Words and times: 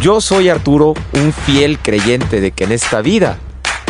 Yo 0.00 0.22
soy 0.22 0.48
Arturo, 0.48 0.94
un 1.12 1.30
fiel 1.30 1.78
creyente 1.78 2.40
de 2.40 2.52
que 2.52 2.64
en 2.64 2.72
esta 2.72 3.02
vida 3.02 3.38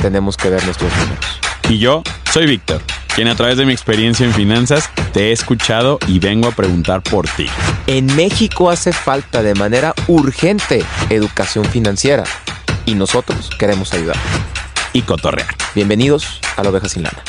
tenemos 0.03 0.37
que 0.37 0.51
ver 0.51 0.65
nuestros 0.65 0.91
números. 0.97 1.41
Y 1.69 1.79
yo 1.79 2.03
soy 2.33 2.47
Víctor, 2.47 2.83
quien 3.15 3.29
a 3.29 3.37
través 3.37 3.57
de 3.57 3.65
mi 3.65 3.73
experiencia 3.73 4.27
en 4.27 4.33
finanzas 4.35 4.91
te 5.13 5.29
he 5.29 5.33
escuchado 5.33 6.01
y 6.09 6.19
vengo 6.19 6.49
a 6.49 6.51
preguntar 6.51 7.01
por 7.01 7.29
ti. 7.29 7.47
En 7.87 8.07
México 8.17 8.71
hace 8.71 8.93
falta 8.93 9.45
de 9.45 9.55
manera 9.55 9.95
urgente 10.09 10.83
educación 11.11 11.65
financiera 11.65 12.25
y 12.87 12.95
nosotros 12.97 13.49
queremos 13.57 13.95
ayudar. 13.95 14.17
Y 14.93 15.03
cotorrear. 15.03 15.55
Bienvenidos 15.77 16.41
a 16.57 16.65
la 16.65 16.71
oveja 16.71 16.89
sin 16.89 17.05
lana. 17.05 17.23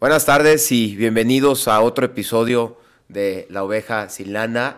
Buenas 0.00 0.24
tardes 0.24 0.72
y 0.72 0.96
bienvenidos 0.96 1.68
a 1.68 1.82
otro 1.82 2.06
episodio 2.06 2.80
de 3.08 3.46
La 3.50 3.64
oveja 3.64 4.08
sin 4.08 4.32
lana. 4.32 4.76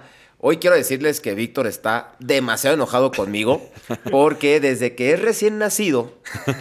Hoy 0.48 0.58
quiero 0.58 0.76
decirles 0.76 1.20
que 1.20 1.34
Víctor 1.34 1.66
está 1.66 2.14
demasiado 2.20 2.77
enojado 2.77 3.10
conmigo 3.10 3.68
porque 4.12 4.60
desde 4.60 4.95
que 4.95 5.12
es 5.12 5.20
recién 5.20 5.59
nacido, 5.59 6.12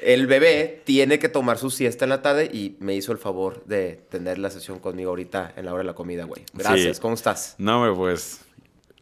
el 0.00 0.26
bebé 0.26 0.80
tiene 0.86 1.18
que 1.18 1.28
tomar 1.28 1.58
su 1.58 1.68
siesta 1.68 2.06
en 2.06 2.08
la 2.08 2.22
tarde 2.22 2.46
y 2.50 2.78
me 2.80 2.94
hizo 2.94 3.12
el 3.12 3.18
favor 3.18 3.66
de 3.66 4.00
tener 4.08 4.38
la 4.38 4.48
sesión 4.48 4.78
conmigo 4.78 5.10
ahorita 5.10 5.52
en 5.54 5.66
la 5.66 5.74
hora 5.74 5.82
de 5.82 5.88
la 5.88 5.94
comida, 5.94 6.24
güey. 6.24 6.42
Gracias, 6.54 6.98
¿cómo 6.98 7.12
estás? 7.12 7.54
No, 7.58 7.94
pues 7.96 8.40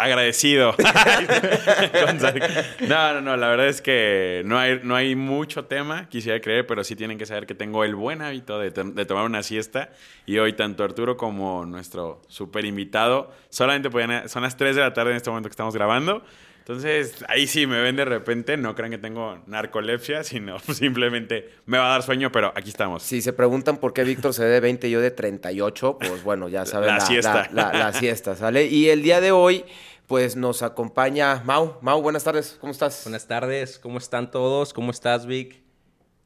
agradecido. 0.01 0.75
no, 2.89 3.15
no, 3.15 3.21
no, 3.21 3.37
la 3.37 3.49
verdad 3.49 3.69
es 3.69 3.83
que 3.83 4.43
no 4.45 4.59
hay, 4.59 4.81
no 4.83 4.97
hay 4.97 5.15
mucho 5.15 5.67
tema, 5.67 6.09
quisiera 6.09 6.41
creer, 6.41 6.67
pero 6.67 6.83
sí 6.85 6.97
tienen 6.97 7.19
que 7.19 7.27
saber 7.27 7.47
que 7.47 7.55
tengo 7.55 7.85
el 7.85 7.95
buen 7.95 8.23
hábito 8.23 8.59
de, 8.59 8.71
tomar 8.71 9.25
una 9.25 9.43
siesta 9.43 9.91
y 10.27 10.39
hoy 10.39 10.55
tanto 10.55 10.85
Arturo 10.85 11.17
como 11.17 11.67
nuestro 11.67 12.23
super 12.29 12.65
invitado 12.65 13.33
solamente 13.49 13.91
podían, 13.91 14.29
son 14.29 14.43
las 14.43 14.57
3 14.57 14.77
de 14.77 14.83
la 14.83 14.93
tarde 14.93 15.11
en 15.11 15.17
este 15.17 15.31
momento 15.31 15.49
que 15.49 15.53
estamos 15.53 15.75
grabando. 15.75 16.23
Entonces, 16.61 17.25
ahí 17.27 17.49
sí 17.49 17.67
me 17.67 17.81
ven 17.81 17.97
de 17.97 18.05
repente, 18.05 18.57
no 18.57 18.77
crean 18.77 18.93
que 18.93 18.99
tengo 18.99 19.43
narcolepsia, 19.47 20.23
sino 20.23 20.59
simplemente 20.61 21.51
me 21.67 21.79
va 21.79 21.87
a 21.87 21.91
dar 21.91 22.03
sueño, 22.03 22.31
pero 22.31 22.53
aquí 22.55 22.69
estamos. 22.69 23.03
Si 23.03 23.23
se 23.23 23.33
preguntan 23.33 23.79
por 23.79 23.93
qué 23.93 24.05
Víctor 24.05 24.35
se 24.35 24.45
ve 24.45 24.51
de 24.51 24.61
20 24.61 24.87
y 24.87 24.91
yo 24.93 25.01
de 25.01 25.11
38, 25.11 25.99
pues 25.99 26.23
bueno, 26.23 26.49
ya 26.49 26.67
saben 26.67 26.89
la, 26.89 27.01
siesta. 27.01 27.49
la 27.53 27.93
siesta, 27.93 28.37
¿sale? 28.37 28.67
Y 28.67 28.91
el 28.91 29.03
día 29.03 29.21
de 29.21 29.33
hoy 29.33 29.65
pues 30.11 30.35
nos 30.35 30.63
acompaña 30.63 31.41
Mau. 31.45 31.77
Mau, 31.83 32.03
buenas 32.03 32.25
tardes, 32.25 32.59
¿cómo 32.61 32.73
estás? 32.73 33.05
Buenas 33.05 33.29
tardes, 33.29 33.79
¿cómo 33.79 33.99
están 33.99 34.29
todos? 34.29 34.73
¿Cómo 34.73 34.91
estás, 34.91 35.25
Vic? 35.25 35.63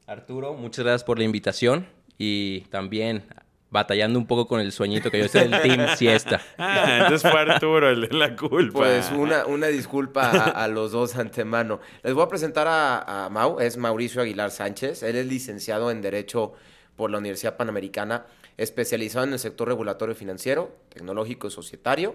Arturo, 0.06 0.54
muchas 0.54 0.86
gracias 0.86 1.04
por 1.04 1.18
la 1.18 1.24
invitación 1.24 1.86
y 2.16 2.62
también 2.70 3.24
batallando 3.68 4.18
un 4.18 4.26
poco 4.26 4.46
con 4.46 4.60
el 4.60 4.72
sueñito 4.72 5.10
que 5.10 5.18
yo 5.18 5.28
soy 5.28 5.48
del 5.48 5.60
team 5.60 5.86
siesta. 5.98 6.40
Ah, 6.56 7.00
entonces 7.02 7.30
fue 7.30 7.38
Arturo 7.38 7.90
el 7.90 8.08
de 8.08 8.16
la 8.16 8.34
culpa. 8.34 8.78
Pues 8.78 9.12
una, 9.12 9.44
una 9.44 9.66
disculpa 9.66 10.30
a, 10.30 10.66
los 10.66 10.92
dos 10.92 11.16
antemano. 11.16 11.78
Les 12.02 12.14
voy 12.14 12.24
a 12.24 12.28
presentar 12.28 12.66
a, 12.66 13.26
a 13.26 13.28
Mau, 13.28 13.60
es 13.60 13.76
Mauricio 13.76 14.22
Aguilar 14.22 14.50
Sánchez. 14.50 15.02
Él 15.02 15.16
es 15.16 15.26
licenciado 15.26 15.90
en 15.90 16.00
Derecho 16.00 16.54
por 16.96 17.10
la 17.10 17.18
Universidad 17.18 17.58
Panamericana, 17.58 18.24
especializado 18.56 19.26
en 19.26 19.34
el 19.34 19.38
sector 19.38 19.68
regulatorio 19.68 20.14
financiero, 20.14 20.74
tecnológico 20.88 21.48
y 21.48 21.50
societario 21.50 22.14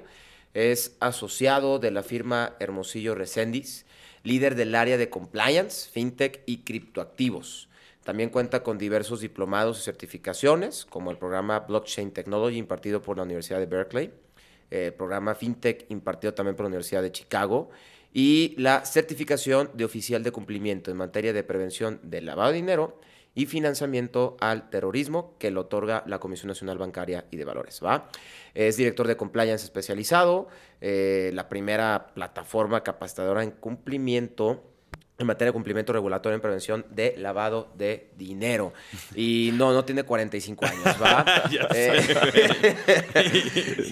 es 0.53 0.95
asociado 0.99 1.79
de 1.79 1.91
la 1.91 2.03
firma 2.03 2.55
Hermosillo 2.59 3.15
Recendis, 3.15 3.85
líder 4.23 4.55
del 4.55 4.75
área 4.75 4.97
de 4.97 5.09
compliance, 5.09 5.89
fintech 5.89 6.41
y 6.45 6.59
criptoactivos. 6.59 7.69
También 8.03 8.29
cuenta 8.29 8.63
con 8.63 8.77
diversos 8.77 9.21
diplomados 9.21 9.79
y 9.79 9.83
certificaciones, 9.83 10.85
como 10.85 11.11
el 11.11 11.17
programa 11.17 11.59
Blockchain 11.59 12.11
Technology 12.11 12.57
impartido 12.57 13.01
por 13.01 13.17
la 13.17 13.23
Universidad 13.23 13.59
de 13.59 13.65
Berkeley, 13.65 14.11
el 14.69 14.93
programa 14.93 15.35
FinTech 15.35 15.85
impartido 15.89 16.33
también 16.33 16.55
por 16.55 16.63
la 16.63 16.67
Universidad 16.67 17.01
de 17.01 17.11
Chicago 17.11 17.69
y 18.13 18.55
la 18.57 18.85
certificación 18.85 19.71
de 19.73 19.85
oficial 19.85 20.23
de 20.23 20.31
cumplimiento 20.31 20.91
en 20.91 20.97
materia 20.97 21.33
de 21.33 21.43
prevención 21.43 21.99
del 22.03 22.25
lavado 22.25 22.51
de 22.51 22.57
dinero 22.57 22.99
y 23.35 23.45
financiamiento 23.45 24.37
al 24.39 24.69
terrorismo 24.69 25.35
que 25.37 25.51
le 25.51 25.59
otorga 25.59 26.03
la 26.07 26.19
Comisión 26.19 26.47
Nacional 26.47 26.77
Bancaria 26.77 27.25
y 27.31 27.37
de 27.37 27.45
Valores. 27.45 27.79
¿va? 27.83 28.09
Es 28.53 28.77
director 28.77 29.07
de 29.07 29.17
compliance 29.17 29.63
especializado, 29.63 30.47
eh, 30.81 31.31
la 31.33 31.49
primera 31.49 32.07
plataforma 32.13 32.83
capacitadora 32.83 33.43
en 33.43 33.51
cumplimiento 33.51 34.63
en 35.19 35.27
materia 35.27 35.49
de 35.49 35.53
cumplimiento 35.53 35.91
regulatorio 35.91 36.33
en 36.35 36.41
prevención 36.41 36.85
de 36.89 37.13
lavado 37.17 37.69
de 37.75 38.09
dinero. 38.15 38.73
Y 39.13 39.51
no, 39.53 39.73
no 39.73 39.83
tiene 39.83 40.03
45 40.03 40.65
años, 40.65 40.95
¿va? 41.01 41.25
Eh, 41.75 42.01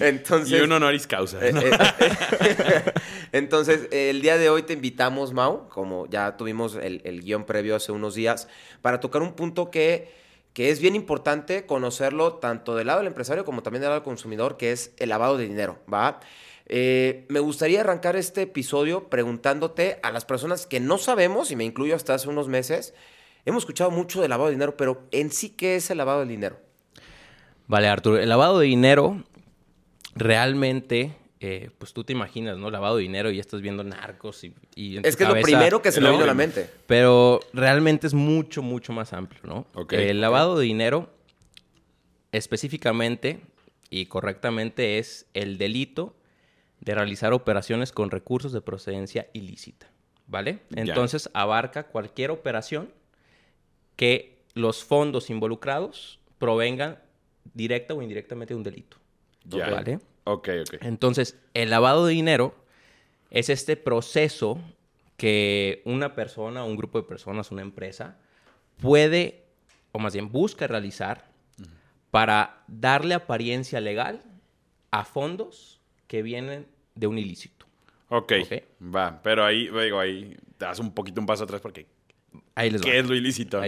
entonces, 0.00 0.58
y 0.58 0.62
un 0.62 0.72
honoris 0.72 1.06
causa. 1.06 1.38
Eh, 1.46 1.52
entonces, 3.32 3.88
el 3.90 4.22
día 4.22 4.38
de 4.38 4.48
hoy 4.48 4.62
te 4.62 4.72
invitamos, 4.72 5.32
Mau, 5.32 5.68
como 5.68 6.06
ya 6.06 6.36
tuvimos 6.36 6.76
el, 6.76 7.02
el 7.04 7.22
guion 7.22 7.44
previo 7.44 7.76
hace 7.76 7.92
unos 7.92 8.14
días, 8.14 8.48
para 8.80 9.00
tocar 9.00 9.22
un 9.22 9.34
punto 9.34 9.70
que, 9.70 10.12
que 10.54 10.70
es 10.70 10.80
bien 10.80 10.94
importante 10.94 11.66
conocerlo 11.66 12.34
tanto 12.34 12.74
del 12.74 12.86
lado 12.86 13.00
del 13.00 13.08
empresario 13.08 13.44
como 13.44 13.62
también 13.62 13.82
del 13.82 13.90
lado 13.90 14.00
del 14.00 14.04
consumidor, 14.04 14.56
que 14.56 14.72
es 14.72 14.92
el 14.96 15.10
lavado 15.10 15.36
de 15.36 15.46
dinero, 15.46 15.78
¿va? 15.92 16.20
Eh, 16.68 17.24
me 17.28 17.40
gustaría 17.40 17.80
arrancar 17.80 18.16
este 18.16 18.42
episodio 18.42 19.08
preguntándote 19.08 19.98
a 20.02 20.12
las 20.12 20.24
personas 20.24 20.66
que 20.66 20.80
no 20.80 20.98
sabemos, 20.98 21.50
y 21.50 21.56
me 21.56 21.64
incluyo 21.64 21.96
hasta 21.96 22.14
hace 22.14 22.28
unos 22.28 22.48
meses, 22.48 22.94
hemos 23.44 23.62
escuchado 23.62 23.90
mucho 23.90 24.20
del 24.20 24.30
lavado 24.30 24.48
de 24.48 24.56
dinero, 24.56 24.76
pero 24.76 25.08
en 25.10 25.30
sí, 25.32 25.50
¿qué 25.50 25.76
es 25.76 25.90
el 25.90 25.98
lavado 25.98 26.20
de 26.20 26.26
dinero? 26.26 26.58
Vale, 27.66 27.88
Arturo, 27.88 28.18
el 28.18 28.28
lavado 28.28 28.58
de 28.58 28.66
dinero 28.66 29.24
realmente 30.14 31.16
eh, 31.40 31.70
pues 31.78 31.92
tú 31.92 32.02
te 32.02 32.12
imaginas, 32.12 32.58
¿no? 32.58 32.70
Lavado 32.70 32.96
de 32.96 33.02
dinero 33.02 33.30
y 33.30 33.38
estás 33.38 33.60
viendo 33.60 33.84
narcos 33.84 34.42
y... 34.42 34.52
es 35.04 35.16
que 35.16 35.22
es 35.22 35.28
lo 35.28 35.40
primero 35.40 35.80
que 35.80 35.92
se 35.92 36.00
me 36.00 36.10
vino 36.10 36.24
a 36.24 36.26
la 36.26 36.34
mente. 36.34 36.68
Pero 36.86 37.40
realmente 37.52 38.08
es 38.08 38.14
mucho, 38.14 38.62
mucho 38.62 38.92
más 38.92 39.12
amplio, 39.12 39.40
¿no? 39.44 39.66
el 39.90 40.20
lavado 40.20 40.58
de 40.58 40.64
dinero 40.64 41.10
específicamente 42.32 43.40
y 43.88 44.06
correctamente 44.06 44.98
es 44.98 45.26
el 45.32 45.58
delito 45.58 46.17
de 46.80 46.94
realizar 46.94 47.32
operaciones 47.32 47.92
con 47.92 48.10
recursos 48.10 48.52
de 48.52 48.60
procedencia 48.60 49.28
ilícita, 49.32 49.90
¿vale? 50.26 50.60
Entonces 50.74 51.30
abarca 51.34 51.88
cualquier 51.88 52.30
operación 52.30 52.90
que 53.96 54.38
los 54.54 54.84
fondos 54.84 55.30
involucrados 55.30 56.20
provengan 56.38 56.98
directa 57.54 57.94
o 57.94 58.02
indirectamente 58.02 58.54
de 58.54 58.58
un 58.58 58.62
delito. 58.62 58.96
¿Vale? 59.44 60.00
Ok, 60.24 60.48
ok. 60.60 60.74
Entonces, 60.82 61.36
el 61.54 61.70
lavado 61.70 62.06
de 62.06 62.12
dinero 62.12 62.54
es 63.30 63.48
este 63.48 63.76
proceso 63.76 64.58
que 65.16 65.82
una 65.84 66.14
persona, 66.14 66.64
un 66.64 66.76
grupo 66.76 67.00
de 67.00 67.08
personas, 67.08 67.50
una 67.50 67.62
empresa, 67.62 68.18
puede, 68.80 69.44
o 69.92 69.98
más 69.98 70.12
bien 70.12 70.30
busca 70.30 70.66
realizar 70.66 71.28
para 72.10 72.62
darle 72.68 73.14
apariencia 73.14 73.80
legal 73.80 74.22
a 74.90 75.04
fondos 75.04 75.77
que 76.08 76.22
vienen 76.22 76.66
de 76.96 77.06
un 77.06 77.18
ilícito. 77.18 77.66
Ok, 78.08 78.32
va, 78.82 79.20
pero 79.22 79.44
ahí, 79.44 79.68
digo, 79.68 80.00
ahí 80.00 80.36
te 80.56 80.64
das 80.64 80.80
un 80.80 80.92
poquito 80.92 81.20
un 81.20 81.26
paso 81.26 81.44
atrás 81.44 81.60
porque 81.60 81.86
ahí 82.56 82.70
les 82.70 82.82
¿qué 82.82 82.98
es 82.98 83.06
lo 83.06 83.14
ilícito? 83.14 83.62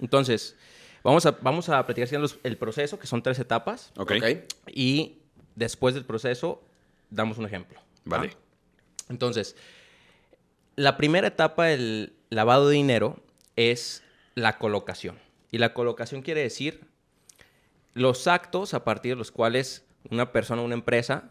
Entonces, 0.00 0.56
vamos 1.02 1.26
a, 1.26 1.32
vamos 1.32 1.68
a 1.68 1.84
platicar 1.84 2.08
el 2.44 2.56
proceso, 2.56 2.98
que 2.98 3.06
son 3.06 3.22
tres 3.22 3.38
etapas. 3.38 3.92
Ok. 3.96 4.12
Y 4.68 5.20
Después 5.60 5.94
del 5.94 6.06
proceso, 6.06 6.62
damos 7.10 7.36
un 7.36 7.44
ejemplo. 7.44 7.80
Vale. 8.04 8.34
Entonces, 9.08 9.56
la 10.76 10.96
primera 10.96 11.26
etapa 11.26 11.66
del 11.66 12.14
lavado 12.30 12.68
de 12.68 12.76
dinero 12.76 13.22
es 13.56 14.02
la 14.34 14.58
colocación. 14.58 15.18
Y 15.50 15.58
la 15.58 15.74
colocación 15.74 16.22
quiere 16.22 16.40
decir 16.42 16.86
los 17.92 18.26
actos 18.26 18.72
a 18.72 18.84
partir 18.84 19.12
de 19.12 19.16
los 19.16 19.32
cuales 19.32 19.84
una 20.10 20.32
persona 20.32 20.62
o 20.62 20.64
una 20.64 20.74
empresa 20.74 21.30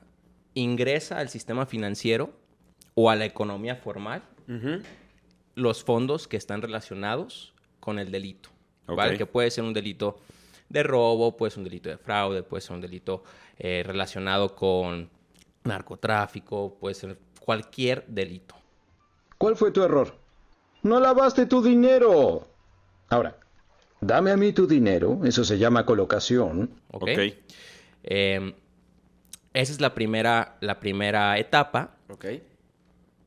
ingresa 0.53 1.19
al 1.19 1.29
sistema 1.29 1.65
financiero 1.65 2.33
o 2.95 3.09
a 3.09 3.15
la 3.15 3.25
economía 3.25 3.75
formal 3.75 4.23
los 5.55 5.83
fondos 5.83 6.27
que 6.27 6.37
están 6.37 6.61
relacionados 6.61 7.53
con 7.79 7.99
el 7.99 8.11
delito. 8.11 8.49
Que 9.17 9.25
puede 9.25 9.51
ser 9.51 9.63
un 9.63 9.73
delito 9.73 10.19
de 10.69 10.83
robo, 10.83 11.37
puede 11.37 11.51
ser 11.51 11.59
un 11.59 11.63
delito 11.65 11.89
de 11.89 11.97
fraude, 11.97 12.43
puede 12.43 12.61
ser 12.61 12.75
un 12.75 12.81
delito 12.81 13.23
eh, 13.57 13.83
relacionado 13.85 14.55
con 14.55 15.09
narcotráfico, 15.63 16.77
puede 16.79 16.95
ser 16.95 17.17
cualquier 17.39 18.05
delito. 18.07 18.55
¿Cuál 19.37 19.55
fue 19.55 19.71
tu 19.71 19.83
error? 19.83 20.15
No 20.81 20.99
lavaste 20.99 21.45
tu 21.45 21.61
dinero. 21.61 22.47
Ahora, 23.09 23.37
dame 24.01 24.31
a 24.31 24.37
mí 24.37 24.53
tu 24.53 24.67
dinero, 24.67 25.21
eso 25.23 25.43
se 25.43 25.57
llama 25.57 25.85
colocación. 25.85 26.69
Ok. 26.91 27.09
Em, 28.03 28.53
esa 29.53 29.71
es 29.71 29.81
la 29.81 29.93
primera, 29.93 30.57
la 30.61 30.79
primera 30.79 31.37
etapa. 31.37 31.97
Ok. 32.09 32.25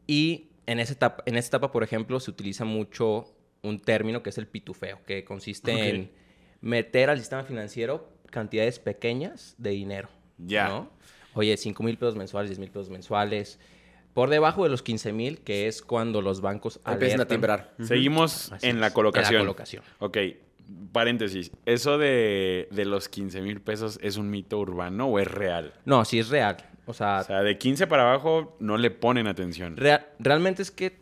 Y 0.07 0.49
en 0.67 0.81
esa, 0.81 0.93
etapa, 0.93 1.23
en 1.27 1.37
esa 1.37 1.49
etapa, 1.49 1.73
por 1.73 1.83
ejemplo, 1.83 2.21
se 2.21 2.31
utiliza 2.31 2.65
mucho 2.65 3.35
un 3.63 3.81
término 3.81 4.23
que 4.23 4.31
es 4.31 4.39
el 4.39 4.47
pitufeo, 4.47 5.01
que 5.07 5.25
consiste 5.25 5.89
en 5.89 6.11
meter 6.61 7.11
al 7.11 7.19
sistema 7.19 7.45
financiero 7.45 8.09
cantidades 8.31 8.79
pequeñas 8.79 9.55
de 9.59 9.71
dinero. 9.71 10.09
Ya. 10.39 10.89
Oye, 11.35 11.57
5 11.57 11.83
mil 11.83 11.97
pesos 11.97 12.17
mensuales, 12.17 12.51
10 12.51 12.59
mil 12.59 12.71
pesos 12.71 12.91
mensuales. 12.91 13.59
Por 14.15 14.29
debajo 14.29 14.65
de 14.65 14.71
los 14.71 14.83
15 14.83 15.13
mil, 15.13 15.41
que 15.41 15.67
es 15.69 15.81
cuando 15.81 16.21
los 16.21 16.41
bancos 16.41 16.81
Empiezan 16.85 17.21
a 17.21 17.27
timbrar. 17.27 17.75
Seguimos 17.81 18.53
en 18.61 18.81
la 18.81 18.93
colocación. 18.93 19.35
en 19.35 19.39
la 19.39 19.45
colocación. 19.45 19.85
Ok, 20.01 20.19
paréntesis. 20.93 21.51
¿Eso 21.67 21.99
de, 21.99 22.69
de 22.71 22.85
los 22.85 23.09
15 23.09 23.41
mil 23.43 23.61
pesos 23.61 23.99
es 24.03 24.17
un 24.17 24.31
mito 24.31 24.59
urbano 24.59 25.07
o 25.07 25.19
es 25.19 25.29
real? 25.29 25.73
No, 25.85 26.05
sí 26.05 26.19
es 26.19 26.29
real. 26.29 26.57
O 26.87 26.93
sea, 26.95 27.21
O 27.21 27.25
sea, 27.25 27.43
de 27.43 27.59
15 27.59 27.87
para 27.87 28.03
abajo 28.03 28.57
no 28.61 28.77
le 28.77 28.91
ponen 28.91 29.27
atención. 29.27 29.77
rea- 29.77 30.13
realmente 30.19 30.63
es 30.63 30.71
que 30.71 30.99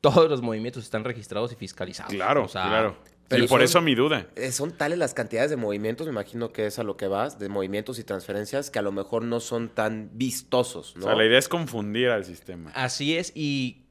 todos 0.00 0.28
los 0.28 0.42
movimientos 0.42 0.84
están 0.84 1.02
registrados 1.04 1.52
y 1.52 1.56
fiscalizados. 1.56 2.12
Claro, 2.12 2.44
O 2.44 2.48
sea, 2.48 2.64
claro. 2.68 2.96
pero 3.26 3.44
y 3.44 3.48
por 3.48 3.60
son- 3.60 3.64
eso 3.64 3.80
mi 3.80 3.94
duda. 3.94 4.26
Eh, 4.36 4.52
Son 4.52 4.70
tales 4.76 4.98
las 4.98 5.14
cantidades 5.14 5.48
de 5.48 5.56
movimientos, 5.56 6.06
me 6.06 6.12
imagino 6.12 6.52
que 6.52 6.66
es 6.66 6.78
a 6.78 6.82
lo 6.82 6.98
que 6.98 7.06
vas, 7.08 7.38
de 7.38 7.48
movimientos 7.48 7.98
y 7.98 8.04
transferencias 8.04 8.70
que 8.70 8.78
a 8.78 8.82
lo 8.82 8.92
mejor 8.92 9.24
no 9.24 9.40
son 9.40 9.70
tan 9.70 10.10
vistosos, 10.12 10.94
¿no? 10.96 11.06
O 11.06 11.08
sea, 11.08 11.16
la 11.16 11.24
idea 11.24 11.38
es 11.38 11.48
confundir 11.48 12.10
al 12.10 12.26
sistema. 12.26 12.70
Así 12.74 13.16
es, 13.16 13.32
y 13.34 13.86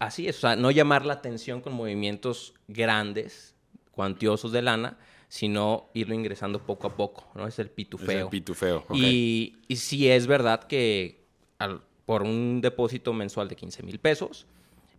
así 0.00 0.26
es, 0.28 0.38
o 0.38 0.40
sea, 0.40 0.56
no 0.56 0.72
llamar 0.72 1.06
la 1.06 1.12
atención 1.14 1.60
con 1.60 1.72
movimientos 1.72 2.54
grandes, 2.66 3.54
cuantiosos 3.92 4.50
de 4.52 4.62
lana, 4.62 4.98
sino 5.28 5.88
irlo 5.94 6.14
ingresando 6.14 6.58
poco 6.66 6.88
a 6.88 6.96
poco, 6.96 7.30
¿no? 7.34 7.46
Es 7.46 7.58
el 7.58 7.66
Es 7.66 7.72
pitufeo. 7.72 8.24
el 8.24 8.28
pitufeo. 8.30 8.78
ok. 8.88 8.94
Y, 8.94 9.56
y 9.68 9.76
sí 9.76 10.10
es 10.10 10.26
verdad 10.26 10.64
que 10.64 11.24
al- 11.58 11.82
por 12.04 12.22
un 12.22 12.60
depósito 12.60 13.12
mensual 13.12 13.48
de 13.48 13.56
15 13.56 13.82
mil 13.82 13.98
pesos, 13.98 14.46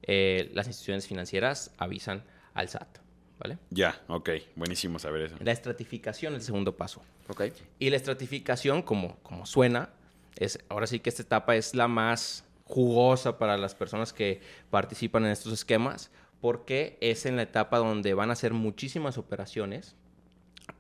eh, 0.04 0.50
las 0.54 0.68
instituciones 0.68 1.06
financieras 1.07 1.72
avisan 1.78 2.24
al 2.54 2.68
SAT, 2.69 3.00
¿vale? 3.40 3.57
Ya, 3.69 4.01
ok. 4.07 4.30
Buenísimo 4.56 4.98
saber 5.00 5.24
eso. 5.24 5.36
La 5.39 5.51
estratificación 5.51 6.34
es 6.34 6.39
el 6.39 6.46
segundo 6.46 6.75
paso. 6.78 7.01
Ok. 7.28 7.44
Y 7.80 7.89
la 7.89 7.98
estratificación, 7.98 8.81
como, 8.81 9.18
como 9.18 9.46
suena, 9.46 9.89
es 10.38 10.60
ahora 10.69 10.88
sí 10.88 11.00
que 11.00 11.10
esta 11.10 11.22
etapa 11.22 11.56
es 11.56 11.75
la 11.75 11.88
más 11.88 12.44
jugosa 12.66 13.38
para 13.38 13.57
las 13.57 13.75
personas 13.75 14.13
que 14.13 14.42
participan 14.72 15.25
en 15.25 15.31
estos 15.31 15.54
esquemas, 15.54 16.10
porque 16.44 16.98
es 17.00 17.25
en 17.25 17.38
la 17.38 17.44
etapa 17.44 17.78
donde 17.78 18.13
van 18.13 18.30
a 18.30 18.34
hacer 18.34 18.51
muchísimas 18.51 19.18
operaciones, 19.18 19.95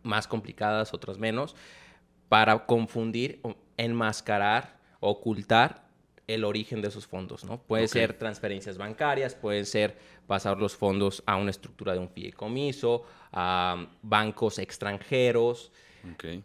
más 0.01 0.27
complicadas, 0.27 0.93
otras 0.93 1.19
menos, 1.19 1.55
para 2.27 2.65
confundir, 2.65 3.39
enmascarar, 3.77 4.77
ocultar 4.99 5.87
el 6.27 6.43
origen 6.43 6.81
de 6.81 6.89
esos 6.89 7.07
fondos, 7.07 7.45
¿no? 7.45 7.61
Puede 7.61 7.87
ser 7.87 8.17
transferencias 8.17 8.77
bancarias, 8.77 9.35
pueden 9.35 9.65
ser 9.65 9.97
pasar 10.27 10.57
los 10.57 10.75
fondos 10.75 11.23
a 11.25 11.37
una 11.37 11.51
estructura 11.51 11.93
de 11.93 11.99
un 11.99 12.09
fideicomiso, 12.09 13.05
a 13.31 13.87
bancos 14.01 14.59
extranjeros, 14.59 15.71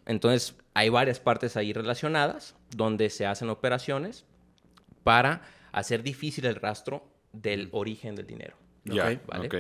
entonces, 0.06 0.54
hay 0.72 0.88
varias 0.88 1.18
partes 1.18 1.56
ahí 1.56 1.72
relacionadas 1.72 2.54
donde 2.70 3.10
se 3.10 3.26
hacen 3.26 3.50
operaciones 3.50 4.24
para 5.02 5.42
hacer 5.72 6.04
difícil 6.04 6.46
el 6.46 6.54
rastro 6.54 7.02
del 7.32 7.68
origen 7.72 8.14
del 8.14 8.28
dinero. 8.28 8.67
Ya, 8.94 9.04
Ok, 9.12 9.18
¿vale? 9.26 9.46
ok. 9.46 9.54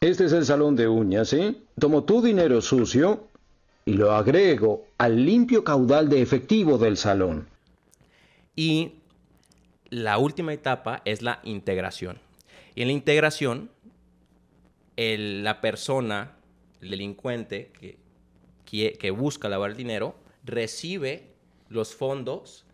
Este 0.00 0.24
es 0.26 0.32
el 0.32 0.44
salón 0.44 0.76
de 0.76 0.86
uñas, 0.88 1.28
¿sí? 1.28 1.62
Tomo 1.78 2.04
tu 2.04 2.20
dinero 2.20 2.60
sucio 2.60 3.28
y 3.86 3.94
lo 3.94 4.12
agrego 4.12 4.86
al 4.98 5.24
limpio 5.24 5.64
caudal 5.64 6.08
de 6.08 6.20
efectivo 6.20 6.76
del 6.78 6.96
salón. 6.96 7.48
Y 8.54 8.94
la 9.90 10.18
última 10.18 10.52
etapa 10.52 11.00
es 11.04 11.22
la 11.22 11.40
integración. 11.44 12.18
Y 12.74 12.82
en 12.82 12.88
la 12.88 12.92
integración, 12.92 13.70
el- 14.96 15.42
la 15.42 15.60
persona, 15.60 16.32
el 16.82 16.90
delincuente 16.90 17.70
que, 17.78 17.96
que, 18.66 18.92
que 18.92 19.10
busca 19.10 19.48
lavar 19.48 19.70
el 19.70 19.76
dinero, 19.76 20.14
recibe 20.44 21.28
los 21.70 21.94
fondos, 21.94 22.64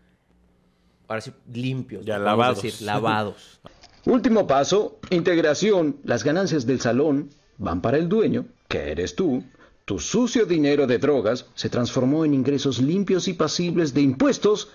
ahora 1.07 1.21
sí, 1.21 1.33
limpios. 1.53 2.05
Ya, 2.05 2.19
lavados. 2.19 2.61
decir, 2.63 2.85
lavados. 2.85 3.61
Último 4.07 4.47
paso, 4.47 4.99
integración. 5.11 5.99
Las 6.05 6.25
ganancias 6.25 6.67
del 6.67 6.81
salón 6.81 7.31
van 7.59 7.83
para 7.83 7.99
el 7.99 8.09
dueño, 8.09 8.47
que 8.69 8.91
eres 8.91 9.15
tú. 9.15 9.45
Tu 9.85 9.99
sucio 9.99 10.47
dinero 10.47 10.87
de 10.87 10.99
drogas 10.99 11.47
se 11.55 11.69
transformó 11.69 12.25
en 12.25 12.33
ingresos 12.33 12.81
limpios 12.81 13.29
y 13.29 13.35
pasibles 13.35 13.93
de 13.93 14.03
impuestos 14.03 14.71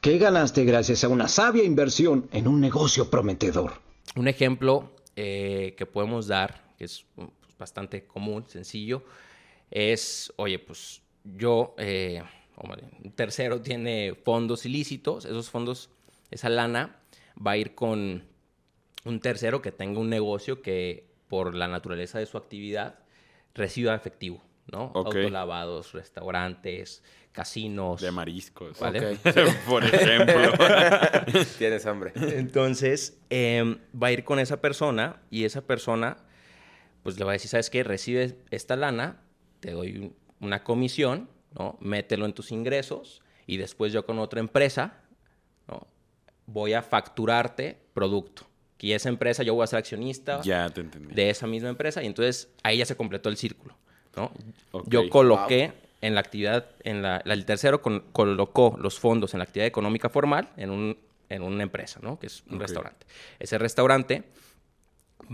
que 0.00 0.18
ganaste 0.18 0.64
gracias 0.64 1.04
a 1.04 1.08
una 1.08 1.28
sabia 1.28 1.62
inversión 1.62 2.28
en 2.32 2.48
un 2.48 2.60
negocio 2.60 3.10
prometedor. 3.10 3.74
Un 4.16 4.28
ejemplo 4.28 4.90
eh, 5.14 5.74
que 5.76 5.86
podemos 5.86 6.26
dar, 6.26 6.72
que 6.78 6.84
es 6.86 7.04
pues, 7.14 7.28
bastante 7.58 8.04
común, 8.04 8.44
sencillo, 8.48 9.04
es, 9.70 10.32
oye, 10.36 10.58
pues 10.58 11.02
yo, 11.22 11.74
eh, 11.78 12.22
un 13.02 13.12
tercero 13.12 13.60
tiene 13.60 14.14
fondos 14.24 14.64
ilícitos, 14.66 15.24
esos 15.26 15.50
fondos, 15.50 15.90
esa 16.30 16.48
lana 16.48 16.96
va 17.46 17.52
a 17.52 17.56
ir 17.56 17.74
con 17.74 18.29
un 19.04 19.20
tercero 19.20 19.62
que 19.62 19.72
tenga 19.72 20.00
un 20.00 20.08
negocio 20.10 20.62
que 20.62 21.08
por 21.28 21.54
la 21.54 21.68
naturaleza 21.68 22.18
de 22.18 22.26
su 22.26 22.36
actividad 22.36 22.98
reciba 23.54 23.94
efectivo, 23.94 24.42
¿no? 24.70 24.86
Ok. 24.94 25.06
Autolavados, 25.16 25.92
restaurantes, 25.92 27.02
casinos. 27.32 28.00
De 28.00 28.10
mariscos. 28.10 28.78
¿Vale? 28.80 29.16
Por 29.68 29.84
ejemplo. 29.84 30.52
Tienes 31.58 31.86
hambre. 31.86 32.12
Entonces, 32.16 33.18
em, 33.30 33.78
va 34.00 34.08
a 34.08 34.12
ir 34.12 34.24
con 34.24 34.38
esa 34.38 34.60
persona 34.60 35.22
y 35.30 35.44
esa 35.44 35.62
persona, 35.62 36.16
pues 37.02 37.18
le 37.18 37.24
va 37.24 37.32
a 37.32 37.34
decir, 37.34 37.48
¿sabes 37.50 37.70
qué? 37.70 37.84
Recibes 37.84 38.34
esta 38.50 38.76
lana, 38.76 39.20
te 39.60 39.70
doy 39.72 39.96
un- 39.98 40.16
una 40.40 40.64
comisión, 40.64 41.28
¿no? 41.56 41.76
Mételo 41.80 42.26
en 42.26 42.32
tus 42.32 42.50
ingresos 42.50 43.22
y 43.46 43.56
después 43.56 43.92
yo 43.92 44.04
con 44.06 44.18
otra 44.18 44.40
empresa, 44.40 45.00
¿no? 45.68 45.86
Voy 46.46 46.72
a 46.72 46.82
facturarte 46.82 47.78
producto. 47.94 48.46
Y 48.80 48.92
esa 48.92 49.08
empresa 49.08 49.42
yo 49.42 49.54
voy 49.54 49.64
a 49.64 49.66
ser 49.66 49.78
accionista 49.78 50.40
ya 50.42 50.68
te 50.70 50.80
entendí. 50.80 51.14
de 51.14 51.30
esa 51.30 51.46
misma 51.46 51.68
empresa 51.68 52.02
y 52.02 52.06
entonces 52.06 52.48
ahí 52.62 52.78
ya 52.78 52.86
se 52.86 52.96
completó 52.96 53.28
el 53.28 53.36
círculo, 53.36 53.76
¿no? 54.16 54.32
Yo 54.86 55.00
coloqué 55.10 55.72
en 56.00 56.14
la 56.14 56.20
actividad, 56.20 56.66
en 56.82 57.02
la, 57.02 57.18
el 57.18 57.44
tercero 57.44 57.82
con- 57.82 58.00
colocó 58.12 58.76
los 58.80 58.98
fondos 58.98 59.34
en 59.34 59.38
la 59.38 59.44
actividad 59.44 59.66
económica 59.66 60.08
formal 60.08 60.48
en, 60.56 60.70
un, 60.70 60.96
en 61.28 61.42
una 61.42 61.62
empresa, 61.62 62.00
¿no? 62.02 62.18
Que 62.18 62.26
es 62.28 62.42
un 62.48 62.58
restaurante. 62.60 63.06
Ese 63.38 63.58
restaurante 63.58 64.24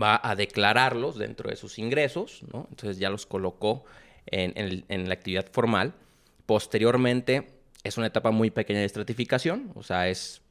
va 0.01 0.19
a 0.21 0.35
declararlos 0.35 1.17
dentro 1.17 1.49
de 1.49 1.55
sus 1.55 1.79
ingresos, 1.79 2.43
¿no? 2.51 2.67
Entonces 2.69 2.97
ya 2.99 3.09
los 3.09 3.25
colocó 3.25 3.85
en, 4.25 4.83
en 4.89 5.07
la 5.07 5.13
actividad 5.13 5.45
formal. 5.49 5.93
Posteriormente 6.45 7.47
es 7.83 7.97
una 7.97 8.07
etapa 8.07 8.31
muy 8.31 8.51
pequeña 8.51 8.79
de 8.79 8.85
estratificación, 8.85 9.71
o 9.75 9.83
sea, 9.83 10.09
es 10.09 10.41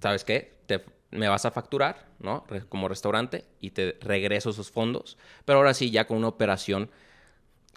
¿sabes 0.00 0.24
qué? 0.24 0.52
Te- 0.66 0.84
me 1.12 1.28
vas 1.28 1.44
a 1.44 1.50
facturar, 1.50 2.06
¿no? 2.18 2.44
Como 2.68 2.88
restaurante 2.88 3.44
y 3.60 3.70
te 3.70 3.96
regreso 4.00 4.50
esos 4.50 4.70
fondos. 4.70 5.16
Pero 5.44 5.58
ahora 5.58 5.74
sí, 5.74 5.90
ya 5.90 6.06
con 6.06 6.16
una 6.18 6.28
operación 6.28 6.90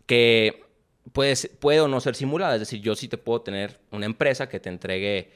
que 0.06 0.64
puede, 1.12 1.36
puede 1.60 1.82
o 1.82 1.88
no 1.88 2.00
ser 2.00 2.16
simulada. 2.16 2.56
Es 2.56 2.62
decir, 2.62 2.82
yo 2.82 2.96
sí 2.96 3.08
te 3.08 3.18
puedo 3.18 3.42
tener 3.42 3.80
una 3.92 4.06
empresa 4.06 4.50
que 4.50 4.60
te 4.60 4.70
entregue 4.70 5.32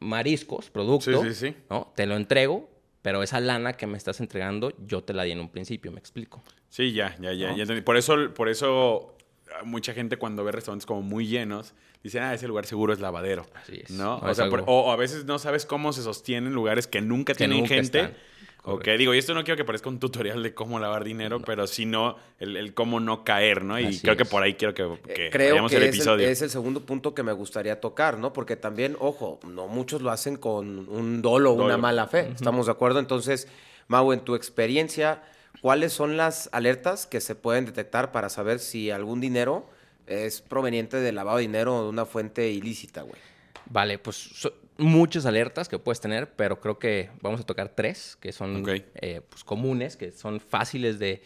mariscos, 0.00 0.70
producto, 0.70 1.22
Sí, 1.22 1.28
sí, 1.30 1.48
sí. 1.48 1.56
¿no? 1.68 1.92
Te 1.94 2.06
lo 2.06 2.16
entrego, 2.16 2.70
pero 3.02 3.22
esa 3.22 3.40
lana 3.40 3.74
que 3.74 3.86
me 3.86 3.96
estás 3.98 4.20
entregando, 4.20 4.72
yo 4.86 5.02
te 5.02 5.12
la 5.14 5.24
di 5.24 5.32
en 5.32 5.40
un 5.40 5.48
principio, 5.50 5.92
¿me 5.92 5.98
explico? 5.98 6.42
Sí, 6.68 6.92
ya, 6.92 7.16
ya, 7.20 7.32
ya, 7.32 7.50
¿No? 7.50 7.56
ya 7.56 7.62
entendí. 7.62 7.82
Por 7.82 7.96
eso, 7.96 8.32
por 8.34 8.48
eso 8.48 9.16
mucha 9.64 9.92
gente 9.94 10.16
cuando 10.16 10.44
ve 10.44 10.52
restaurantes 10.52 10.86
como 10.86 11.02
muy 11.02 11.26
llenos, 11.26 11.74
dicen, 12.02 12.22
ah, 12.22 12.34
ese 12.34 12.48
lugar 12.48 12.66
seguro 12.66 12.92
es 12.92 13.00
lavadero. 13.00 13.46
Así 13.54 13.80
es. 13.84 13.90
¿No? 13.90 14.16
O, 14.16 14.28
es 14.28 14.36
sea, 14.36 14.46
algo- 14.46 14.58
por- 14.58 14.64
o, 14.68 14.80
o 14.86 14.92
a 14.92 14.96
veces 14.96 15.24
no 15.24 15.38
sabes 15.38 15.66
cómo 15.66 15.92
se 15.92 16.02
sostienen 16.02 16.52
lugares 16.52 16.86
que 16.86 17.00
nunca 17.00 17.32
Que 17.34 17.38
tienen 17.38 17.58
nunca 17.58 17.74
gente. 17.74 18.14
Ok, 18.62 18.84
digo, 18.98 19.14
y 19.14 19.18
esto 19.18 19.32
no 19.32 19.42
quiero 19.42 19.56
que 19.56 19.64
parezca 19.64 19.88
un 19.88 19.98
tutorial 19.98 20.42
de 20.42 20.52
cómo 20.52 20.78
lavar 20.78 21.02
dinero, 21.02 21.40
pero 21.40 21.66
sino 21.66 22.16
el, 22.38 22.58
el 22.58 22.74
cómo 22.74 23.00
no 23.00 23.24
caer, 23.24 23.64
¿no? 23.64 23.80
Y 23.80 23.86
Así 23.86 24.00
creo 24.02 24.18
que 24.18 24.26
por 24.26 24.42
ahí 24.42 24.52
quiero 24.52 24.74
que, 24.74 24.86
que 25.14 25.26
Eh, 25.28 25.30
Creo 25.30 25.50
vayamos 25.52 25.70
que 25.70 25.78
el 25.78 25.82
es 25.84 25.88
el, 25.88 25.94
episodio. 25.94 26.28
es 26.28 26.42
el 26.42 26.50
segundo 26.50 26.84
punto 26.84 27.14
que 27.14 27.22
me 27.22 27.32
gustaría 27.32 27.80
tocar, 27.80 28.18
¿no? 28.18 28.34
Porque 28.34 28.56
también, 28.56 28.98
ojo, 29.00 29.40
no 29.46 29.66
muchos 29.66 30.02
lo 30.02 30.10
hacen 30.10 30.36
con 30.36 30.90
un 30.90 31.22
dolo 31.22 31.52
o 31.52 31.54
una 31.54 31.62
Dolo. 31.64 31.78
mala 31.78 32.06
fe. 32.06 32.32
¿Estamos 32.34 32.66
de 32.66 32.72
acuerdo? 32.72 32.98
Entonces, 32.98 33.48
Mau, 33.88 34.12
en 34.12 34.20
tu 34.20 34.34
experiencia, 34.34 35.22
¿cuáles 35.60 35.92
son 35.92 36.16
las 36.16 36.48
alertas 36.52 37.06
que 37.06 37.20
se 37.20 37.34
pueden 37.34 37.66
detectar 37.66 38.12
para 38.12 38.28
saber 38.28 38.58
si 38.58 38.90
algún 38.90 39.20
dinero 39.20 39.68
es 40.06 40.40
proveniente 40.40 40.96
de 40.98 41.12
lavado 41.12 41.36
de 41.38 41.42
dinero 41.42 41.76
o 41.78 41.82
de 41.84 41.88
una 41.90 42.04
fuente 42.06 42.50
ilícita, 42.50 43.02
güey? 43.02 43.20
Vale, 43.66 43.98
pues 43.98 44.16
so- 44.16 44.52
muchas 44.78 45.26
alertas 45.26 45.68
que 45.68 45.78
puedes 45.78 46.00
tener, 46.00 46.32
pero 46.32 46.60
creo 46.60 46.78
que 46.78 47.10
vamos 47.20 47.40
a 47.40 47.44
tocar 47.44 47.68
tres 47.68 48.16
que 48.20 48.32
son 48.32 48.64
eh, 48.68 49.20
pues, 49.28 49.44
comunes, 49.44 49.96
que 49.96 50.10
son 50.10 50.40
fáciles 50.40 50.98
de, 50.98 51.22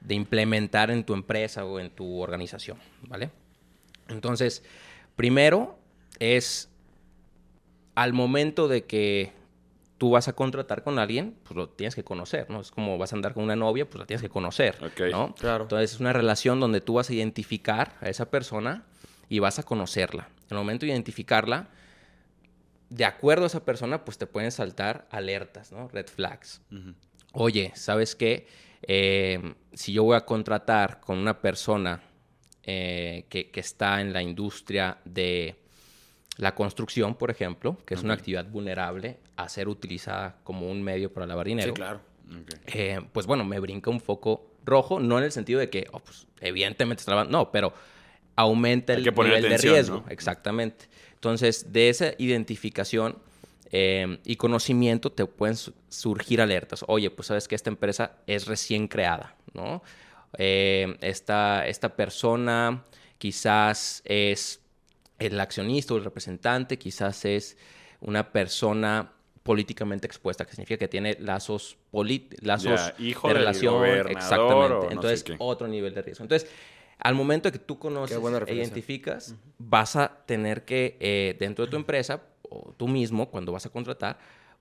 de 0.00 0.14
implementar 0.14 0.90
en 0.90 1.02
tu 1.04 1.14
empresa 1.14 1.64
o 1.64 1.80
en 1.80 1.90
tu 1.90 2.20
organización, 2.20 2.78
¿vale? 3.02 3.30
Entonces, 4.08 4.62
primero 5.16 5.78
es 6.20 6.68
al 7.94 8.12
momento 8.12 8.68
de 8.68 8.84
que 8.84 9.32
tú 9.98 10.10
vas 10.10 10.28
a 10.28 10.32
contratar 10.32 10.82
con 10.82 10.98
alguien, 10.98 11.36
pues 11.42 11.56
lo 11.56 11.68
tienes 11.68 11.94
que 11.94 12.04
conocer, 12.04 12.48
¿no? 12.48 12.60
Es 12.60 12.70
como 12.70 12.96
vas 12.98 13.12
a 13.12 13.16
andar 13.16 13.34
con 13.34 13.44
una 13.44 13.56
novia, 13.56 13.84
pues 13.84 13.98
la 13.98 14.06
tienes 14.06 14.22
que 14.22 14.28
conocer, 14.28 14.76
Ok. 14.82 15.10
¿no? 15.10 15.34
Claro. 15.34 15.64
Entonces 15.64 15.92
es 15.92 16.00
una 16.00 16.12
relación 16.12 16.60
donde 16.60 16.80
tú 16.80 16.94
vas 16.94 17.10
a 17.10 17.14
identificar 17.14 17.96
a 18.00 18.08
esa 18.08 18.30
persona 18.30 18.84
y 19.28 19.40
vas 19.40 19.58
a 19.58 19.64
conocerla. 19.64 20.28
En 20.48 20.56
el 20.56 20.58
momento 20.58 20.86
de 20.86 20.92
identificarla, 20.92 21.68
de 22.88 23.04
acuerdo 23.04 23.44
a 23.44 23.46
esa 23.48 23.64
persona, 23.64 24.04
pues 24.04 24.16
te 24.18 24.26
pueden 24.26 24.50
saltar 24.50 25.06
alertas, 25.10 25.72
¿no? 25.72 25.88
Red 25.88 26.06
flags. 26.06 26.62
Oye, 27.32 27.72
¿sabes 27.74 28.14
qué? 28.14 28.46
Eh, 28.82 29.54
si 29.72 29.92
yo 29.92 30.04
voy 30.04 30.16
a 30.16 30.24
contratar 30.24 31.00
con 31.00 31.18
una 31.18 31.40
persona 31.40 32.02
eh, 32.62 33.26
que, 33.28 33.50
está 33.54 34.00
en 34.00 34.12
la 34.12 34.22
industria 34.22 34.98
de 35.04 35.56
la 36.38 36.54
construcción, 36.54 37.16
por 37.16 37.30
ejemplo, 37.30 37.76
que 37.84 37.94
es 37.94 38.02
una 38.02 38.14
actividad 38.14 38.46
vulnerable 38.46 39.18
a 39.36 39.48
ser 39.48 39.68
utilizada 39.68 40.36
como 40.44 40.70
un 40.70 40.82
medio 40.82 41.12
para 41.12 41.26
lavar 41.26 41.46
dinero. 41.46 41.68
Sí, 41.68 41.74
claro. 41.74 42.00
Eh, 42.66 43.00
pues 43.12 43.26
bueno, 43.26 43.44
me 43.44 43.58
brinca 43.58 43.90
un 43.90 44.00
foco 44.00 44.52
rojo, 44.64 45.00
no 45.00 45.18
en 45.18 45.24
el 45.24 45.32
sentido 45.32 45.58
de 45.58 45.68
que, 45.68 45.88
oh, 45.92 45.98
pues, 45.98 46.26
evidentemente 46.40 47.00
está 47.00 47.12
lavando, 47.12 47.36
no, 47.36 47.50
pero 47.50 47.74
aumenta 48.36 48.94
el 48.94 49.02
nivel 49.02 49.42
de 49.42 49.58
riesgo. 49.58 50.04
Exactamente. 50.08 50.86
Entonces, 51.14 51.72
de 51.72 51.88
esa 51.88 52.12
identificación 52.18 53.18
eh, 53.72 54.18
y 54.24 54.36
conocimiento 54.36 55.10
te 55.10 55.26
pueden 55.26 55.56
surgir 55.88 56.40
alertas. 56.40 56.84
Oye, 56.86 57.10
pues 57.10 57.26
sabes 57.26 57.48
que 57.48 57.56
esta 57.56 57.68
empresa 57.68 58.12
es 58.28 58.46
recién 58.46 58.86
creada, 58.86 59.34
¿no? 59.54 59.82
Eh, 60.36 60.96
esta, 61.00 61.66
esta 61.66 61.96
persona 61.96 62.84
quizás 63.18 64.02
es 64.04 64.60
el 65.18 65.40
accionista 65.40 65.94
o 65.94 65.96
el 65.96 66.04
representante, 66.04 66.78
quizás 66.78 67.24
es 67.24 67.56
una 68.00 68.32
persona 68.32 69.12
políticamente 69.42 70.06
expuesta, 70.06 70.44
que 70.44 70.50
significa 70.50 70.78
que 70.78 70.88
tiene 70.88 71.16
lazos, 71.20 71.78
lazos 72.42 72.92
de 72.98 73.14
relación. 73.32 73.84
Exactamente. 74.10 74.88
Entonces, 74.90 75.24
otro 75.38 75.66
nivel 75.66 75.94
de 75.94 76.02
riesgo. 76.02 76.24
Entonces, 76.24 76.50
al 76.98 77.14
momento 77.14 77.48
de 77.48 77.58
que 77.58 77.64
tú 77.64 77.78
conoces 77.78 78.18
e 78.46 78.54
identificas, 78.54 79.34
vas 79.58 79.96
a 79.96 80.24
tener 80.26 80.64
que, 80.64 80.96
eh, 81.00 81.36
dentro 81.38 81.64
de 81.64 81.70
tu 81.70 81.76
empresa, 81.76 82.22
o 82.42 82.74
tú 82.76 82.88
mismo, 82.88 83.30
cuando 83.30 83.52
vas 83.52 83.64
a 83.66 83.70
contratar, 83.70 84.18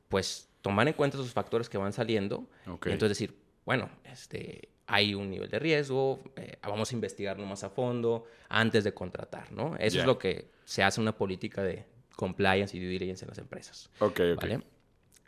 pues 0.08 0.48
tomar 0.62 0.88
en 0.88 0.94
cuenta 0.94 1.18
esos 1.18 1.34
factores 1.34 1.68
que 1.70 1.78
van 1.78 1.94
saliendo. 1.94 2.48
Y 2.66 2.92
entonces 2.92 3.10
decir, 3.10 3.36
bueno, 3.66 3.90
este, 4.06 4.70
hay 4.88 5.14
un 5.14 5.30
nivel 5.30 5.50
de 5.50 5.60
riesgo, 5.60 6.24
eh, 6.38 6.58
vamos 6.64 6.92
a 6.92 6.96
investigarlo 6.96 7.46
más 7.46 7.64
a 7.64 7.70
fondo 7.70 8.26
antes 8.48 8.86
de 8.86 8.94
contratar, 8.94 9.52
¿no? 9.52 9.76
Eso 9.78 10.00
es 10.00 10.06
lo 10.06 10.18
que 10.18 10.50
se 10.64 10.82
hace 10.82 11.02
una 11.02 11.16
política 11.16 11.62
de 11.62 11.86
compliance 12.16 12.76
y 12.76 12.80
due 12.80 12.90
diligence 12.90 13.26
en 13.26 13.30
las 13.30 13.38
empresas. 13.38 13.90
Ok, 14.00 14.22
ok. 14.36 14.46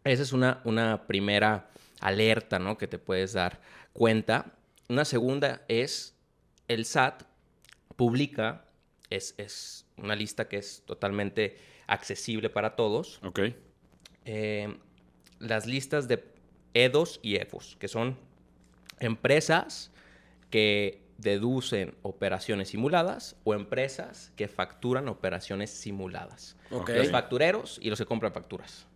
Esa 0.06 0.24
es 0.24 0.32
una, 0.32 0.62
una 0.64 1.06
primera 1.06 1.70
alerta, 2.00 2.58
¿no? 2.58 2.78
Que 2.78 2.88
te 2.88 2.98
puedes 2.98 3.34
dar 3.34 3.60
cuenta. 3.92 4.54
Una 4.88 5.04
segunda 5.04 5.66
es 5.68 6.16
el 6.70 6.86
SAT 6.86 7.24
publica, 7.98 8.66
es, 9.10 9.36
es, 9.38 9.86
una 9.98 10.16
lista 10.16 10.48
que 10.48 10.56
es 10.56 10.84
totalmente 10.86 11.58
accesible 11.86 12.50
para 12.50 12.78
todos. 12.78 13.20
Ok. 13.24 13.42
Eh, 14.24 14.78
las 15.40 15.66
listas 15.66 16.08
de 16.08 16.24
EDOS 16.74 17.20
y 17.22 17.36
EFOS, 17.36 17.76
que 17.78 17.90
son 17.90 18.18
empresas 19.00 19.92
que 20.50 21.02
deducen 21.18 21.96
operaciones 22.02 22.70
simuladas 22.70 23.36
o 23.44 23.54
empresas 23.54 24.32
que 24.36 24.48
facturan 24.48 25.10
operaciones 25.10 25.70
simuladas. 25.70 26.58
Los 26.72 27.12
factureros 27.12 27.78
y 27.82 27.90
los 27.90 28.00
que 28.00 28.06
compran 28.06 28.34
facturas. 28.34 28.88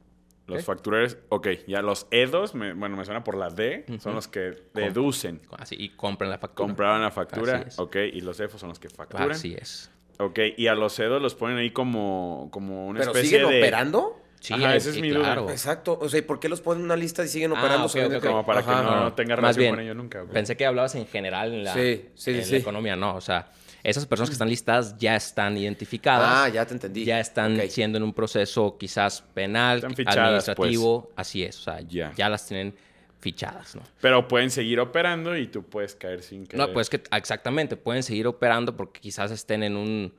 Los 0.47 0.65
factureros, 0.65 1.17
ok, 1.29 1.47
ya 1.67 1.81
los 1.81 2.07
EDOS, 2.11 2.53
bueno, 2.53 2.97
me 2.97 3.05
suena 3.05 3.23
por 3.23 3.37
la 3.37 3.49
D, 3.49 3.85
son 3.99 4.15
los 4.15 4.27
que 4.27 4.63
deducen. 4.73 5.41
Así, 5.57 5.75
y 5.79 5.89
compran 5.89 6.29
la 6.29 6.37
factura. 6.37 6.67
Compraban 6.67 7.01
la 7.01 7.11
factura, 7.11 7.65
ok, 7.77 7.95
y 8.13 8.21
los 8.21 8.39
EFOS 8.39 8.59
son 8.59 8.69
los 8.69 8.79
que 8.79 8.89
facturan. 8.89 9.31
Así 9.31 9.53
es. 9.53 9.89
Ok, 10.19 10.39
y 10.57 10.67
a 10.67 10.75
los 10.75 10.99
EDOS 10.99 11.21
los 11.21 11.35
ponen 11.35 11.57
ahí 11.57 11.71
como, 11.71 12.49
como 12.51 12.87
una 12.87 12.99
¿Pero 12.99 13.11
especie 13.11 13.39
siguen 13.39 13.45
operando? 13.45 14.21
Sí, 14.43 14.53
Ajá, 14.53 14.75
esa 14.75 14.89
es 14.89 14.99
mi 14.99 15.09
duda. 15.09 15.45
Exacto. 15.49 15.97
O 16.01 16.09
sea, 16.09 16.19
¿y 16.19 16.21
por 16.21 16.37
qué 16.37 16.49
los 16.49 16.59
ponen 16.59 16.81
en 16.81 16.85
una 16.87 16.97
lista 16.97 17.23
y 17.23 17.29
siguen 17.29 17.53
ah, 17.53 17.59
operando? 17.59 18.19
Como 18.19 18.45
para 18.45 18.61
que 18.61 18.69
no, 18.69 19.13
tenga 19.13 19.37
relación 19.37 19.69
con 19.69 19.79
ellos 19.79 19.95
nunca. 19.95 20.25
Pensé 20.25 20.57
que 20.57 20.65
hablabas 20.65 20.95
en 20.95 21.07
general 21.07 21.53
en 21.53 21.63
la, 21.63 21.73
sí, 21.73 22.09
sí, 22.13 22.31
en 22.31 22.51
la 22.51 22.57
economía. 22.57 22.97
No, 22.97 23.15
o 23.15 23.21
sea, 23.21 23.53
esas 23.81 24.05
personas 24.05 24.29
que 24.29 24.33
están 24.33 24.49
listadas 24.49 24.97
ya 24.97 25.15
están 25.15 25.55
identificadas. 25.55 26.29
Ah, 26.29 26.49
ya 26.49 26.65
te 26.65 26.73
entendí. 26.73 27.05
Ya 27.05 27.21
están 27.21 27.57
siendo 27.69 27.97
en 27.97 28.03
un 28.03 28.11
proceso 28.11 28.77
quizás 28.77 29.21
penal, 29.33 29.77
administrativo. 29.77 31.05
Pues. 31.05 31.13
Así 31.15 31.41
es, 31.41 31.59
o 31.59 31.63
sea, 31.63 31.79
ya 31.79 32.27
las 32.27 32.45
tienen 32.45 32.75
fichadas, 33.21 33.77
¿no? 33.77 33.83
Pero 34.01 34.27
pueden 34.27 34.51
seguir 34.51 34.81
operando 34.81 35.37
y 35.37 35.47
tú 35.47 35.63
puedes 35.63 35.95
caer 35.95 36.21
sin 36.21 36.45
que... 36.45 36.57
No, 36.57 36.73
pues 36.73 36.89
que 36.89 37.01
exactamente, 37.13 37.77
pueden 37.77 38.03
seguir 38.03 38.27
operando 38.27 38.75
porque 38.75 38.99
quizás 38.99 39.31
estén 39.31 39.63
en 39.63 39.77
un, 39.77 40.13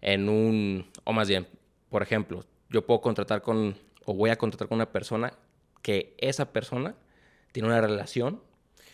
en 0.00 0.28
un, 0.28 0.90
o 1.04 1.12
más 1.12 1.28
bien, 1.28 1.46
por 1.88 2.02
ejemplo, 2.02 2.44
yo 2.68 2.84
puedo 2.86 3.00
contratar 3.00 3.42
con, 3.42 3.76
o 4.04 4.14
voy 4.14 4.30
a 4.30 4.36
contratar 4.36 4.68
con 4.68 4.76
una 4.76 4.90
persona 4.90 5.32
que 5.82 6.14
esa 6.18 6.52
persona 6.52 6.94
tiene 7.52 7.68
una 7.68 7.80
relación 7.80 8.42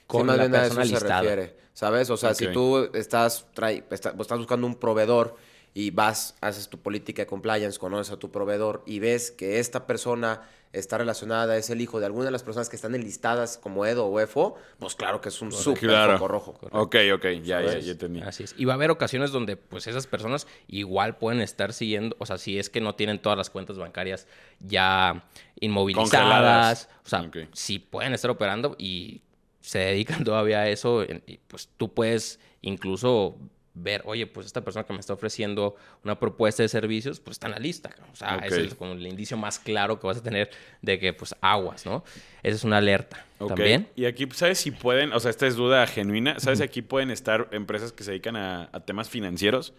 con 0.07 0.27
la 0.27 0.37
persona 0.49 0.85
listada. 0.85 1.51
¿Sabes? 1.73 2.09
O 2.11 2.17
sea, 2.17 2.35
si 2.35 2.49
tú 2.53 2.91
estás, 2.95 3.47
estás 3.91 4.39
buscando 4.39 4.67
un 4.67 4.77
proveedor 4.77 5.37
y 5.75 5.91
vas, 5.91 6.37
haces 6.41 6.69
tu 6.69 6.79
política 6.79 7.23
de 7.23 7.27
compliance, 7.27 7.79
conoces 7.81 8.13
a 8.13 8.17
tu 8.17 8.31
proveedor 8.31 8.85
y 8.87 9.01
ves 9.01 9.33
que 9.33 9.59
esta 9.59 9.87
persona 9.87 10.49
está 10.75 10.99
relacionada, 10.99 11.57
es 11.57 11.71
el 11.71 11.81
hijo 11.81 12.01
de 12.01 12.07
alguna 12.07 12.27
de 12.27 12.31
las 12.31 12.43
personas 12.43 12.69
que 12.69 12.77
están 12.77 12.95
enlistadas 12.95 13.59
como 13.59 13.87
Edo 13.87 14.07
o 14.07 14.21
EFO, 14.21 14.57
pues 14.79 14.95
claro 14.95 15.21
que 15.21 15.29
es 15.29 15.41
un 15.41 15.53
súper 15.53 16.13
foco 16.13 16.29
rojo. 16.29 16.59
Ok, 16.73 16.97
ok, 17.15 17.27
ya, 17.43 17.63
ya, 17.63 17.79
ya 17.79 17.93
entendí. 17.93 18.21
Así 18.21 18.45
es. 18.45 18.55
Y 18.59 18.65
va 18.65 18.75
a 18.75 18.77
haber 18.77 18.91
ocasiones 18.91 19.31
donde 19.31 19.57
pues 19.57 19.87
esas 19.87 20.07
personas 20.07 20.47
igual 20.67 21.17
pueden 21.17 21.41
estar 21.41 21.73
siguiendo, 21.73 22.17
o 22.19 22.27
sea, 22.27 22.39
si 22.39 22.59
es 22.59 22.71
que 22.71 22.81
no 22.81 22.95
tienen 22.95 23.21
todas 23.21 23.39
las 23.39 23.51
cuentas 23.51 23.79
bancarias 23.79 24.27
ya 24.61 25.25
inmovilizadas, 25.61 26.89
o 27.05 27.09
sea, 27.09 27.31
si 27.53 27.79
pueden 27.79 28.13
estar 28.13 28.31
operando 28.31 28.77
y 28.79 29.23
se 29.61 29.79
dedican 29.79 30.25
todavía 30.25 30.61
a 30.61 30.69
eso, 30.69 31.05
pues 31.49 31.69
tú 31.77 31.93
puedes 31.95 32.41
incluso 32.61 33.37
ver, 33.75 34.03
oye, 34.05 34.27
pues 34.27 34.47
esta 34.47 34.63
persona 34.63 34.85
que 34.85 34.93
me 34.93 35.01
está 35.01 35.13
ofreciendo 35.13 35.77
una 36.05 36.19
propuesta 36.19 36.63
de 36.63 36.69
servicios, 36.69 37.21
pues 37.21 37.35
está 37.35 37.49
en 37.49 37.53
la 37.53 37.59
lista. 37.59 37.91
O 38.13 38.17
sea, 38.17 38.37
ese 38.37 38.65
es 38.65 38.75
como 38.75 38.93
el 38.93 39.07
indicio 39.07 39.37
más 39.37 39.59
claro 39.59 39.99
que 39.99 40.07
vas 40.07 40.19
a 40.19 40.23
tener 40.23 40.51
de 40.81 40.99
que, 40.99 41.13
pues, 41.13 41.35
aguas, 41.41 41.85
¿no? 41.85 42.05
Esa 42.43 42.57
es 42.57 42.65
una 42.65 42.79
alerta 42.79 43.25
también. 43.39 43.89
Y 43.97 44.07
aquí, 44.07 44.29
¿sabes 44.33 44.59
si 44.59 44.71
pueden, 44.71 45.13
o 45.13 45.21
sea, 45.21 45.31
esta 45.31 45.47
es 45.47 45.57
duda 45.57 45.87
genuina, 45.87 46.39
¿sabes 46.39 46.61
si 46.61 46.65
aquí 46.65 46.83
pueden 46.83 47.11
estar 47.11 47.49
empresas 47.53 47.93
que 47.93 48.05
se 48.05 48.13
dedican 48.13 48.37
a, 48.37 48.71
a 48.73 48.81
temas 48.81 49.09
financieros? 49.09 49.75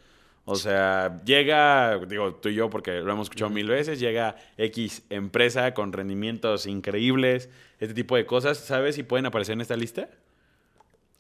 O 0.47 0.55
sea, 0.55 1.21
llega, 1.25 1.97
digo 2.07 2.35
tú 2.35 2.49
y 2.49 2.53
yo 2.53 2.69
porque 2.69 2.99
lo 2.99 3.11
hemos 3.11 3.25
escuchado 3.25 3.49
mil 3.49 3.67
veces, 3.67 3.99
llega 3.99 4.35
X 4.57 5.01
empresa 5.09 5.73
con 5.73 5.91
rendimientos 5.91 6.67
increíbles, 6.67 7.49
este 7.79 7.95
tipo 7.95 8.15
de 8.15 8.27
cosas. 8.27 8.59
¿Sabes 8.59 8.93
si 8.93 9.01
pueden 9.01 9.25
aparecer 9.25 9.53
en 9.53 9.61
esta 9.61 9.75
lista? 9.75 10.07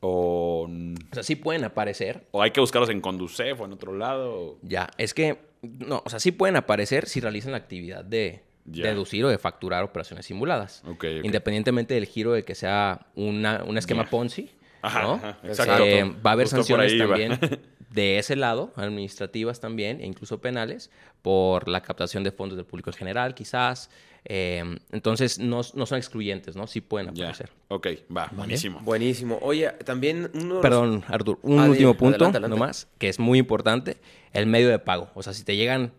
O... 0.01 0.67
o 0.67 1.13
sea, 1.13 1.23
sí 1.23 1.35
pueden 1.35 1.63
aparecer. 1.63 2.27
O 2.31 2.41
hay 2.41 2.51
que 2.51 2.59
buscarlos 2.59 2.89
en 2.89 3.01
Conducef 3.01 3.59
o 3.59 3.65
en 3.65 3.73
otro 3.73 3.95
lado. 3.95 4.57
Ya, 4.61 4.89
es 4.97 5.13
que, 5.13 5.39
no, 5.61 6.01
o 6.05 6.09
sea, 6.09 6.19
sí 6.19 6.31
pueden 6.31 6.55
aparecer 6.55 7.07
si 7.07 7.19
realizan 7.19 7.51
la 7.51 7.57
actividad 7.57 8.03
de 8.03 8.43
deducir 8.65 9.23
o 9.25 9.29
de 9.29 9.37
facturar 9.37 9.83
operaciones 9.83 10.25
simuladas. 10.25 10.83
Independientemente 11.23 11.93
del 11.93 12.05
giro 12.05 12.33
de 12.33 12.43
que 12.43 12.55
sea 12.55 13.07
una, 13.15 13.63
un 13.63 13.77
esquema 13.77 14.09
Ponzi. 14.09 14.49
Ajá, 14.81 15.39
exacto. 15.43 15.83
Eh, 15.83 16.03
va 16.03 16.31
a 16.31 16.33
haber 16.33 16.47
sanciones 16.47 16.97
también. 16.97 17.39
de 17.95 18.19
ese 18.19 18.35
lado, 18.35 18.73
administrativas 18.75 19.59
también, 19.59 20.01
e 20.01 20.05
incluso 20.05 20.41
penales, 20.41 20.91
por 21.21 21.69
la 21.69 21.81
captación 21.81 22.23
de 22.23 22.31
fondos 22.31 22.57
del 22.57 22.65
público 22.65 22.89
en 22.89 22.95
general, 22.95 23.33
quizás. 23.33 23.89
Em, 24.27 24.79
entonces, 24.91 25.37
no, 25.37 25.61
son 25.61 25.97
excluyentes, 25.97 26.55
¿no? 26.55 26.65
Sí 26.65 26.81
pueden 26.81 27.09
aparecer. 27.09 27.51
Ok, 27.67 27.87
va, 28.15 28.29
buenísimo. 28.31 28.79
Buenísimo. 28.79 29.37
Oye, 29.41 29.69
también 29.85 30.31
uno 30.33 30.61
Perdón, 30.61 31.03
Artur, 31.07 31.37
un 31.43 31.59
ah, 31.59 31.69
último 31.69 31.95
punto 31.95 32.31
nomás, 32.39 32.87
que 32.97 33.07
es 33.07 33.19
muy 33.19 33.37
importante, 33.37 33.97
el 34.33 34.47
medio 34.47 34.69
de 34.69 34.79
pago. 34.79 35.09
O 35.13 35.23
sea, 35.23 35.33
si 35.33 35.43
te 35.43 35.55
llegan... 35.55 35.93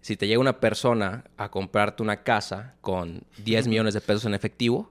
Si 0.00 0.16
te 0.16 0.26
llega 0.26 0.40
una 0.40 0.58
persona 0.58 1.22
a 1.36 1.48
comprarte 1.52 2.02
una 2.02 2.24
casa 2.24 2.74
con 2.80 3.22
10 3.44 3.68
millones 3.68 3.94
de 3.94 4.00
pesos 4.00 4.24
en 4.24 4.34
efectivo, 4.34 4.90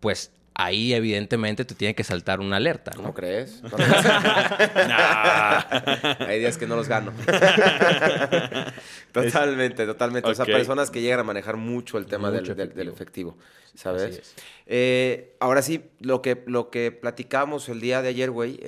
pues 0.00 0.32
ahí 0.58 0.94
evidentemente 0.94 1.64
te 1.64 1.74
tiene 1.74 1.94
que 1.94 2.04
saltar 2.04 2.40
una 2.40 2.56
alerta. 2.56 2.92
¿No, 3.00 3.12
crees? 3.12 3.62
Hay 6.20 6.40
días 6.40 6.56
que 6.56 6.66
no 6.66 6.76
los 6.76 6.88
gano. 6.88 7.12
totalmente, 9.12 9.86
totalmente. 9.86 10.28
O 10.28 10.34
sea, 10.34 10.46
personas 10.46 10.90
que 10.90 11.02
llegan 11.02 11.20
a 11.20 11.24
manejar 11.24 11.56
mucho 11.56 11.98
el 11.98 12.06
tema 12.06 12.30
del, 12.30 12.88
efectivo. 12.88 13.36
¿sabes? 13.74 14.34
Eh, 14.66 15.36
ahora 15.40 15.62
sí, 15.62 15.84
lo 16.00 16.22
que, 16.22 16.42
lo 16.46 16.70
que 16.70 16.90
platicamos 16.90 17.68
el 17.68 17.80
día 17.80 18.00
de 18.00 18.08
ayer, 18.08 18.30
güey, 18.30 18.58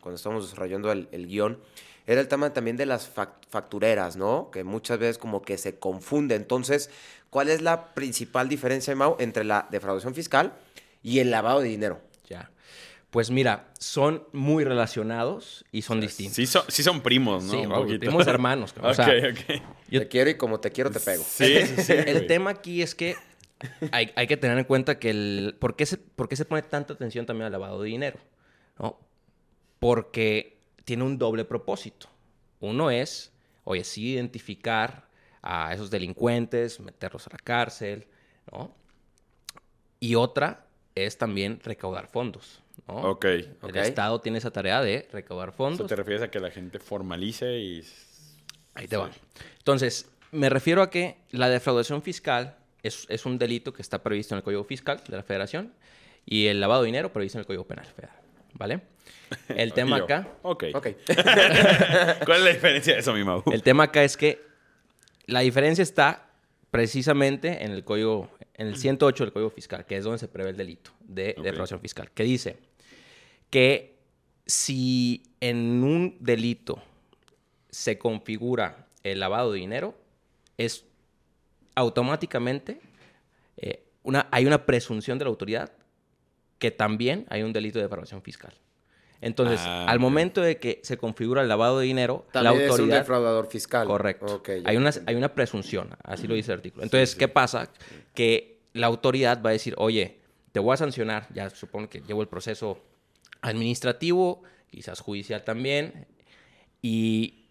cuando 0.00 0.16
estábamos 0.16 0.44
desarrollando 0.44 0.92
el, 0.92 1.26
guion, 1.26 1.58
era 2.06 2.20
el 2.20 2.28
tema 2.28 2.52
también 2.52 2.76
de 2.76 2.86
las 2.86 3.10
factureras, 3.48 4.16
¿no? 4.16 4.50
Que 4.52 4.64
muchas 4.64 4.98
veces 4.98 5.18
como 5.18 5.42
que 5.42 5.58
se 5.58 5.78
confunde. 5.78 6.36
Entonces, 6.36 6.90
¿cuál 7.30 7.48
es 7.48 7.62
la 7.62 7.94
principal 7.94 8.48
diferencia, 8.48 8.94
Mau, 8.94 9.16
entre 9.18 9.44
la 9.44 9.66
defraudación 9.70 10.14
fiscal 10.14 10.52
y 11.02 11.18
el 11.20 11.30
lavado 11.30 11.60
de 11.60 11.68
dinero. 11.68 12.00
Ya. 12.28 12.50
Pues 13.10 13.30
mira, 13.30 13.68
son 13.78 14.24
muy 14.32 14.62
relacionados 14.64 15.64
y 15.72 15.82
son 15.82 16.00
distintos. 16.00 16.36
Sí 16.36 16.46
son, 16.46 16.62
sí 16.68 16.82
son 16.82 17.00
primos, 17.00 17.42
¿no? 17.44 17.50
Sí, 17.52 17.58
Un 17.58 17.72
obvio, 17.72 17.82
poquito. 17.82 17.98
primos 18.00 18.26
hermanos, 18.28 18.72
cabrón. 18.72 18.92
O 18.92 18.94
sea, 18.94 19.06
ok, 19.06 19.12
ok. 19.32 19.62
Yo- 19.90 20.00
Te 20.00 20.08
quiero 20.08 20.30
y 20.30 20.36
como 20.36 20.60
te 20.60 20.70
quiero 20.70 20.90
te 20.90 21.00
pego. 21.00 21.24
Sí, 21.26 21.66
sí, 21.66 21.82
sí. 21.82 21.92
el 21.92 22.12
güey. 22.14 22.26
tema 22.28 22.50
aquí 22.50 22.82
es 22.82 22.94
que 22.94 23.16
hay, 23.90 24.12
hay 24.14 24.26
que 24.28 24.36
tener 24.36 24.56
en 24.58 24.64
cuenta 24.64 24.98
que 24.98 25.10
el... 25.10 25.56
¿por 25.58 25.74
qué, 25.74 25.86
se, 25.86 25.96
por 25.98 26.28
qué 26.28 26.36
se 26.36 26.44
pone 26.44 26.62
tanta 26.62 26.92
atención 26.94 27.26
también 27.26 27.46
al 27.46 27.52
lavado 27.52 27.82
de 27.82 27.88
dinero? 27.88 28.18
¿No? 28.78 28.98
Porque 29.80 30.60
tiene 30.84 31.02
un 31.04 31.18
doble 31.18 31.44
propósito. 31.44 32.08
Uno 32.60 32.90
es, 32.90 33.32
oye, 33.64 33.82
sí 33.84 34.12
identificar 34.12 35.08
a 35.42 35.72
esos 35.74 35.90
delincuentes, 35.90 36.78
meterlos 36.80 37.26
a 37.26 37.30
la 37.32 37.38
cárcel, 37.38 38.06
¿no? 38.52 38.74
Y 39.98 40.14
otra 40.14 40.66
es 40.94 41.18
también 41.18 41.60
recaudar 41.62 42.06
fondos, 42.08 42.60
¿no? 42.88 42.94
Ok. 43.10 43.24
El 43.26 43.56
Ok. 43.62 43.76
Estado 43.76 44.20
tiene 44.20 44.38
esa 44.38 44.50
tarea 44.50 44.82
de 44.82 45.08
recaudar 45.12 45.48
O 45.48 45.52
sea, 45.52 45.56
fondos. 45.56 45.86
te 45.86 45.96
refieres 45.96 46.22
a 46.22 46.30
que 46.30 46.40
la 46.40 46.50
gente 46.50 46.78
formalice 46.78 47.58
y... 47.58 47.84
Ahí 48.74 48.86
te 48.88 48.96
va. 48.96 49.10
Entonces, 49.58 50.08
me 50.30 50.48
refiero 50.48 50.82
a 50.82 50.90
que 50.90 51.16
la 51.30 51.48
defraudación 51.48 52.02
fiscal 52.02 52.56
es, 52.82 53.06
es 53.08 53.26
un 53.26 53.38
delito 53.38 53.72
que 53.72 53.82
está 53.82 54.02
previsto 54.02 54.34
en 54.34 54.38
el 54.38 54.42
Código 54.44 54.64
Fiscal 54.64 55.00
de 55.08 55.16
la 55.16 55.22
Federación 55.22 55.72
y 56.24 56.46
el 56.46 56.60
lavado 56.60 56.82
de 56.82 56.86
dinero 56.86 57.12
previsto 57.12 57.38
en 57.38 57.40
el 57.40 57.46
Código 57.46 57.66
Penal 57.66 57.86
Federal. 57.86 58.16
¿Vale? 58.54 58.80
El 59.48 59.72
tema 59.74 59.98
yo, 59.98 60.04
acá, 60.04 60.28
Ok. 60.42 60.64
Ok. 60.74 60.86
¿Cuál 62.24 62.38
es 62.38 62.44
la 62.44 62.50
diferencia 62.50 62.94
de 62.94 63.00
eso, 63.00 63.12
mi 63.12 63.24
Mau? 63.24 63.42
el 63.52 63.62
tema 63.62 63.84
acá 63.84 64.02
es 64.04 64.16
que 64.16 64.40
la 65.26 65.40
diferencia 65.40 65.82
está 65.82 66.28
precisamente 66.70 67.64
en 67.64 67.72
el 67.72 67.84
código, 67.84 68.30
en 68.60 68.66
el 68.66 68.76
108 68.76 69.24
del 69.24 69.32
Código 69.32 69.48
Fiscal, 69.48 69.86
que 69.86 69.96
es 69.96 70.04
donde 70.04 70.18
se 70.18 70.28
prevé 70.28 70.50
el 70.50 70.56
delito 70.58 70.90
de 71.00 71.34
Ok. 71.38 71.44
defraudación 71.44 71.80
fiscal, 71.80 72.10
que 72.10 72.24
dice 72.24 72.58
que 73.48 73.96
si 74.44 75.22
en 75.40 75.82
un 75.82 76.18
delito 76.20 76.82
se 77.70 77.96
configura 77.96 78.86
el 79.02 79.18
lavado 79.18 79.52
de 79.52 79.60
dinero, 79.60 79.94
es 80.58 80.84
automáticamente 81.74 82.82
eh, 83.56 83.82
una, 84.02 84.28
hay 84.30 84.44
una 84.44 84.66
presunción 84.66 85.18
de 85.18 85.24
la 85.24 85.30
autoridad 85.30 85.72
que 86.58 86.70
también 86.70 87.24
hay 87.30 87.42
un 87.42 87.54
delito 87.54 87.78
de 87.78 87.84
defraudación 87.84 88.20
fiscal. 88.20 88.52
Entonces, 89.22 89.60
Ah, 89.62 89.84
al 89.86 89.98
momento 89.98 90.40
de 90.40 90.56
que 90.58 90.80
se 90.82 90.96
configura 90.96 91.42
el 91.42 91.48
lavado 91.48 91.78
de 91.78 91.86
dinero, 91.86 92.26
También 92.32 92.54
la 92.54 92.60
es 92.60 92.64
un 92.66 92.70
autoridad... 92.70 92.98
defraudador 93.00 93.46
fiscal. 93.48 93.86
Correcto. 93.86 94.42
Hay, 94.64 94.76
una, 94.76 94.90
hay 95.06 95.14
una 95.14 95.34
presunción, 95.34 95.90
así 96.02 96.26
lo 96.26 96.34
dice 96.34 96.52
el 96.52 96.58
artículo. 96.58 96.82
Entonces, 96.84 97.14
¿qué 97.14 97.28
pasa? 97.28 97.70
Que 98.14 98.60
la 98.72 98.86
autoridad 98.86 99.42
va 99.44 99.50
a 99.50 99.52
decir, 99.52 99.74
oye, 99.76 100.20
te 100.52 100.60
voy 100.60 100.72
a 100.74 100.76
sancionar, 100.78 101.26
ya 101.34 101.50
supongo 101.50 101.88
que 101.90 102.00
llevo 102.00 102.22
el 102.22 102.28
proceso 102.28 102.80
administrativo, 103.42 104.42
quizás 104.70 105.00
judicial 105.00 105.44
también, 105.44 106.06
y 106.82 107.44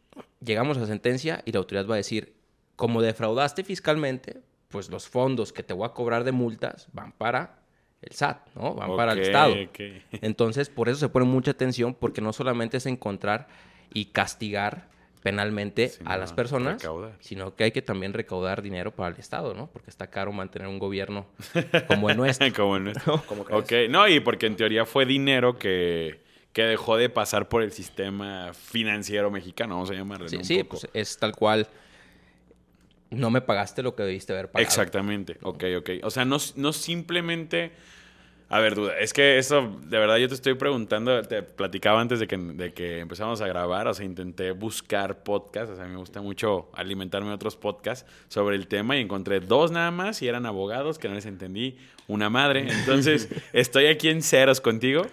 llegamos 0.43 0.77
a 0.77 0.81
la 0.81 0.87
sentencia 0.87 1.41
y 1.45 1.51
la 1.51 1.59
autoridad 1.59 1.87
va 1.87 1.95
a 1.95 1.97
decir, 1.97 2.33
como 2.75 3.01
defraudaste 3.01 3.63
fiscalmente, 3.63 4.41
pues 4.69 4.89
los 4.89 5.07
fondos 5.07 5.51
que 5.53 5.63
te 5.63 5.73
voy 5.73 5.85
a 5.85 5.89
cobrar 5.93 6.23
de 6.23 6.31
multas 6.31 6.87
van 6.93 7.11
para 7.11 7.58
el 8.01 8.13
SAT, 8.15 8.47
¿no? 8.55 8.73
Van 8.75 8.95
para 8.95 9.13
el 9.13 9.19
Estado. 9.19 9.55
Entonces, 10.21 10.69
por 10.69 10.89
eso 10.89 10.99
se 10.99 11.09
pone 11.09 11.25
mucha 11.25 11.51
atención, 11.51 11.93
porque 11.93 12.21
no 12.21 12.33
solamente 12.33 12.77
es 12.77 12.85
encontrar 12.85 13.47
y 13.93 14.05
castigar 14.05 14.87
penalmente 15.21 15.91
a 16.05 16.13
no, 16.13 16.19
las 16.21 16.31
personas, 16.31 16.81
recaudar. 16.81 17.11
sino 17.19 17.53
que 17.55 17.65
hay 17.65 17.71
que 17.71 17.81
también 17.81 18.13
recaudar 18.13 18.61
dinero 18.61 18.91
para 18.91 19.13
el 19.13 19.19
Estado, 19.19 19.53
¿no? 19.53 19.67
Porque 19.67 19.89
está 19.89 20.07
caro 20.07 20.31
mantener 20.31 20.69
un 20.69 20.79
gobierno 20.79 21.25
como 21.87 22.09
el 22.09 22.15
nuestro. 22.15 22.47
Como 22.55 22.77
en 22.77 22.85
nuestro. 22.85 23.21
¿Cómo 23.27 23.43
crees? 23.43 23.61
Ok, 23.61 23.91
no, 23.91 24.07
y 24.07 24.21
porque 24.21 24.45
en 24.45 24.55
teoría 24.55 24.85
fue 24.85 25.05
dinero 25.05 25.57
que, 25.59 26.21
que 26.53 26.63
dejó 26.63 26.95
de 26.95 27.09
pasar 27.09 27.49
por 27.49 27.63
el 27.63 27.73
sistema 27.73 28.53
financiero 28.53 29.29
mexicano, 29.29 29.75
vamos 29.75 29.91
a 29.91 29.93
llamarle 29.93 30.29
Sí, 30.29 30.37
un 30.37 30.45
sí, 30.45 30.63
poco. 30.63 30.69
pues 30.81 30.87
es 30.93 31.17
tal 31.17 31.35
cual. 31.35 31.67
No 33.11 33.29
me 33.31 33.41
pagaste 33.41 33.81
lo 33.81 33.95
que 33.95 34.03
debiste 34.03 34.33
haber 34.33 34.51
pagado. 34.51 34.67
Exactamente, 34.67 35.37
ok, 35.41 35.63
ok. 35.79 35.89
O 36.03 36.09
sea, 36.09 36.25
no, 36.25 36.37
no 36.55 36.73
simplemente... 36.73 37.71
A 38.51 38.59
ver, 38.59 38.73
duda, 38.73 38.97
es 38.97 39.13
que 39.13 39.37
eso, 39.37 39.79
de 39.83 39.99
verdad, 39.99 40.17
yo 40.17 40.27
te 40.27 40.33
estoy 40.33 40.55
preguntando, 40.55 41.21
te 41.21 41.43
platicaba 41.43 42.01
antes 42.01 42.19
de 42.19 42.25
que, 42.25 42.35
de 42.35 42.73
que 42.73 42.97
empezamos 42.97 43.41
a 43.41 43.47
grabar, 43.47 43.87
o 43.87 43.93
sea, 43.93 44.03
intenté 44.03 44.49
buscar 44.53 45.21
podcasts, 45.21 45.73
o 45.73 45.75
sea, 45.75 45.85
me 45.85 45.97
gusta 45.97 46.23
mucho 46.23 46.71
alimentarme 46.73 47.27
de 47.27 47.35
otros 47.35 47.55
podcasts 47.55 48.09
sobre 48.27 48.55
el 48.55 48.67
tema 48.67 48.97
y 48.97 49.01
encontré 49.01 49.39
dos 49.39 49.69
nada 49.69 49.91
más 49.91 50.23
y 50.23 50.27
eran 50.27 50.47
abogados 50.47 50.97
que 50.97 51.07
no 51.07 51.13
les 51.13 51.27
entendí 51.27 51.77
una 52.07 52.31
madre. 52.31 52.65
Entonces, 52.71 53.29
estoy 53.53 53.85
aquí 53.85 54.09
en 54.09 54.23
ceros 54.23 54.61
contigo. 54.61 55.05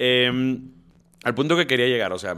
Em, 0.00 0.72
al 1.22 1.34
punto 1.36 1.56
que 1.56 1.68
quería 1.68 1.86
llegar, 1.86 2.12
o 2.12 2.18
sea, 2.18 2.36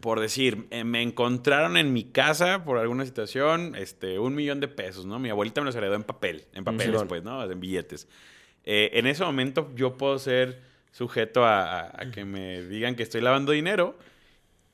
por 0.00 0.20
decir, 0.20 0.66
eh, 0.70 0.84
me 0.84 1.02
encontraron 1.02 1.76
en 1.76 1.92
mi 1.92 2.04
casa 2.04 2.64
por 2.64 2.78
alguna 2.78 3.04
situación, 3.04 3.74
este, 3.76 4.18
un 4.18 4.34
millón 4.34 4.60
de 4.60 4.68
pesos, 4.68 5.06
¿no? 5.06 5.18
Mi 5.18 5.30
abuelita 5.30 5.60
me 5.60 5.66
los 5.66 5.74
heredó 5.76 5.94
en 5.94 6.04
papel, 6.04 6.44
en 6.54 6.64
papeles, 6.64 6.86
Simón. 6.92 7.08
pues, 7.08 7.22
¿no? 7.22 7.42
En 7.42 7.60
billetes. 7.60 8.08
Eh, 8.64 8.90
en 8.94 9.06
ese 9.06 9.24
momento 9.24 9.70
yo 9.74 9.96
puedo 9.96 10.18
ser 10.18 10.60
sujeto 10.92 11.44
a, 11.44 11.80
a- 11.80 12.02
a 12.02 12.10
que 12.10 12.24
me 12.24 12.62
digan 12.64 12.94
que 12.96 13.02
estoy 13.02 13.20
lavando 13.20 13.52
dinero 13.52 13.98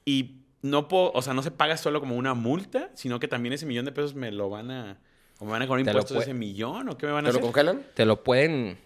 y 0.05 0.41
no 0.63 0.89
puedo, 0.89 1.13
o 1.13 1.23
sea, 1.23 1.35
no 1.35 1.43
se 1.43 1.51
paga 1.51 1.77
solo 1.77 2.01
como 2.01 2.17
una 2.17 2.35
multa, 2.35 2.91
sino 2.95 3.21
que 3.21 3.29
también 3.29 3.53
ese 3.53 3.67
millón 3.67 3.85
de 3.85 3.93
pesos 3.93 4.15
me 4.15 4.33
lo 4.33 4.49
van 4.49 4.71
a, 4.71 4.99
o 5.39 5.45
me 5.45 5.51
van 5.51 5.63
a 5.63 5.67
cobrar 5.67 5.87
impuestos 5.87 6.23
ese 6.23 6.35
millón 6.35 6.89
o 6.89 6.97
qué 6.97 7.07
me 7.07 7.13
van 7.13 7.27
a 7.27 7.29
¿Te 7.29 7.33
lo 7.35 7.39
hacer. 7.39 7.43
congelan? 7.53 7.83
Te 7.95 8.05
lo 8.07 8.23
pueden 8.25 8.79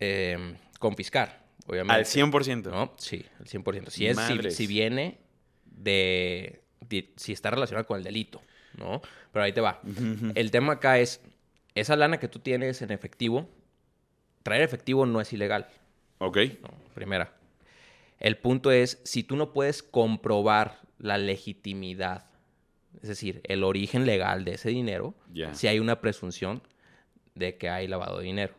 eh, 0.00 0.56
confiscar, 0.78 1.44
obviamente. 1.66 1.94
Al 1.94 2.04
100%. 2.06 2.70
¿No? 2.70 2.94
Sí, 2.96 3.24
al 3.38 3.46
100%. 3.46 3.90
Si, 3.90 4.06
es, 4.06 4.16
si, 4.18 4.50
si 4.50 4.66
viene 4.66 5.18
de, 5.76 6.60
de- 6.88 7.12
Si 7.16 7.32
está 7.32 7.50
relacionado 7.50 7.86
con 7.86 7.98
el 7.98 8.04
delito, 8.04 8.42
¿no? 8.78 9.00
Pero 9.32 9.44
ahí 9.44 9.52
te 9.52 9.60
va. 9.60 9.80
El 10.34 10.50
tema 10.50 10.74
acá 10.74 10.98
es... 10.98 11.20
Esa 11.74 11.94
lana 11.94 12.18
que 12.18 12.28
tú 12.28 12.38
tienes 12.38 12.80
en 12.80 12.90
efectivo, 12.90 13.48
traer 14.42 14.62
efectivo 14.62 15.04
no 15.04 15.20
es 15.20 15.30
ilegal. 15.34 15.68
Ok. 16.18 16.38
¿no? 16.62 16.68
Primera. 16.94 17.34
El 18.18 18.38
punto 18.38 18.70
es, 18.70 18.98
si 19.04 19.22
tú 19.22 19.36
no 19.36 19.52
puedes 19.52 19.82
comprobar 19.82 20.80
la 20.98 21.18
legitimidad, 21.18 22.24
es 23.02 23.08
decir, 23.10 23.42
el 23.44 23.62
origen 23.62 24.06
legal 24.06 24.46
de 24.46 24.54
ese 24.54 24.70
dinero, 24.70 25.14
si 25.54 25.66
hay 25.68 25.78
una 25.80 26.00
presunción 26.00 26.62
de 27.34 27.58
que 27.58 27.68
hay 27.68 27.86
lavado 27.88 28.18
de 28.20 28.24
dinero. 28.24 28.54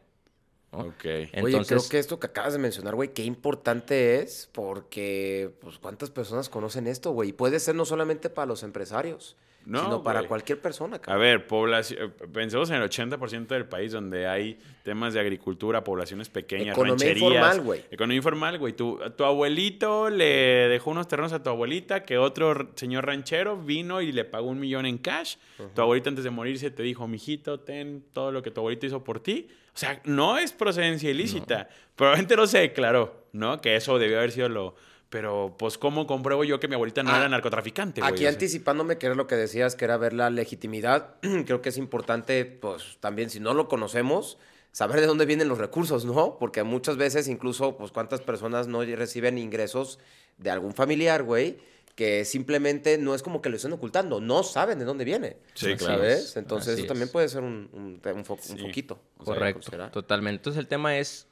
¿No? 0.71 0.80
Ok. 0.80 1.06
Oye, 1.06 1.30
Entonces, 1.34 1.67
creo 1.67 1.89
que 1.89 1.99
esto 1.99 2.19
que 2.19 2.27
acabas 2.27 2.53
de 2.53 2.60
mencionar, 2.60 2.95
güey, 2.95 3.13
qué 3.13 3.23
importante 3.23 4.19
es, 4.19 4.49
porque, 4.51 5.51
pues, 5.62 5.77
¿cuántas 5.80 6.12
personas 6.12 6.49
conocen 6.49 6.88
esto, 6.88 7.12
güey? 7.12 7.30
Y 7.30 7.34
puede 7.34 7.60
ser 7.60 7.75
no 7.75 7.86
solamente 7.86 8.30
para 8.30 8.45
los 8.45 8.63
empresarios, 8.63 9.38
No, 9.67 9.84
sino 9.84 10.01
para 10.03 10.19
güey. 10.21 10.30
cualquier 10.30 10.62
persona, 10.62 10.95
A 10.95 10.99
cabrón. 11.01 11.21
ver, 11.21 11.45
población, 11.45 12.13
pensemos 12.34 12.69
en 12.69 12.77
el 12.77 12.89
80% 12.89 13.47
del 13.47 13.65
país 13.65 13.91
donde 13.91 14.25
hay 14.25 14.58
temas 14.84 15.13
de 15.13 15.19
agricultura, 15.19 15.84
poblaciones 15.84 16.30
pequeñas, 16.30 16.69
Economía 16.75 17.06
rancherías. 17.08 17.21
informal, 17.21 17.62
güey. 17.62 17.84
Economía 17.91 18.17
informal, 18.17 18.58
güey. 18.60 18.73
Tu, 18.73 18.97
tu 19.17 19.23
abuelito 19.25 20.10
le 20.10 20.69
dejó 20.69 20.91
unos 20.91 21.08
terrenos 21.08 21.34
a 21.34 21.43
tu 21.43 21.49
abuelita 21.49 22.03
que 22.03 22.17
otro 22.17 22.71
señor 22.75 23.06
ranchero 23.06 23.58
vino 23.58 24.01
y 24.01 24.12
le 24.12 24.23
pagó 24.25 24.47
un 24.47 24.60
millón 24.60 24.86
en 24.86 24.97
cash. 24.97 25.36
Tu 25.75 25.82
abuelita 25.82 26.10
antes 26.10 26.23
de 26.23 26.30
morirse 26.30 26.71
te 26.71 26.84
dijo, 26.84 27.08
mijito, 27.08 27.60
ten 27.60 28.03
todo 28.13 28.32
lo 28.32 28.41
que 28.41 28.51
tu 28.51 28.62
abuelito 28.62 28.86
hizo 28.86 29.03
por 29.03 29.19
ti. 29.19 29.47
O 29.75 29.77
sea, 29.77 30.01
no 30.06 30.38
es 30.38 30.53
procedencia 30.53 31.10
ilícita. 31.12 31.67
Probablemente 31.95 32.36
no 32.36 32.47
se 32.47 32.60
declaró, 32.60 33.27
¿no? 33.34 33.60
Que 33.62 33.75
eso 33.75 33.99
debió 33.99 34.17
haber 34.17 34.32
sido 34.32 34.49
lo... 34.49 34.75
Pero, 35.09 35.55
pues, 35.57 35.77
¿cómo 35.77 36.05
compruebo 36.05 36.43
yo 36.43 36.59
que 36.59 36.67
mi 36.67 36.75
abuelita 36.75 37.01
no 37.01 37.11
Ah, 37.11 37.19
era 37.19 37.29
narcotraficante, 37.29 38.01
güey? 38.01 38.11
Aquí 38.11 38.23
O 38.23 38.27
sea, 38.27 38.29
anticipándome 38.31 38.97
que 38.97 39.05
era 39.05 39.15
lo 39.15 39.25
que 39.25 39.35
decías, 39.35 39.75
que 39.75 39.85
era 39.85 39.95
ver 39.97 40.11
la 40.13 40.29
legitimidad, 40.29 41.15
creo 41.45 41.61
que 41.61 41.69
es 41.69 41.77
importante, 41.77 42.43
pues 42.45 42.97
también 42.99 43.29
si 43.29 43.39
no 43.39 43.53
lo 43.53 43.69
conocemos, 43.69 44.37
saber 44.73 44.99
de 44.99 45.07
dónde 45.07 45.25
vienen 45.25 45.47
los 45.47 45.59
recursos, 45.59 46.03
¿no? 46.03 46.37
Porque 46.37 46.63
muchas 46.63 46.97
veces 46.97 47.27
incluso, 47.29 47.77
pues 47.77 47.91
cuántas 47.91 48.19
personas 48.21 48.67
no 48.67 48.81
reciben 48.83 49.37
ingresos 49.37 49.97
de 50.37 50.51
algún 50.51 50.73
familiar, 50.73 51.23
güey, 51.23 51.57
que 51.95 52.25
simplemente 52.25 52.97
no 52.99 53.15
es 53.15 53.23
como 53.23 53.41
que 53.41 53.49
lo 53.49 53.55
estén 53.55 53.73
ocultando, 53.73 54.19
no 54.21 54.43
saben 54.43 54.77
de 54.77 54.85
dónde 54.85 55.03
viene. 55.05 55.37
Sí, 55.55 55.73
claro. 55.77 55.99
¿Sabes? 55.99 56.19
es, 56.25 56.37
Entonces 56.37 56.73
así 56.73 56.81
eso 56.81 56.87
también 56.89 57.09
puede 57.09 57.27
ser 57.29 57.41
un, 57.43 57.69
un, 57.73 58.01
un 58.03 58.25
fo- 58.25 58.33
un 58.51 58.57
Sí. 58.57 58.57
foquito. 58.59 58.99
Correcto, 59.17 59.71
totalmente. 59.89 60.35
Entonces 60.41 60.59
el 60.59 60.67
tema 60.67 60.97
es, 60.99 61.27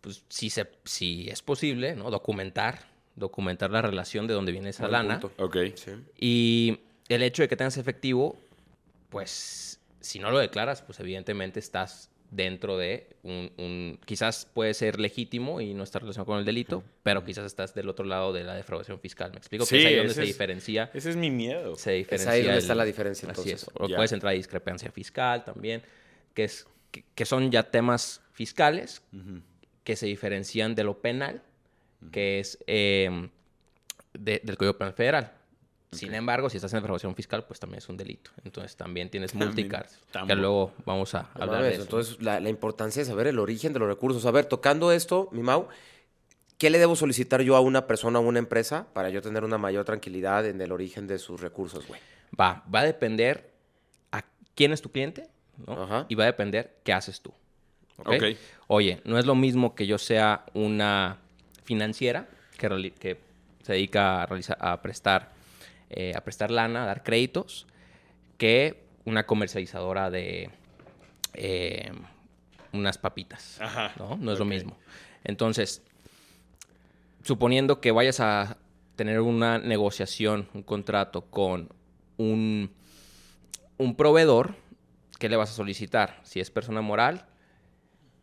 pues, 0.00 0.24
si, 0.28 0.50
se, 0.50 0.66
si 0.84 1.28
es 1.28 1.42
posible, 1.42 1.94
¿no? 1.96 2.10
Documentar, 2.10 2.80
documentar 3.14 3.70
la 3.70 3.82
relación 3.82 4.26
de 4.26 4.34
dónde 4.34 4.52
viene 4.52 4.70
esa 4.70 4.84
Buen 4.84 4.92
lana. 4.92 5.20
punto. 5.20 5.42
Ok. 5.44 5.56
Sí. 5.74 5.90
Y 6.18 6.78
el 7.08 7.22
hecho 7.22 7.42
de 7.42 7.48
que 7.48 7.56
tengas 7.56 7.76
efectivo, 7.76 8.38
pues, 9.10 9.80
si 10.00 10.18
no 10.18 10.30
lo 10.30 10.38
declaras, 10.38 10.82
pues 10.82 11.00
evidentemente 11.00 11.58
estás 11.60 12.10
dentro 12.30 12.76
de 12.76 13.06
un, 13.22 13.52
un- 13.56 14.00
quizás 14.04 14.46
puede 14.52 14.74
ser 14.74 14.98
legítimo 14.98 15.60
y 15.60 15.74
no 15.74 15.84
está 15.84 16.00
relacionado 16.00 16.26
con 16.26 16.38
el 16.38 16.44
delito, 16.44 16.82
pero 17.04 17.24
quizás 17.24 17.46
estás 17.46 17.72
del 17.72 17.88
otro 17.88 18.04
lado 18.04 18.32
de 18.32 18.42
la 18.42 18.54
defraudación 18.54 18.98
fiscal. 18.98 19.30
¿Me 19.30 19.38
explico? 19.38 19.64
Sí, 19.64 19.76
que 19.76 19.80
es 19.82 19.86
ahí 19.86 19.96
donde 19.96 20.14
se 20.14 20.22
es- 20.22 20.26
diferencia. 20.26 20.90
Ese 20.92 21.10
es 21.10 21.16
mi 21.16 21.30
miedo. 21.30 21.76
Se 21.76 21.92
diferencia 21.92 22.32
ahí 22.32 22.40
donde 22.42 22.54
el- 22.54 22.58
está 22.62 22.74
la 22.74 22.84
diferencia, 22.84 23.30
Así 23.30 23.40
entonces. 23.50 23.62
es. 23.68 23.70
O 23.80 23.88
Ya. 23.88 23.96
puedes 23.96 24.10
entrar 24.12 24.32
a 24.32 24.34
discrepancia 24.36 24.90
fiscal 24.90 25.44
también, 25.44 25.82
que, 26.34 26.44
es, 26.44 26.66
que, 26.90 27.04
que 27.14 27.24
son 27.24 27.50
ya 27.52 27.62
temas 27.70 28.20
fiscales 28.32 29.02
que 29.86 29.94
se 29.96 30.04
diferencian 30.06 30.74
de 30.74 30.82
lo 30.84 30.98
penal 31.00 31.42
que 32.12 32.40
es 32.40 32.58
eh, 32.66 33.30
de- 34.12 34.40
del 34.44 34.56
Código 34.58 34.76
Penal 34.76 34.92
Federal. 34.94 35.32
Sin 35.92 36.12
embargo, 36.14 36.50
si 36.50 36.56
estás 36.58 36.72
en 36.74 36.78
defraudación 36.80 37.14
fiscal, 37.14 37.44
pues 37.46 37.60
también 37.60 37.78
es 37.78 37.88
un 37.88 37.96
delito. 37.96 38.30
Entonces 38.44 38.76
también 38.76 39.08
tienes 39.08 39.32
multicars. 39.46 39.98
Que 40.26 40.34
luego 40.34 40.72
vamos 40.84 41.14
a 41.14 41.30
hablar 41.34 41.62
de 41.62 41.70
eso. 41.74 41.82
Entonces, 41.82 42.20
la, 42.20 42.40
la 42.40 42.48
importancia 42.50 43.00
de 43.00 43.06
saber 43.08 43.28
el 43.28 43.38
origen 43.38 43.72
de 43.72 43.78
los 43.78 43.88
recursos. 43.88 44.26
A 44.26 44.30
ver, 44.32 44.44
tocando 44.46 44.90
esto, 44.92 45.28
mi 45.32 45.42
Mau, 45.42 45.68
¿qué 46.58 46.68
le 46.68 46.78
debo 46.78 46.96
solicitar 46.96 47.40
yo 47.42 47.54
a 47.56 47.60
una 47.60 47.86
persona 47.86 48.18
o 48.18 48.22
a 48.22 48.26
una 48.26 48.40
empresa 48.40 48.88
para 48.92 49.08
yo 49.10 49.22
tener 49.22 49.44
una 49.44 49.56
mayor 49.58 49.84
tranquilidad 49.84 50.44
en 50.46 50.60
el 50.60 50.72
origen 50.72 51.06
de 51.06 51.18
sus 51.18 51.40
recursos, 51.40 51.86
güey? 51.86 52.00
Va, 52.38 52.64
va 52.74 52.80
a 52.80 52.84
depender 52.84 53.52
a 54.12 54.24
quién 54.56 54.72
es 54.72 54.82
tu 54.82 54.90
cliente, 54.90 55.28
¿no? 55.66 55.84
Ajá. 55.84 56.06
Y 56.08 56.14
va 56.16 56.24
a 56.24 56.26
depender 56.26 56.76
qué 56.82 56.92
haces 56.92 57.20
tú. 57.22 57.32
¿Ok? 57.98 58.08
Ok. 58.08 58.24
Oye, 58.68 59.00
no 59.04 59.18
es 59.18 59.26
lo 59.26 59.34
mismo 59.34 59.74
que 59.74 59.86
yo 59.86 59.98
sea 59.98 60.44
una 60.54 61.18
financiera 61.64 62.28
que, 62.58 63.18
se 63.62 63.72
dedica 63.72 64.22
a, 64.22 64.26
realizar, 64.26 64.56
a, 64.60 64.80
prestar, 64.82 65.32
eh, 65.90 66.12
a 66.16 66.20
prestar 66.22 66.50
lana, 66.50 66.84
a 66.84 66.86
dar 66.86 67.02
créditos, 67.02 67.66
que 68.38 68.82
una 69.04 69.24
comercializadora 69.26 70.10
de 70.10 70.50
eh, 71.34 71.92
unas 72.72 72.98
papitas. 72.98 73.60
Ajá, 73.60 73.92
¿no? 73.98 74.16
No 74.16 74.32
es 74.32 74.38
lo 74.38 74.44
mismo. 74.44 74.76
Entonces, 75.24 75.82
suponiendo 77.22 77.80
que 77.80 77.92
vayas 77.92 78.20
a 78.20 78.56
tener 78.96 79.20
una 79.20 79.58
negociación, 79.58 80.48
un 80.54 80.62
contrato 80.62 81.22
con 81.22 81.68
un, 82.16 82.70
un 83.78 83.96
proveedor, 83.96 84.54
¿qué 85.18 85.28
le 85.28 85.36
vas 85.36 85.50
a 85.50 85.54
solicitar? 85.54 86.20
Si 86.22 86.40
es 86.40 86.50
persona 86.50 86.80
moral, 86.80 87.26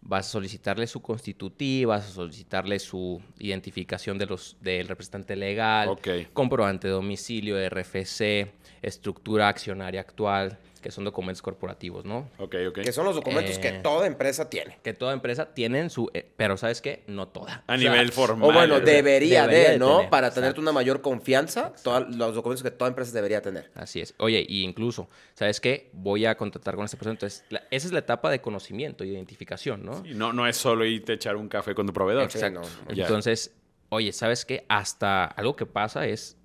vas 0.05 0.27
a 0.27 0.29
solicitarle 0.31 0.85
su 0.87 1.01
constitutiva, 1.01 1.95
vas 1.95 2.07
a 2.07 2.11
solicitarle 2.11 2.79
su 2.79 3.21
identificación 3.39 4.17
de 4.17 4.25
los, 4.25 4.57
del 4.61 4.87
representante 4.87 5.35
legal, 5.35 5.97
comprobante 6.33 6.87
de 6.87 6.93
domicilio, 6.93 7.57
RFC, 7.69 8.51
estructura 8.81 9.47
accionaria 9.47 10.01
actual, 10.01 10.59
que 10.83 10.91
son 10.91 11.03
documentos 11.03 11.41
corporativos, 11.41 12.05
¿no? 12.05 12.29
Ok, 12.37 12.55
ok. 12.69 12.81
Que 12.81 12.91
son 12.91 13.05
los 13.05 13.15
documentos 13.15 13.57
que 13.57 13.69
Eh, 13.69 13.79
toda 13.81 14.05
empresa 14.05 14.49
tiene. 14.51 14.77
Que 14.83 14.93
toda 14.93 15.13
empresa 15.13 15.55
tiene 15.55 15.89
su... 15.89 16.11
eh, 16.13 16.31
pero 16.37 16.57
¿sabes 16.57 16.79
qué? 16.81 17.03
No 17.07 17.27
toda. 17.29 17.63
A 17.65 17.73
O 17.73 17.77
sea, 17.79 17.89
nivel 17.91 18.11
formal. 18.11 18.47
O 18.49 18.53
bueno, 18.53 18.79
debería, 18.79 19.47
Debería 19.47 19.47
de, 19.47 19.71
de 19.71 19.79
¿no? 19.79 19.95
tener, 19.97 20.09
Para 20.11 20.27
exacto. 20.27 20.41
tenerte 20.41 20.59
una 20.59 20.71
mayor 20.71 21.01
confianza, 21.01 21.73
toda- 21.83 22.01
los 22.01 22.35
documentos 22.35 22.61
que 22.61 22.69
toda 22.69 22.89
empresa 22.89 23.11
debería 23.13 23.41
tener. 23.41 23.71
Así 23.73 24.01
es. 24.01 24.13
Oye, 24.19 24.45
y 24.47 24.61
incluso, 24.63 25.09
¿sabes 25.33 25.59
qué? 25.59 25.89
Voy 25.93 26.25
a 26.27 26.35
contratar 26.35 26.75
con 26.75 26.85
esta 26.85 26.97
persona. 26.97 27.13
Entonces, 27.13 27.43
la- 27.49 27.63
esa 27.71 27.87
es 27.87 27.93
la 27.93 27.99
etapa 27.99 28.29
de 28.29 28.41
conocimiento, 28.41 29.03
identificación, 29.03 29.83
¿no? 29.83 30.05
Y 30.05 30.13
no, 30.13 30.33
no 30.33 30.45
es 30.45 30.57
solo 30.57 30.85
irte 30.85 31.13
a 31.13 31.15
echar 31.15 31.35
un 31.37 31.47
café 31.47 31.73
con 31.73 31.87
tu 31.87 31.93
proveedor. 31.93 32.23
Exacto. 32.23 32.61
Exacto. 32.61 32.93
Entonces, 32.93 33.55
oye, 33.89 34.11
¿sabes 34.11 34.43
qué? 34.45 34.65
Hasta 34.67 35.23
algo 35.25 35.55
que 35.55 35.65
pasa 35.65 36.05
es, 36.05 36.35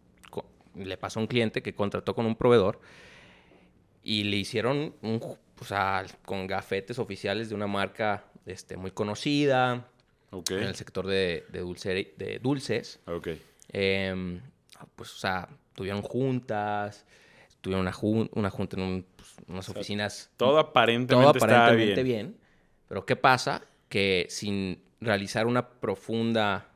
le 0.75 0.97
pasó 0.97 1.19
a 1.19 1.23
un 1.23 1.27
cliente 1.27 1.61
que 1.61 1.75
contrató 1.75 2.15
con 2.15 2.25
un 2.25 2.37
proveedor 2.37 2.79
y 4.03 4.25
le 4.25 4.37
hicieron 4.37 4.95
un, 5.03 5.21
o 5.61 5.65
sea, 5.65 6.05
con 6.25 6.47
gafetes 6.47 6.99
oficiales 6.99 7.49
de 7.49 7.55
una 7.55 7.67
marca 7.67 8.25
este, 8.47 8.77
muy 8.77 8.91
conocida 8.91 9.87
Ok. 10.31 10.51
en 10.53 10.63
el 10.65 10.75
sector 10.75 11.07
de, 11.07 11.45
de, 11.51 11.63
dulce- 11.63 12.15
de 12.17 12.39
dulces. 12.39 13.01
Ok. 13.07 13.29
Em, 13.73 14.41
pues, 14.97 15.13
o 15.15 15.19
sea, 15.19 15.49
tuvieron 15.75 16.03
juntas, 16.03 17.05
tuvieron 17.61 17.83
una, 17.83 17.93
jun- 17.93 18.31
una 18.35 18.51
junta 18.51 18.77
en 18.77 18.83
un, 18.83 19.07
pues, 19.17 19.29
unas 19.47 19.69
oficinas 19.69 20.31
Todo 20.37 20.59
aparentemente, 20.59 21.15
todo 21.39 21.45
estaba 21.45 21.67
aparentemente 21.67 22.03
bien. 22.03 22.27
bien. 22.29 22.41
Pero 22.89 23.05
¿qué 23.05 23.17
pasa? 23.17 23.63
Que 23.89 24.27
sin 24.31 24.83
realizar 25.01 25.47
una 25.47 25.69
profunda, 25.69 26.69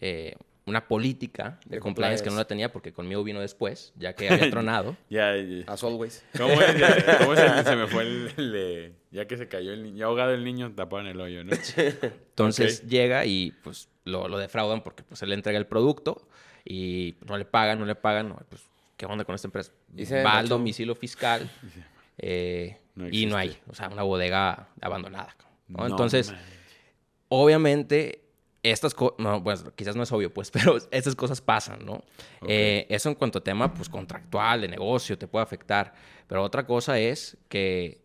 eh, 0.00 0.36
una 0.66 0.88
política 0.88 1.58
de, 1.66 1.76
De 1.76 1.80
compliance 1.80 2.24
que 2.24 2.30
no 2.30 2.36
la 2.36 2.46
tenía 2.46 2.72
porque 2.72 2.92
conmigo 2.92 3.22
vino 3.22 3.40
después, 3.40 3.92
ya 3.96 4.14
que 4.14 4.28
había 4.30 4.50
tronado. 4.50 4.96
Ya. 5.10 5.32
As 5.66 5.82
always. 5.84 6.24
¿Cómo 6.36 6.52
es? 6.60 6.78
Ya- 6.78 7.18
¿Cómo 7.18 7.34
es 7.34 7.40
el- 7.40 7.64
se 7.64 7.76
me 7.76 7.86
fue 7.86 8.02
el, 8.04 8.94
Ya 9.10 9.26
que 9.26 9.36
se 9.36 9.46
cayó 9.48 9.72
el 9.72 9.82
niño. 9.82 9.96
Ya 9.98 10.04
ahogado 10.06 10.32
el 10.32 10.42
niño, 10.44 10.72
tapaban 10.74 11.06
el 11.06 11.20
hoyo, 11.20 11.44
¿no? 11.44 11.52
Entonces 11.76 12.86
llega 12.86 13.26
y 13.26 13.52
pues 13.62 13.88
lo, 14.04 14.28
lo 14.28 14.38
defraudan 14.38 14.82
porque 14.82 15.02
pues 15.02 15.20
él 15.22 15.28
le 15.30 15.34
entrega 15.34 15.58
el 15.58 15.66
producto 15.66 16.26
y 16.64 17.16
no 17.26 17.36
le 17.36 17.44
pagan, 17.44 17.78
no 17.78 17.84
le 17.84 17.94
pagan. 17.94 18.30
no, 18.30 18.40
pues, 18.48 18.62
¿qué 18.96 19.04
onda 19.06 19.24
con 19.24 19.34
esta 19.34 19.48
empresa? 19.48 19.72
Va 20.24 20.38
al 20.38 20.48
domicilio 20.48 20.94
fiscal 20.94 21.50
eh, 22.18 22.78
No 22.94 23.06
y 23.10 23.26
no 23.26 23.36
hay, 23.36 23.58
o 23.68 23.74
sea, 23.74 23.88
una 23.88 24.02
bodega 24.02 24.68
abandonada. 24.80 25.36
¿no? 25.68 25.78
No 25.80 25.86
Entonces, 25.88 26.32
obviamente, 27.28 28.23
estas 28.64 28.94
cosas, 28.94 29.18
no, 29.18 29.44
pues 29.44 29.64
quizás 29.76 29.94
no 29.94 30.02
es 30.02 30.10
obvio, 30.10 30.32
pues, 30.34 30.50
pero 30.50 30.76
estas 30.90 31.14
cosas 31.14 31.40
pasan, 31.40 31.84
¿no? 31.86 32.02
Eh, 32.48 32.86
eso 32.88 33.08
en 33.08 33.14
cuanto 33.14 33.38
a 33.38 33.44
tema, 33.44 33.72
pues, 33.72 33.88
contractual, 33.88 34.62
de 34.62 34.68
negocio, 34.68 35.16
te 35.16 35.28
puede 35.28 35.44
afectar. 35.44 35.94
Pero 36.26 36.42
otra 36.42 36.66
cosa 36.66 36.98
es 36.98 37.36
que 37.48 38.02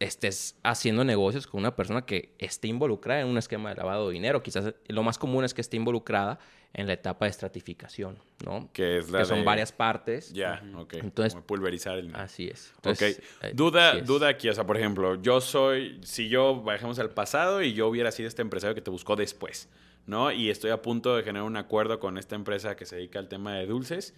estés 0.00 0.56
haciendo 0.62 1.04
negocios 1.04 1.46
con 1.46 1.60
una 1.60 1.74
persona 1.76 2.04
que 2.04 2.34
esté 2.38 2.68
involucrada 2.68 3.20
en 3.20 3.28
un 3.28 3.38
esquema 3.38 3.70
de 3.70 3.76
lavado 3.76 4.08
de 4.08 4.14
dinero. 4.14 4.42
Quizás 4.42 4.74
lo 4.88 5.02
más 5.02 5.18
común 5.18 5.44
es 5.44 5.54
que 5.54 5.60
esté 5.60 5.76
involucrada 5.76 6.38
en 6.74 6.88
la 6.88 6.94
etapa 6.94 7.26
de 7.26 7.30
estratificación, 7.30 8.18
¿no? 8.44 8.68
Que 8.72 8.98
es 8.98 9.08
la 9.08 9.24
son 9.24 9.38
de- 9.38 9.44
varias 9.44 9.70
partes. 9.70 10.32
Ya, 10.32 10.60
ok. 10.76 10.94
Entonces- 10.94 11.34
Como 11.34 11.46
pulverizar 11.46 11.96
el... 11.98 12.14
Así 12.16 12.48
es. 12.48 12.72
Ok. 12.78 12.86
Entonces, 12.86 13.22
eh, 13.42 13.52
duda, 13.54 13.98
es. 13.98 14.04
duda 14.06 14.28
aquí, 14.28 14.48
o 14.48 14.52
sea, 14.52 14.66
por 14.66 14.76
ejemplo, 14.76 15.14
yo 15.22 15.40
soy, 15.40 16.00
si 16.02 16.28
yo 16.28 16.60
bajemos 16.60 16.98
al 16.98 17.10
pasado 17.10 17.62
y 17.62 17.72
yo 17.74 17.86
hubiera 17.86 18.10
sido 18.10 18.26
este 18.28 18.42
empresario 18.42 18.74
que 18.74 18.80
te 18.82 18.90
buscó 18.90 19.14
después, 19.14 19.68
¿no? 20.06 20.30
Y 20.32 20.50
estoy 20.50 20.70
a 20.70 20.82
punto 20.82 21.16
de 21.16 21.22
generar 21.22 21.46
un 21.46 21.56
acuerdo 21.56 21.98
con 22.00 22.18
esta 22.18 22.34
empresa 22.34 22.76
que 22.76 22.84
se 22.86 22.96
dedica 22.96 23.18
al 23.18 23.28
tema 23.28 23.54
de 23.56 23.66
dulces. 23.66 24.14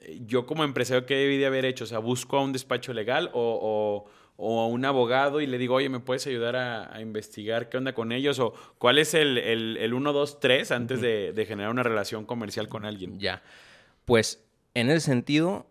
eh, 0.00 0.20
Yo 0.26 0.46
como 0.46 0.64
empresario, 0.64 1.06
¿qué 1.06 1.14
debí 1.16 1.36
de 1.38 1.46
haber 1.46 1.64
hecho? 1.64 1.84
O 1.84 1.86
sea, 1.86 1.98
¿busco 1.98 2.38
a 2.38 2.42
un 2.42 2.52
despacho 2.52 2.92
legal 2.92 3.30
o, 3.32 4.04
o- 4.06 4.10
o 4.40 4.60
a 4.60 4.66
un 4.68 4.84
abogado 4.84 5.40
y 5.40 5.48
le 5.48 5.58
digo, 5.58 5.74
oye, 5.74 5.88
¿me 5.88 5.98
puedes 5.98 6.24
ayudar 6.28 6.54
a, 6.54 6.94
a 6.94 7.00
investigar 7.00 7.68
qué 7.68 7.76
onda 7.76 7.92
con 7.92 8.12
ellos? 8.12 8.38
¿O 8.38 8.52
cuál 8.78 8.98
es 8.98 9.14
el, 9.14 9.36
el, 9.36 9.76
el 9.78 9.94
1, 9.94 10.12
2, 10.12 10.38
3 10.38 10.70
antes 10.70 11.00
de, 11.00 11.32
de 11.32 11.44
generar 11.46 11.72
una 11.72 11.82
relación 11.82 12.24
comercial 12.24 12.68
con 12.68 12.84
alguien? 12.84 13.18
Ya. 13.18 13.42
Pues 14.04 14.44
en 14.74 14.90
ese 14.90 15.00
sentido, 15.00 15.66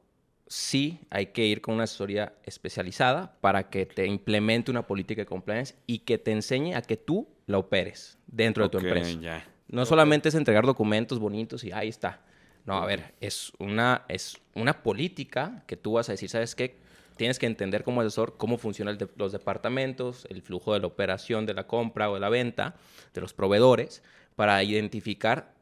sí 0.47 0.99
hay 1.09 1.27
que 1.27 1.45
ir 1.45 1.61
con 1.61 1.75
una 1.75 1.85
asesoría 1.85 2.33
especializada 2.43 3.37
para 3.39 3.69
que 3.69 3.85
te 3.85 4.05
implemente 4.05 4.69
una 4.69 4.85
política 4.85 5.21
de 5.21 5.25
compliance 5.25 5.75
y 5.87 5.99
que 5.99 6.17
te 6.17 6.31
enseñe 6.31 6.73
a 6.75 6.81
que 6.81 6.97
tú 6.97 7.27
la 7.45 7.59
operes 7.59 8.17
dentro 8.27 8.65
de 8.65 8.69
tu 8.69 8.79
empresa. 8.79 9.19
ya. 9.21 9.47
No 9.67 9.85
solamente 9.85 10.29
es 10.29 10.35
entregar 10.35 10.65
documentos 10.65 11.19
bonitos 11.19 11.63
y 11.63 11.71
ahí 11.71 11.89
está. 11.89 12.21
No, 12.65 12.77
a 12.77 12.85
ver, 12.85 13.13
es 13.21 13.51
una, 13.59 14.03
es 14.09 14.37
una 14.53 14.83
política 14.83 15.63
que 15.67 15.77
tú 15.77 15.93
vas 15.93 16.09
a 16.09 16.13
decir, 16.13 16.29
¿sabes 16.29 16.55
qué? 16.55 16.77
Tienes 17.15 17.39
que 17.39 17.45
entender 17.45 17.83
como 17.83 18.01
asesor 18.01 18.35
cómo 18.37 18.57
funcionan 18.57 18.97
de- 18.97 19.07
los 19.15 19.31
departamentos, 19.31 20.25
el 20.29 20.41
flujo 20.41 20.73
de 20.73 20.79
la 20.81 20.87
operación 20.87 21.45
de 21.45 21.53
la 21.53 21.65
compra 21.65 22.09
o 22.09 22.15
de 22.15 22.19
la 22.19 22.29
venta, 22.29 22.75
de 23.13 23.21
los 23.21 23.33
proveedores, 23.33 24.03
para 24.35 24.61
identificar 24.63 25.53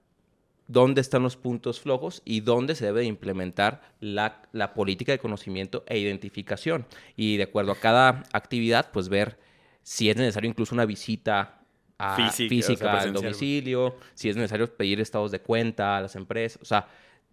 dónde 0.68 1.02
están 1.02 1.24
los 1.24 1.38
puntos 1.38 1.80
flojos 1.80 2.22
y 2.26 2.42
dónde 2.42 2.76
se 2.76 2.86
debe 2.86 3.02
de 3.02 3.06
implementar 3.08 3.82
la, 4.00 4.42
la 4.52 4.74
política 4.74 5.12
de 5.12 5.20
conocimiento 5.20 5.84
e 5.88 6.00
identificación. 6.00 6.86
Y 7.16 7.38
de 7.38 7.44
acuerdo 7.44 7.72
a 7.74 7.80
cada 7.80 8.24
actividad, 8.34 8.92
pues 8.92 9.10
ver 9.10 9.38
si 9.84 10.10
es 10.10 10.18
necesario 10.18 10.50
incluso 10.50 10.74
una 10.74 10.86
visita 10.86 11.60
a- 11.98 12.16
Física, 12.16 12.32
o 12.32 12.32
sea, 12.32 12.48
física 12.50 13.00
al 13.00 13.14
domicilio, 13.14 13.96
si 14.14 14.30
es 14.30 14.36
necesario 14.36 14.68
pedir 14.76 15.00
estados 15.00 15.32
de 15.32 15.40
cuenta 15.40 15.98
a 15.98 16.02
las 16.02 16.16
empresas. 16.16 16.62
O 16.62 16.66
sea, 16.66 16.88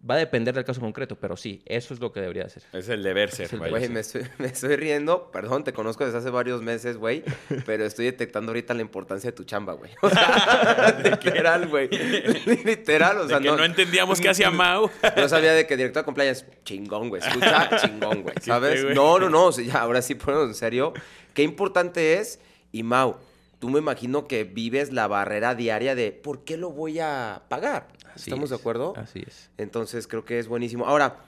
va 0.09 0.15
a 0.15 0.17
depender 0.17 0.53
del 0.53 0.65
caso 0.65 0.81
concreto, 0.81 1.15
pero 1.17 1.37
sí, 1.37 1.61
eso 1.65 1.93
es 1.93 2.01
lo 2.01 2.11
que 2.11 2.19
debería 2.19 2.43
hacer. 2.43 2.61
Es 2.73 2.89
el 2.89 3.03
deber 3.03 3.31
ser. 3.31 3.49
Güey, 3.57 3.87
me 3.87 4.01
estoy, 4.01 4.23
me 4.37 4.47
estoy 4.47 4.75
riendo. 4.75 5.31
Perdón, 5.31 5.63
te 5.63 5.71
conozco 5.71 6.03
desde 6.05 6.17
hace 6.17 6.29
varios 6.29 6.61
meses, 6.61 6.97
güey. 6.97 7.23
Pero 7.65 7.85
estoy 7.85 8.05
detectando 8.05 8.51
ahorita 8.51 8.73
la 8.73 8.81
importancia 8.81 9.31
de 9.31 9.35
tu 9.37 9.45
chamba, 9.45 9.73
güey. 9.73 9.91
O 10.01 10.09
sea, 10.09 10.97
literal, 11.03 11.67
güey. 11.69 11.89
Literal, 12.65 13.17
o 13.19 13.23
De 13.23 13.29
sea, 13.29 13.39
que 13.39 13.47
no, 13.47 13.63
entendíamos 13.63 14.19
qué 14.19 14.29
hacía 14.29 14.51
Mau. 14.51 14.89
Yo 15.15 15.29
sabía 15.29 15.53
de 15.53 15.65
que 15.67 15.77
director 15.77 16.01
de 16.03 16.05
compliance, 16.05 16.45
chingón, 16.65 17.09
güey. 17.09 17.21
Escucha, 17.21 17.69
chingón, 17.81 18.23
güey. 18.23 18.35
Sí, 18.41 18.47
¿Sabes? 18.49 18.83
güey. 18.83 18.95
No, 18.95 19.19
no, 19.19 19.29
no. 19.29 19.45
o 19.45 19.51
sea, 19.51 19.63
ya, 19.63 19.81
ahora 19.81 20.01
sí, 20.01 20.15
ponemos 20.15 20.47
en 20.49 20.55
serio. 20.55 20.93
Qué 21.33 21.43
importante 21.43 22.15
es. 22.15 22.39
Y 22.73 22.83
Mau, 22.83 23.17
tú 23.63 23.69
me 23.69 23.79
imagino 23.79 24.27
que 24.27 24.43
vives 24.43 24.91
la 24.91 25.07
barrera 25.07 25.55
diaria 25.55 25.95
de 25.95 26.11
¿por 26.11 26.43
qué 26.43 26.57
lo 26.57 26.71
voy 26.71 26.99
a 26.99 27.43
pagar? 27.47 27.87
Así 28.13 28.29
¿Estamos 28.29 28.49
de 28.49 28.57
es, 28.57 28.59
acuerdo? 28.61 28.91
Así 28.97 29.23
es. 29.25 29.51
Entonces 29.57 30.05
creo 30.05 30.25
que 30.25 30.37
es 30.37 30.49
buenísimo. 30.49 30.85
Ahora, 30.85 31.19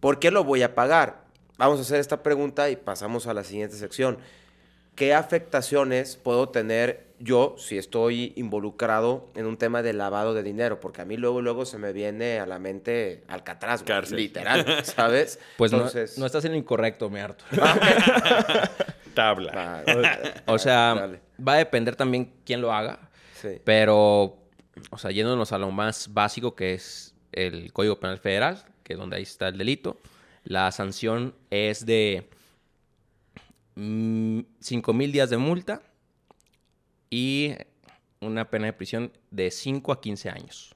¿por 0.00 0.18
qué 0.18 0.32
lo 0.32 0.42
voy 0.42 0.64
a 0.64 0.74
pagar? 0.74 1.22
Vamos 1.56 1.78
a 1.78 1.82
hacer 1.82 2.00
esta 2.00 2.20
pregunta 2.24 2.68
y 2.68 2.74
pasamos 2.74 3.28
a 3.28 3.32
la 3.34 3.44
siguiente 3.44 3.76
sección. 3.76 4.18
¿Qué 4.96 5.14
afectaciones 5.14 6.16
puedo 6.16 6.48
tener 6.48 7.06
yo 7.20 7.54
si 7.58 7.78
estoy 7.78 8.32
involucrado 8.34 9.28
en 9.36 9.46
un 9.46 9.56
tema 9.56 9.82
de 9.82 9.92
lavado 9.92 10.34
de 10.34 10.42
dinero? 10.42 10.80
Porque 10.80 11.00
a 11.00 11.04
mí 11.04 11.16
luego, 11.16 11.42
luego 11.42 11.64
se 11.64 11.78
me 11.78 11.92
viene 11.92 12.40
a 12.40 12.46
la 12.46 12.58
mente 12.58 13.22
Alcatraz, 13.28 13.84
Cárcel. 13.84 14.16
literal, 14.16 14.84
¿sabes? 14.84 15.38
Pues 15.56 15.70
no- 15.70 15.78
Entonces, 15.78 16.18
no, 16.18 16.26
estás 16.26 16.44
en 16.44 16.50
lo 16.50 16.58
incorrecto, 16.58 17.08
mi 17.08 17.20
Arthur. 17.20 17.46
Tabla. 19.14 19.52
va, 19.88 20.52
O 20.52 20.58
sea, 20.58 20.94
Dale. 20.94 21.20
va 21.46 21.54
a 21.54 21.56
depender 21.58 21.96
también 21.96 22.32
quién 22.44 22.60
lo 22.60 22.72
haga. 22.72 22.98
sí. 23.40 23.48
Pero 23.64 24.38
o 24.90 24.98
sea, 24.98 25.10
yéndonos 25.12 25.52
a 25.52 25.58
lo 25.58 25.70
más 25.70 26.12
básico 26.12 26.54
que 26.56 26.74
es 26.74 27.14
el 27.32 27.72
Código 27.72 28.00
Penal 28.00 28.18
Federal, 28.18 28.62
que 28.82 28.94
es 28.94 28.98
donde 28.98 29.16
ahí 29.16 29.22
está 29.22 29.48
el 29.48 29.56
delito, 29.58 30.00
la 30.44 30.70
sanción 30.72 31.34
es 31.50 31.86
de 31.86 32.28
5 33.76 34.92
mil 34.92 35.12
días 35.12 35.30
de 35.30 35.36
multa 35.36 35.82
y 37.10 37.52
una 38.20 38.48
pena 38.50 38.66
de 38.66 38.72
prisión 38.72 39.12
de 39.30 39.50
5 39.50 39.92
a 39.92 40.00
15 40.00 40.30
años. 40.30 40.74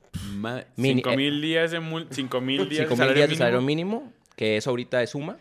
Mini- 0.77 1.03
5 1.03 1.17
mil 1.17 1.41
días 1.41 1.71
de 1.71 1.81
mul- 1.81 2.09
cinco 2.11 2.41
mil 2.41 2.59
días 2.69 2.87
5 2.89 2.89
de 2.89 2.89
mil 2.89 2.97
salario 2.97 3.15
días 3.15 3.29
de 3.29 3.35
mínimo. 3.35 3.39
salario 3.39 3.61
mínimo, 3.63 4.13
que 4.37 4.57
eso 4.57 4.71
ahorita 4.71 5.03
es 5.03 5.11
suma. 5.11 5.39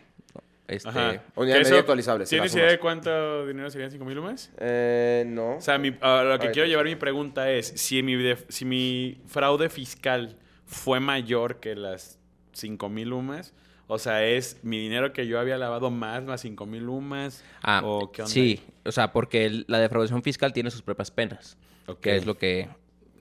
Este. 0.67 0.89
Unidad 1.35 1.57
¿Que 1.59 1.63
media 1.63 1.79
actualizable, 1.79 2.25
¿Tienes 2.25 2.53
idea 2.53 2.65
de 2.69 2.79
cuánto 2.79 3.47
dinero 3.47 3.69
serían 3.69 3.89
5 3.89 4.03
mil 4.03 4.19
más? 4.21 4.51
Eh, 4.57 5.23
no. 5.27 5.55
O 5.57 5.61
sea, 5.61 5.77
mi- 5.77 5.95
a 6.01 6.23
lo 6.23 6.39
que 6.39 6.51
quiero 6.51 6.67
llevar 6.67 6.85
mi 6.85 6.95
pregunta 6.97 7.49
es, 7.51 7.67
si 7.67 8.03
mi, 8.03 8.15
si 8.49 8.65
mi 8.65 9.21
fraude 9.27 9.69
fiscal 9.69 10.37
fue 10.65 10.99
mayor 10.99 11.61
que 11.61 11.75
las 11.75 12.19
5 12.51 12.89
mil 12.89 13.13
UMAS, 13.13 13.53
o 13.87 13.97
sea, 13.97 14.25
¿es 14.25 14.59
mi 14.63 14.77
dinero 14.77 15.13
que 15.13 15.25
yo 15.27 15.39
había 15.39 15.57
lavado 15.57 15.89
más, 15.89 16.21
más 16.25 16.41
5 16.41 16.65
mil 16.65 16.89
UMAS? 16.89 17.45
Ah, 17.61 17.81
¿O 17.85 18.11
qué 18.11 18.23
onda 18.23 18.33
sí, 18.33 18.59
o 18.83 18.91
sea, 18.91 19.13
porque 19.13 19.63
la 19.67 19.79
defraudación 19.79 20.21
fiscal 20.21 20.51
tiene 20.51 20.69
sus 20.69 20.81
propias 20.81 21.11
penas, 21.11 21.57
Ok. 21.85 22.01
que 22.01 22.15
es 22.17 22.25
lo 22.25 22.37
que, 22.37 22.67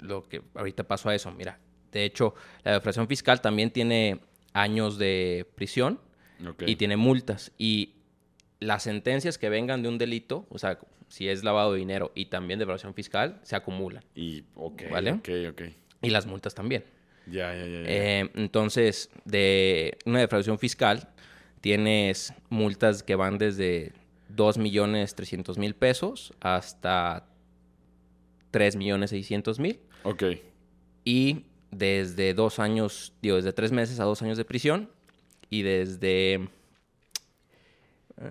lo 0.01 0.25
que 0.29 0.43
ahorita 0.57 0.83
pasó 0.83 1.11
a 1.11 1.15
eso. 1.15 1.31
Mira, 1.31 1.61
de 1.93 2.05
hecho, 2.05 2.35
la 2.65 2.73
defraudación 2.73 3.07
fiscal 3.07 3.41
también 3.41 3.71
tiene 3.71 4.19
años 4.53 4.99
de 4.99 5.47
prisión 5.55 6.01
Y 6.67 6.77
tiene 6.77 6.97
multas. 6.97 7.53
Y 7.59 7.95
las 8.61 8.83
sentencias 8.83 9.39
que 9.39 9.49
vengan 9.49 9.83
de 9.83 9.89
un 9.89 9.99
delito, 9.99 10.47
o 10.51 10.59
sea, 10.59 10.79
si 11.09 11.29
es 11.29 11.45
lavado 11.45 11.73
de 11.73 11.79
dinero 11.79 12.13
y 12.15 12.27
también 12.27 12.59
defraudación 12.59 12.95
fiscal, 12.95 13.41
se 13.43 13.57
acumulan. 13.57 14.05
Y, 14.15 14.45
ok, 14.55 14.83
¿Vale? 14.91 15.13
ok, 15.13 15.29
ok. 15.51 15.63
Y 16.03 16.11
las 16.11 16.27
multas 16.27 16.55
también. 16.55 16.85
Ya, 17.27 17.55
ya, 17.55 17.67
ya. 17.67 17.83
ya. 17.83 17.89
Eh, 17.89 18.31
entonces, 18.35 19.11
de 19.25 19.99
una 20.05 20.21
defraudación 20.21 20.59
fiscal, 20.59 21.09
tienes 21.61 22.33
multas 22.49 23.03
que 23.03 23.15
van 23.15 23.39
desde 23.39 23.93
2 24.29 24.59
millones 24.59 25.15
300 25.15 25.59
mil 25.59 25.75
pesos 25.75 26.33
hasta 26.41 27.27
3 28.51 28.77
millones 28.77 29.11
600 29.11 29.59
mil. 29.59 29.81
ok. 30.05 30.25
Y 31.05 31.45
desde 31.71 32.35
dos 32.35 32.59
años, 32.59 33.13
digo, 33.23 33.37
desde 33.37 33.53
tres 33.53 33.71
meses 33.71 34.01
a 34.01 34.05
dos 34.05 34.23
años 34.23 34.37
de 34.37 34.45
prisión. 34.45 34.91
Y 35.51 35.63
desde 35.63 36.49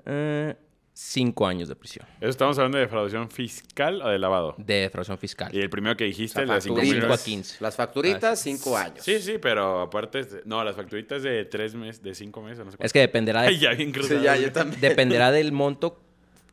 eh, 0.05 0.55
cinco 0.93 1.45
años 1.45 1.67
de 1.69 1.75
prisión 1.75 2.05
¿Eso 2.19 2.29
estamos 2.29 2.57
hablando 2.57 2.77
de 2.77 2.83
defraudación 2.85 3.29
fiscal 3.29 4.01
o 4.01 4.09
de 4.09 4.17
lavado? 4.19 4.55
de 4.57 4.73
defraudación 4.81 5.17
fiscal. 5.17 5.53
Y 5.53 5.59
el 5.61 5.69
primero 5.69 5.95
que 5.95 6.05
dijiste, 6.05 6.41
el 6.41 6.47
de 6.47 6.53
Las 6.55 6.63
5 6.63 6.75
facturitas. 6.77 6.95
mil. 6.95 7.01
Cinco 7.01 7.13
a 7.13 7.23
15. 7.23 7.57
Las 7.63 7.75
facturitas, 7.75 8.39
5 8.41 8.77
años. 8.77 9.03
Sí, 9.03 9.19
sí, 9.19 9.37
pero 9.41 9.81
aparte, 9.81 10.25
no, 10.45 10.63
las 10.63 10.75
facturitas 10.75 11.21
de 11.23 11.45
3 11.45 11.75
meses, 11.75 12.01
de 12.01 12.15
5 12.15 12.41
meses, 12.41 12.65
no 12.65 12.71
sé 12.71 12.77
Es 12.79 12.93
que 12.93 12.99
dependerá 12.99 13.43
de 13.43 13.57
ya 13.59 13.71
bien 13.73 13.91
cruzado. 13.91 14.19
Sí, 14.19 14.25
ya, 14.25 14.37
yo 14.37 14.51
también. 14.51 14.79
dependerá 14.81 15.31
del 15.31 15.51
monto 15.51 15.99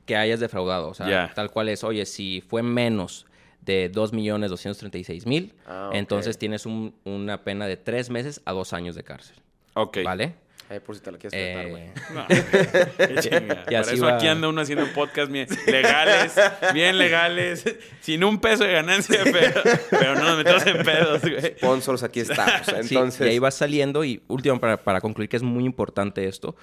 que 0.07 0.17
hayas 0.17 0.41
defraudado. 0.41 0.89
O 0.89 0.95
sea, 0.95 1.33
tal 1.35 1.51
cual 1.51 1.69
es, 1.69 1.85
oye, 1.85 2.05
si 2.07 2.43
fue 2.47 2.63
menos 2.63 3.27
de 3.61 3.91
2.236.000, 3.93 5.53
Ah, 5.67 5.87
ok. 5.91 5.95
entonces 5.95 6.37
tienes 6.37 6.67
un- 6.67 6.95
una 7.05 7.45
pena 7.45 7.69
de 7.69 7.77
tres 7.77 8.11
meses 8.11 8.43
a 8.45 8.53
dos 8.53 8.73
años 8.73 8.97
de 8.97 9.05
cárcel. 9.05 9.37
Ok. 9.75 9.99
¿Vale? 10.05 10.35
Ay, 10.73 10.81
por 10.81 10.95
si 10.95 11.03
te 11.03 11.13
la 11.13 11.19
quieres 11.19 11.39
tratar, 11.39 11.69
güey. 11.71 11.83
Eh, 11.83 11.93
No, 12.15 12.27
qué 12.29 13.15
chinga. 13.21 13.39
Y 13.63 13.65
Para 13.67 13.81
así 13.81 13.95
eso 13.95 14.05
va. 14.07 14.17
aquí 14.17 14.27
anda 14.27 14.49
uno 14.49 14.61
haciendo 14.63 14.87
podcast 14.95 15.31
bien 15.31 15.47
legales, 15.67 16.35
bien 16.73 16.97
legales, 16.99 17.65
sin 18.01 18.25
un 18.25 18.41
peso 18.41 18.65
de 18.65 18.73
ganancia, 18.73 19.21
pero, 19.31 19.61
pero 19.91 20.15
no 20.15 20.25
nos 20.25 20.39
metemos 20.39 20.67
en 20.67 20.83
pedos, 20.83 21.21
güey. 21.21 21.55
Sponsors, 21.59 22.03
aquí 22.03 22.21
estamos. 22.21 22.67
Sí, 22.67 22.95
Entonces, 22.95 23.27
y 23.27 23.31
ahí 23.31 23.39
vas 23.39 23.55
saliendo 23.55 24.03
y 24.05 24.23
último 24.29 24.59
para, 24.59 24.83
para 24.83 25.01
concluir 25.03 25.29
que 25.29 25.37
es 25.37 25.43
muy 25.43 25.65
importante 25.65 26.27
esto, 26.27 26.57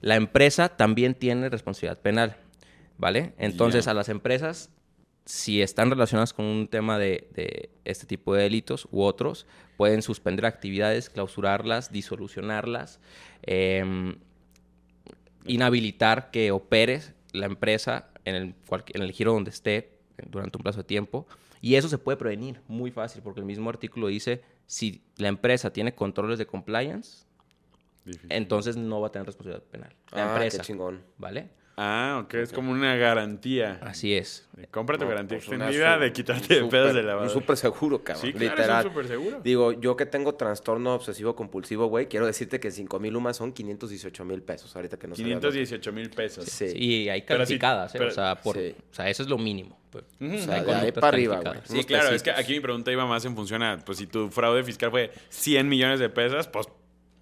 la 0.00 0.16
empresa 0.16 0.68
también 0.68 1.14
tiene 1.14 1.48
responsabilidad 1.48 2.00
penal, 2.00 2.36
¿vale? 2.98 3.32
Entonces 3.38 3.86
a 3.86 3.94
las 3.94 4.08
empresas, 4.08 4.70
si 5.24 5.62
están 5.62 5.90
relacionadas 5.90 6.32
con 6.32 6.44
un 6.44 6.66
tema 6.68 6.98
de, 6.98 7.28
de 7.32 7.70
este 7.84 8.06
tipo 8.06 8.34
de 8.34 8.42
delitos 8.42 8.88
u 8.90 9.02
otros, 9.02 9.46
pueden 9.76 10.02
suspender 10.02 10.46
actividades, 10.46 11.08
clausurarlas, 11.10 11.92
disolucionarlas, 11.92 12.98
em, 13.42 14.16
inhabilitar 15.46 16.30
que 16.30 16.50
opere 16.50 17.00
la 17.32 17.46
empresa 17.46 18.08
en 18.24 18.34
el, 18.34 18.54
cual- 18.66 18.84
en 18.88 19.02
el 19.02 19.12
giro 19.12 19.32
donde 19.32 19.50
esté 19.50 19.98
durante 20.28 20.58
un 20.58 20.62
plazo 20.62 20.78
de 20.78 20.84
tiempo. 20.84 21.26
Y 21.60 21.76
eso 21.76 21.88
se 21.88 21.98
puede 21.98 22.16
prevenir 22.16 22.60
muy 22.68 22.90
fácil, 22.90 23.22
porque 23.22 23.40
el 23.40 23.46
mismo 23.46 23.70
artículo 23.70 24.08
dice, 24.08 24.42
si 24.66 25.02
la 25.16 25.28
empresa 25.28 25.72
tiene 25.72 25.94
controles 25.94 26.38
de 26.38 26.46
compliance, 26.46 27.24
Difícil. 28.04 28.32
entonces 28.32 28.76
no 28.76 29.00
va 29.00 29.08
a 29.08 29.12
tener 29.12 29.26
responsabilidad 29.26 29.64
penal. 29.70 29.94
La 30.12 30.24
ah, 30.24 30.32
empresa, 30.34 30.58
qué 30.58 30.64
chingón. 30.64 31.00
¿vale? 31.18 31.48
Ah, 31.84 32.20
ok, 32.22 32.34
es 32.34 32.52
como 32.52 32.70
una 32.70 32.94
garantía. 32.94 33.80
Así 33.82 34.14
es. 34.14 34.48
De 34.52 34.68
Compra 34.68 34.96
tu 34.98 35.02
No, 35.04 35.10
garantía 35.10 35.38
pues, 35.38 35.48
extendida 35.48 35.98
de 35.98 36.12
quitarte 36.12 36.60
de 36.60 36.64
pedos 36.68 36.94
de 36.94 37.02
lavado. 37.02 37.26
Un 37.26 37.32
súper 37.32 37.56
seguro, 37.56 38.04
cabrón. 38.04 38.24
Sí, 38.24 38.32
claro, 38.32 38.50
literal. 38.56 38.80
es 38.80 38.84
un 38.86 38.90
súper 38.92 39.08
seguro. 39.08 39.40
Digo, 39.42 39.72
yo 39.72 39.96
que 39.96 40.06
tengo 40.06 40.34
trastorno 40.36 40.94
obsesivo 40.94 41.34
compulsivo, 41.34 41.86
güey, 41.86 42.06
quiero 42.06 42.26
decirte 42.26 42.60
que 42.60 42.70
5 42.70 43.00
mil 43.00 43.16
UMAS 43.16 43.36
son 43.38 43.52
518 43.52 44.24
mil 44.24 44.42
pesos. 44.42 44.76
Ahorita 44.76 44.96
que 44.96 45.08
no 45.08 45.16
sabía, 45.16 45.34
¿no? 45.34 45.40
518 45.40 45.92
mil 45.92 46.10
pesos. 46.10 46.44
Sí. 46.44 46.66
Y 46.76 47.08
hay 47.08 47.22
Pero 47.22 47.44
sí, 47.46 47.58
calificadas, 47.58 47.94
¿eh? 47.96 47.98
pero- 47.98 48.10
o, 48.10 48.14
sea, 48.14 48.36
por, 48.36 48.56
sí. 48.56 48.74
o 48.90 48.94
sea, 48.94 49.08
eso 49.10 49.24
es 49.24 49.28
lo 49.28 49.38
mínimo. 49.38 49.76
pues. 49.90 50.04
Ujú. 50.20 50.34
O 50.34 50.38
sea, 50.38 50.54
Hay 50.54 50.64
de 50.64 50.72
ahí 50.74 50.92
para 50.92 51.08
arriba, 51.08 51.40
güey. 51.40 51.58
Sí, 51.64 51.82
claro, 51.84 52.14
es 52.14 52.22
que 52.22 52.30
aquí 52.30 52.52
mi 52.52 52.60
pregunta 52.60 52.92
iba 52.92 53.04
más 53.06 53.24
en 53.24 53.34
función 53.34 53.62
a, 53.62 53.78
pues 53.84 53.98
si 53.98 54.06
tu 54.06 54.30
fraude 54.30 54.62
fiscal 54.62 54.90
fue 54.90 55.10
100 55.30 55.68
millones 55.68 55.98
de 56.00 56.08
pesos, 56.08 56.46
pues 56.48 56.66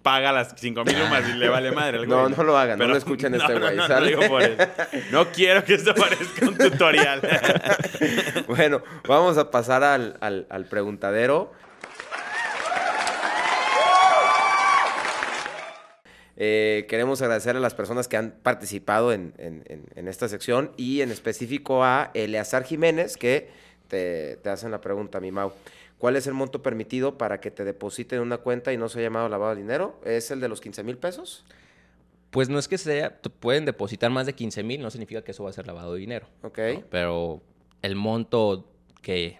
paga 0.01 0.31
las 0.31 0.53
5 0.57 0.83
mil 0.85 0.97
más 1.09 1.27
y 1.29 1.33
le 1.33 1.47
vale 1.49 1.71
madre 1.71 1.99
al 1.99 2.07
No, 2.09 2.27
no 2.29 2.43
lo 2.43 2.57
hagan, 2.57 2.79
no 2.79 2.85
lo 2.87 2.97
escuchen 2.97 3.33
este 3.35 3.57
güey, 3.59 3.77
No, 5.11 5.27
quiero 5.31 5.63
que 5.63 5.75
esto 5.75 5.93
parezca 5.95 6.47
un 6.47 6.57
tutorial. 6.57 7.21
Bueno, 8.47 8.81
vamos 9.07 9.37
a 9.37 9.49
pasar 9.51 9.83
al, 9.83 10.17
al- 10.21 10.47
al 10.49 10.65
preguntadero. 10.65 11.51
Eh, 16.37 16.85
queremos 16.89 17.21
agradecer 17.21 17.55
a 17.55 17.59
las 17.59 17.73
personas 17.75 18.07
que 18.07 18.17
han 18.17 18.31
participado 18.31 19.13
en, 19.13 19.33
en- 19.37 19.63
en- 19.67 19.85
en 19.95 20.07
esta 20.07 20.27
sección 20.27 20.71
y 20.77 21.01
en 21.01 21.11
específico 21.11 21.83
a 21.83 22.09
Eleazar 22.13 22.63
Jiménez 22.63 23.15
que 23.17 23.49
te, 23.87 24.37
te 24.37 24.49
hacen 24.49 24.71
la 24.71 24.81
pregunta, 24.81 25.19
mi 25.19 25.31
Mau. 25.31 25.51
¿Cuál 26.01 26.15
es 26.15 26.25
el 26.25 26.33
monto 26.33 26.63
permitido 26.63 27.15
para 27.19 27.39
que 27.39 27.51
te 27.51 27.63
depositen 27.63 28.17
en 28.17 28.23
una 28.23 28.39
cuenta 28.39 28.73
y 28.73 28.77
no 28.77 28.89
sea 28.89 29.03
llamado 29.03 29.29
lavado 29.29 29.53
de 29.53 29.61
dinero? 29.61 30.01
¿Es 30.03 30.31
el 30.31 30.39
de 30.39 30.49
los 30.49 30.59
15 30.59 30.83
mil 30.83 30.97
pesos? 30.97 31.45
Pues 32.31 32.49
no 32.49 32.57
es 32.57 32.67
que 32.67 32.79
sea, 32.79 33.21
te 33.21 33.29
pueden 33.29 33.65
depositar 33.65 34.09
más 34.09 34.25
de 34.25 34.33
15 34.33 34.63
mil, 34.63 34.81
no 34.81 34.89
significa 34.89 35.21
que 35.21 35.29
eso 35.29 35.43
va 35.43 35.51
a 35.51 35.53
ser 35.53 35.67
lavado 35.67 35.93
de 35.93 35.99
dinero. 35.99 36.25
Ok. 36.41 36.57
¿no? 36.73 36.83
Pero 36.89 37.41
el 37.83 37.95
monto 37.95 38.67
que 39.03 39.37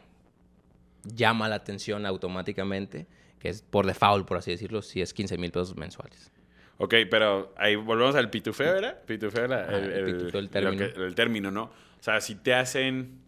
llama 1.03 1.49
la 1.49 1.55
atención 1.55 2.05
automáticamente, 2.05 3.07
que 3.39 3.49
es 3.49 3.63
por 3.63 3.87
default, 3.87 4.27
por 4.27 4.37
así 4.37 4.51
decirlo, 4.51 4.83
sí 4.83 5.01
es 5.01 5.15
15 5.15 5.39
mil 5.39 5.51
pesos 5.51 5.75
mensuales. 5.75 6.31
ok, 6.77 6.93
pero 7.09 7.55
ahí 7.57 7.75
volvemos 7.75 8.13
al 8.15 8.29
pitufeo, 8.29 8.73
¿verdad? 8.73 9.01
Pitufeo 9.07 9.45
era 9.45 9.65
Ah, 9.67 9.77
el, 9.77 9.91
el 9.91 10.05
pitufeo, 10.05 10.39
el 10.39 10.49
término. 10.51 10.77
que- 10.93 10.99
el 11.03 11.15
término, 11.15 11.49
¿no? 11.49 11.63
O 11.63 12.03
sea, 12.03 12.21
si 12.21 12.35
te 12.35 12.53
hacen 12.53 13.19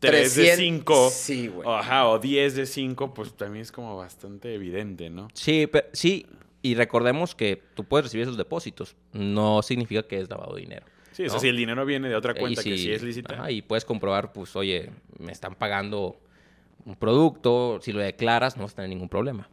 3 0.00 0.34
de 0.36 0.42
300, 0.44 0.96
5, 0.96 1.10
sí, 1.10 1.48
güey. 1.48 1.68
ajá, 1.68 2.08
o 2.08 2.18
10 2.18 2.54
de 2.54 2.66
5, 2.66 3.14
pues 3.14 3.34
también 3.36 3.62
es 3.62 3.72
como 3.72 3.96
bastante 3.96 4.54
evidente, 4.54 5.10
¿no? 5.10 5.28
Sí, 5.34 5.66
pe- 5.66 5.86
sí, 5.92 6.26
y 6.62 6.74
recordemos 6.74 7.34
que 7.34 7.62
tú 7.74 7.84
puedes 7.84 8.06
recibir 8.06 8.24
esos 8.24 8.36
depósitos, 8.36 8.96
no 9.12 9.62
significa 9.62 10.02
que 10.02 10.18
es 10.20 10.28
lavado 10.30 10.54
de 10.54 10.60
dinero. 10.62 10.86
Sí, 11.12 11.24
eso 11.24 11.34
¿no? 11.36 11.40
si 11.40 11.48
el 11.48 11.56
dinero 11.56 11.86
viene 11.86 12.08
de 12.08 12.14
otra 12.14 12.34
cuenta 12.34 12.62
que 12.62 12.76
sí 12.76 12.92
es 12.92 13.02
lícita. 13.02 13.34
ajá, 13.34 13.50
y 13.50 13.62
puedes 13.62 13.84
comprobar, 13.84 14.32
pues, 14.32 14.54
oye, 14.54 14.90
me 15.18 15.32
están 15.32 15.54
pagando 15.54 16.20
un 16.84 16.94
producto, 16.94 17.78
si 17.80 17.92
lo 17.92 18.00
declaras, 18.00 18.56
no 18.56 18.64
vas 18.64 18.72
a 18.72 18.76
tener 18.76 18.90
ningún 18.90 19.08
problema. 19.08 19.48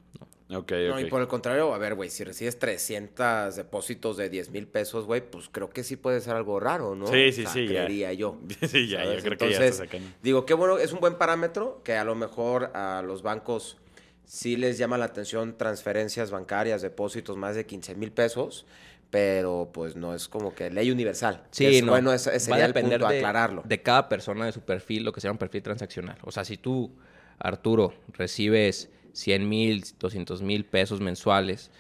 ¿No? 0.62 1.00
Y 1.00 1.06
por 1.06 1.22
el 1.22 1.28
contrario, 1.28 1.74
a 1.74 1.78
ver, 1.78 1.96
güey, 1.96 2.10
si 2.10 2.24
recibes 2.24 2.60
300 2.60 3.56
depósitos 3.56 4.18
de 4.18 4.30
10 4.30 4.52
mil 4.52 4.68
pesos, 4.68 5.06
güey, 5.06 5.22
pues 5.22 5.50
creo 5.50 5.70
que 5.70 5.84
sí 5.84 5.96
puede 5.98 6.22
ser 6.22 6.36
algo 6.36 6.60
raro, 6.60 6.96
¿no? 6.96 7.08
Sí, 7.08 7.32
sí, 7.32 7.42
O 7.42 7.44
sea, 7.46 7.54
sí, 7.54 7.62
ya. 7.68 7.86
Creería 7.86 8.14
yo. 8.14 8.38
Sí, 8.68 8.88
ya, 8.88 9.04
¿sabes? 9.04 9.24
yo 9.24 9.30
creo 9.30 9.38
que 9.38 9.46
ya 9.50 9.56
Entonces, 9.56 9.72
está 9.72 9.86
sacando. 9.86 10.10
Digo, 10.22 10.46
qué 10.46 10.54
bueno, 10.54 10.78
es 10.78 10.92
un 10.94 11.00
buen 11.00 11.16
parámetro 11.16 11.82
que 11.84 11.94
a 11.96 12.04
lo 12.04 12.16
mejor 12.16 12.72
a 12.76 13.02
los 13.06 13.22
bancos 13.24 13.78
sí 14.26 14.56
les 14.56 14.78
llama 14.78 14.98
la 14.98 15.06
atención 15.06 15.58
transferencias 15.58 16.32
bancarias, 16.32 16.82
depósitos 16.82 17.36
más 17.38 17.56
de 17.56 17.66
15 17.66 17.96
mil 17.96 18.12
pesos, 18.12 18.66
pero 19.10 19.70
pues 19.74 19.96
no 19.96 20.16
es 20.16 20.28
como 20.28 20.56
que 20.56 20.70
ley 20.72 20.90
universal. 20.90 21.44
Sí, 21.52 21.66
Es- 21.78 21.84
no. 21.84 21.92
Bueno, 21.92 22.10
Va 22.10 22.16
a 22.16 22.18
sería 22.20 22.66
el 22.66 22.74
punto, 22.74 22.98
de, 23.08 23.18
aclararlo. 23.18 23.62
de 23.66 23.82
cada 23.82 24.10
persona, 24.10 24.46
de 24.46 24.52
su 24.52 24.62
perfil, 24.62 25.04
lo 25.04 25.12
que 25.14 25.22
sea 25.22 25.32
un 25.32 25.38
perfil 25.38 25.62
transaccional. 25.62 26.18
O 26.24 26.32
sea, 26.32 26.44
si 26.46 26.58
tú, 26.58 26.92
Arturo, 27.38 27.94
recibes 28.14 28.90
100 29.14 29.48
mil, 29.48 29.84
200 30.00 30.42
mil 30.42 30.66
pesos 30.66 31.00
mensuales 31.00 31.72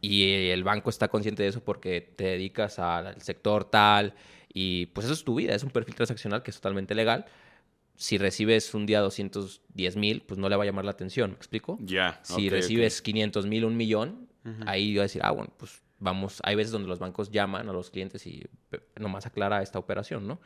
y 0.00 0.48
el 0.50 0.64
banco 0.64 0.90
está 0.90 1.08
consciente 1.08 1.42
de 1.42 1.50
eso 1.50 1.62
porque 1.62 2.00
te 2.00 2.24
dedicas 2.24 2.78
al 2.78 3.20
sector 3.20 3.64
tal 3.64 4.14
y 4.52 4.86
pues 4.86 5.04
eso 5.04 5.14
es 5.14 5.24
tu 5.24 5.34
vida, 5.34 5.54
es 5.54 5.62
un 5.62 5.70
perfil 5.70 5.94
transaccional 5.94 6.42
que 6.42 6.50
es 6.50 6.56
totalmente 6.56 6.94
legal, 6.94 7.26
si 7.96 8.18
recibes 8.18 8.74
un 8.74 8.86
día 8.86 9.00
210 9.00 9.96
mil, 9.96 10.22
pues 10.22 10.38
no 10.38 10.48
le 10.48 10.56
va 10.56 10.62
a 10.62 10.66
llamar 10.66 10.84
la 10.84 10.90
atención, 10.90 11.30
¿me 11.30 11.36
explico? 11.36 11.78
Ya. 11.80 12.20
Si 12.22 12.48
recibes 12.50 13.02
500 13.02 13.46
mil, 13.46 13.64
un 13.64 13.76
millón, 13.76 14.28
ahí 14.66 14.92
yo 14.92 14.98
voy 14.98 15.00
a 15.00 15.02
decir, 15.02 15.22
ah, 15.24 15.32
bueno, 15.32 15.52
pues 15.56 15.82
vamos, 15.98 16.40
hay 16.44 16.54
veces 16.54 16.72
donde 16.72 16.88
los 16.88 16.98
bancos 16.98 17.30
llaman 17.30 17.68
a 17.68 17.72
los 17.72 17.90
clientes 17.90 18.26
y 18.26 18.46
nomás 18.96 19.26
aclara 19.26 19.62
esta 19.62 19.78
operación, 19.78 20.26
¿no? 20.26 20.40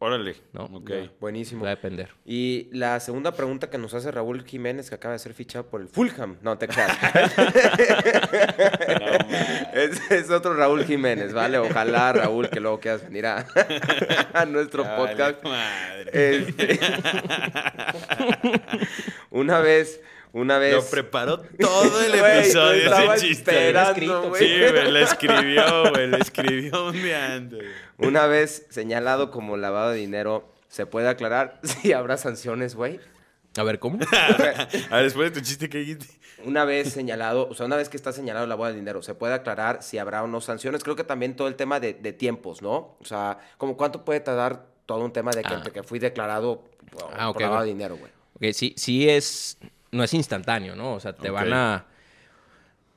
Órale. 0.00 0.36
No, 0.52 0.66
Ok. 0.66 0.90
Ya, 0.90 1.10
buenísimo. 1.18 1.64
Va 1.64 1.70
a 1.70 1.74
depender. 1.74 2.10
Y 2.24 2.68
la 2.72 3.00
segunda 3.00 3.32
pregunta 3.32 3.68
que 3.68 3.78
nos 3.78 3.94
hace 3.94 4.12
Raúl 4.12 4.44
Jiménez, 4.44 4.88
que 4.88 4.94
acaba 4.94 5.14
de 5.14 5.18
ser 5.18 5.34
fichado 5.34 5.66
por 5.66 5.80
el 5.80 5.88
Fulham. 5.88 6.36
No, 6.40 6.56
te 6.56 6.68
creas. 6.68 6.96
es, 9.74 10.00
es 10.10 10.30
otro 10.30 10.54
Raúl 10.54 10.84
Jiménez, 10.84 11.32
¿vale? 11.32 11.58
Ojalá, 11.58 12.12
Raúl, 12.12 12.48
que 12.48 12.60
luego 12.60 12.78
quieras 12.78 13.02
venir 13.02 13.26
a, 13.26 13.44
a 14.32 14.44
nuestro 14.46 14.84
Ya 14.84 14.96
podcast. 14.96 15.42
vale 15.42 15.56
madre. 15.56 16.36
Este, 16.36 16.78
una 19.30 19.60
vez, 19.60 20.00
una 20.32 20.58
vez... 20.58 20.74
Lo 20.74 20.84
preparó 20.84 21.38
todo 21.58 22.02
el 22.02 22.14
episodio 22.24 22.92
ese 23.14 23.26
chiste. 23.26 23.50
esperando, 23.68 23.90
escrito, 23.90 24.28
güey. 24.28 24.42
Sí, 24.46 24.72
güey, 24.72 24.90
lo 24.92 24.98
escribió, 24.98 25.90
güey, 25.92 26.06
lo 26.08 26.16
escribió 26.18 26.86
un 26.88 26.92
día 27.02 27.34
antes. 27.34 27.64
Una 27.98 28.26
vez 28.26 28.66
señalado 28.70 29.30
como 29.30 29.56
lavado 29.56 29.90
de 29.90 29.98
dinero, 29.98 30.52
¿se 30.68 30.86
puede 30.86 31.08
aclarar 31.08 31.60
si 31.62 31.92
habrá 31.92 32.16
sanciones, 32.16 32.74
güey? 32.74 33.00
A 33.56 33.62
ver, 33.62 33.78
¿cómo? 33.78 33.98
A 34.12 34.36
ver, 34.96 35.04
después 35.04 35.32
de 35.32 35.40
tu 35.40 35.44
chiste, 35.46 35.68
¿qué 35.68 35.78
dijiste? 35.78 36.06
Una 36.44 36.64
vez 36.64 36.92
señalado, 36.92 37.48
o 37.50 37.54
sea, 37.54 37.66
una 37.66 37.74
vez 37.74 37.88
que 37.88 37.96
está 37.96 38.12
señalado 38.12 38.44
el 38.44 38.48
lavado 38.50 38.70
de 38.72 38.78
dinero, 38.78 39.02
¿se 39.02 39.14
puede 39.14 39.34
aclarar 39.34 39.82
si 39.82 39.98
habrá 39.98 40.22
o 40.22 40.28
no 40.28 40.40
sanciones? 40.40 40.84
Creo 40.84 40.94
que 40.94 41.02
también 41.02 41.34
todo 41.34 41.48
el 41.48 41.56
tema 41.56 41.80
de, 41.80 41.94
de 41.94 42.12
tiempos, 42.12 42.62
¿no? 42.62 42.96
O 43.00 43.04
sea, 43.04 43.38
como 43.56 43.76
cuánto 43.76 44.04
puede 44.04 44.20
tardar 44.20 44.66
todo 44.86 45.04
un 45.04 45.12
tema 45.12 45.32
de 45.32 45.42
que, 45.42 45.52
Ah. 45.54 45.62
que 45.74 45.82
fui 45.82 45.98
declarado 45.98 46.62
Ah, 47.16 47.32
por 47.32 47.42
lavado 47.42 47.62
de 47.62 47.68
dinero, 47.68 47.96
güey. 47.96 48.12
Ok, 48.34 48.54
sí, 48.54 48.74
sí 48.76 49.08
es, 49.08 49.58
no 49.90 50.04
es 50.04 50.14
instantáneo, 50.14 50.76
¿no? 50.76 50.94
O 50.94 51.00
sea, 51.00 51.12
te 51.14 51.30
van 51.30 51.52
a... 51.52 51.86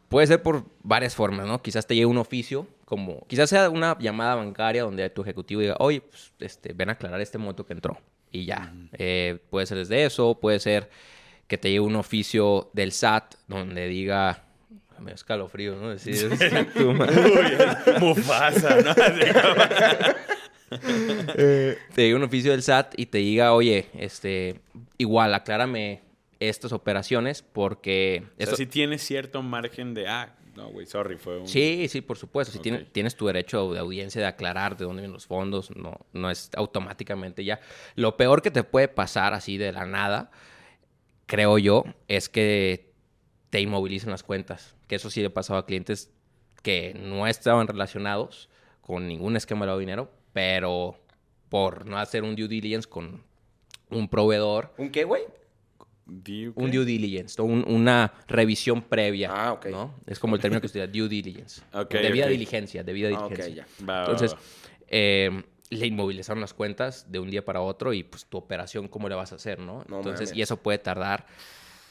Puede 0.10 0.28
ser 0.28 0.42
por 0.42 0.66
varias 0.84 1.16
formas, 1.16 1.48
¿no? 1.48 1.62
Quizás 1.62 1.88
te 1.88 1.96
llegue 1.96 2.06
un 2.06 2.18
oficio, 2.18 2.68
como... 2.86 3.26
Quizás 3.28 3.50
sea 3.50 3.70
una 3.70 3.98
llamada 3.98 4.36
bancaria 4.36 4.84
donde 4.84 5.10
tu 5.10 5.22
ejecutivo 5.22 5.62
diga, 5.62 5.78
oye, 5.80 6.02
pues, 6.02 6.34
este, 6.40 6.74
ven 6.74 6.90
a 6.90 6.94
aclarar 6.94 7.22
este 7.22 7.38
monto 7.38 7.66
que 7.66 7.74
entró. 7.74 7.98
Y 8.32 8.46
ya. 8.46 8.74
Eh, 8.94 9.40
puede 9.50 9.66
ser 9.66 9.78
desde 9.78 10.04
eso, 10.04 10.38
puede 10.40 10.60
ser 10.60 10.90
que 11.48 11.58
te 11.58 11.70
llegue 11.70 11.80
un 11.82 11.96
oficio 11.96 12.70
del 12.74 12.92
SAT 12.92 13.36
donde 13.48 13.88
diga... 13.88 14.44
Me 15.00 15.14
escalofrío, 15.14 15.76
¿no? 15.78 15.90
Decir, 15.90 16.30
tu 16.76 16.94
madre. 16.94 17.22
Uy, 17.24 18.00
Mufasa, 18.02 18.82
¿no? 18.82 18.94
Como- 20.70 20.76
te 20.76 21.78
llegue 21.96 22.16
un 22.16 22.24
oficio 22.24 22.52
del 22.52 22.62
SAT 22.64 22.94
y 22.98 23.06
te 23.08 23.18
diga, 23.18 23.54
oye, 23.54 23.88
este, 23.94 24.62
igual, 24.98 25.34
aclárame 25.34 26.02
estas 26.42 26.74
operaciones 26.74 27.42
porque... 27.44 28.24
O 28.24 28.28
sea, 28.38 28.44
esto- 28.46 28.56
sí 28.58 28.66
tienes 28.66 29.02
cierto 29.04 29.42
margen 29.42 29.94
de, 29.94 30.08
ah, 30.08 30.36
no, 30.56 30.70
güey, 30.70 30.86
sorry, 30.86 31.18
fue 31.18 31.38
un... 31.40 31.48
Sí, 31.48 31.86
sí, 31.88 32.02
por 32.02 32.18
supuesto. 32.18 32.52
Si 32.52 32.58
Ok. 32.58 32.64
tiene- 32.64 32.84
tienes 32.86 33.16
tu 33.16 33.28
derecho 33.28 33.72
de 33.72 33.80
audiencia 33.80 34.20
de 34.20 34.28
aclarar 34.28 34.76
de 34.76 34.84
dónde 34.86 35.02
vienen 35.02 35.14
los 35.14 35.28
fondos, 35.28 35.74
no, 35.76 35.98
no 36.14 36.30
es 36.32 36.50
automáticamente 36.58 37.46
ya. 37.46 37.60
Lo 37.96 38.18
peor 38.18 38.42
que 38.42 38.52
te 38.52 38.64
puede 38.64 38.88
pasar 38.90 39.34
así 39.34 39.58
de 39.58 39.72
la 39.72 39.86
nada, 39.86 40.32
creo 41.26 41.58
yo, 41.58 41.86
es 42.08 42.28
que 42.28 42.92
te 43.50 43.62
inmovilicen 43.62 44.10
las 44.12 44.24
cuentas. 44.24 44.76
Que 44.88 44.96
eso 44.96 45.10
sí 45.10 45.22
le 45.22 45.28
ha 45.28 45.34
pasado 45.34 45.60
a 45.60 45.66
clientes 45.66 46.12
que 46.64 46.94
no 47.00 47.28
estaban 47.28 47.68
relacionados 47.68 48.50
con 48.82 49.08
ningún 49.08 49.36
esquema 49.38 49.62
de 49.62 49.68
lavado 49.68 49.80
de 49.80 49.86
dinero, 49.86 50.12
pero 50.34 51.00
por 51.50 51.86
no 51.86 51.98
hacer 51.98 52.24
un 52.24 52.36
due 52.36 52.48
diligence 52.48 52.88
con 52.90 53.24
un 53.90 54.08
proveedor, 54.10 54.74
¿Un 54.78 54.90
qué, 54.90 55.04
güey? 55.04 55.24
Un 56.56 56.71
due 56.71 56.84
diligence, 56.86 57.41
o 57.41 57.45
un- 57.45 57.63
una 57.67 58.12
revisión 58.28 58.82
previa. 58.82 59.30
Ah, 59.32 59.54
ok. 59.54 59.65
¿no? 59.67 59.95
Es 60.06 60.19
como 60.19 60.36
el 60.36 60.41
término 60.41 60.60
que 60.60 60.67
estudia, 60.67 60.88
due 60.88 61.08
diligence. 61.08 61.62
Debida 61.89 62.26
ok. 62.26 62.32
diligencia, 62.32 62.84
debida 62.84 63.08
Ah, 63.15 63.24
diligencia. 63.28 63.65
ya. 63.80 63.86
Va, 63.86 63.93
va, 63.93 64.00
Entonces, 64.02 64.34
va. 64.36 64.39
eh, 64.88 65.43
le 65.69 65.88
inmovilizaron 65.88 66.41
las 66.41 66.54
cuentas 66.54 67.10
de 67.10 67.19
un 67.19 67.30
día 67.32 67.45
para 67.45 67.62
otro 67.62 67.93
y 67.93 68.04
pues 68.04 68.26
tu 68.26 68.38
operación, 68.38 68.89
¿cómo 68.89 69.08
le 69.08 69.15
vas 69.15 69.32
a 69.32 69.36
hacer, 69.36 69.60
no? 69.60 69.86
No 69.88 69.97
Entonces, 69.97 70.34
y 70.36 70.41
eso 70.41 70.58
puede 70.58 70.80
tardar, 70.80 71.26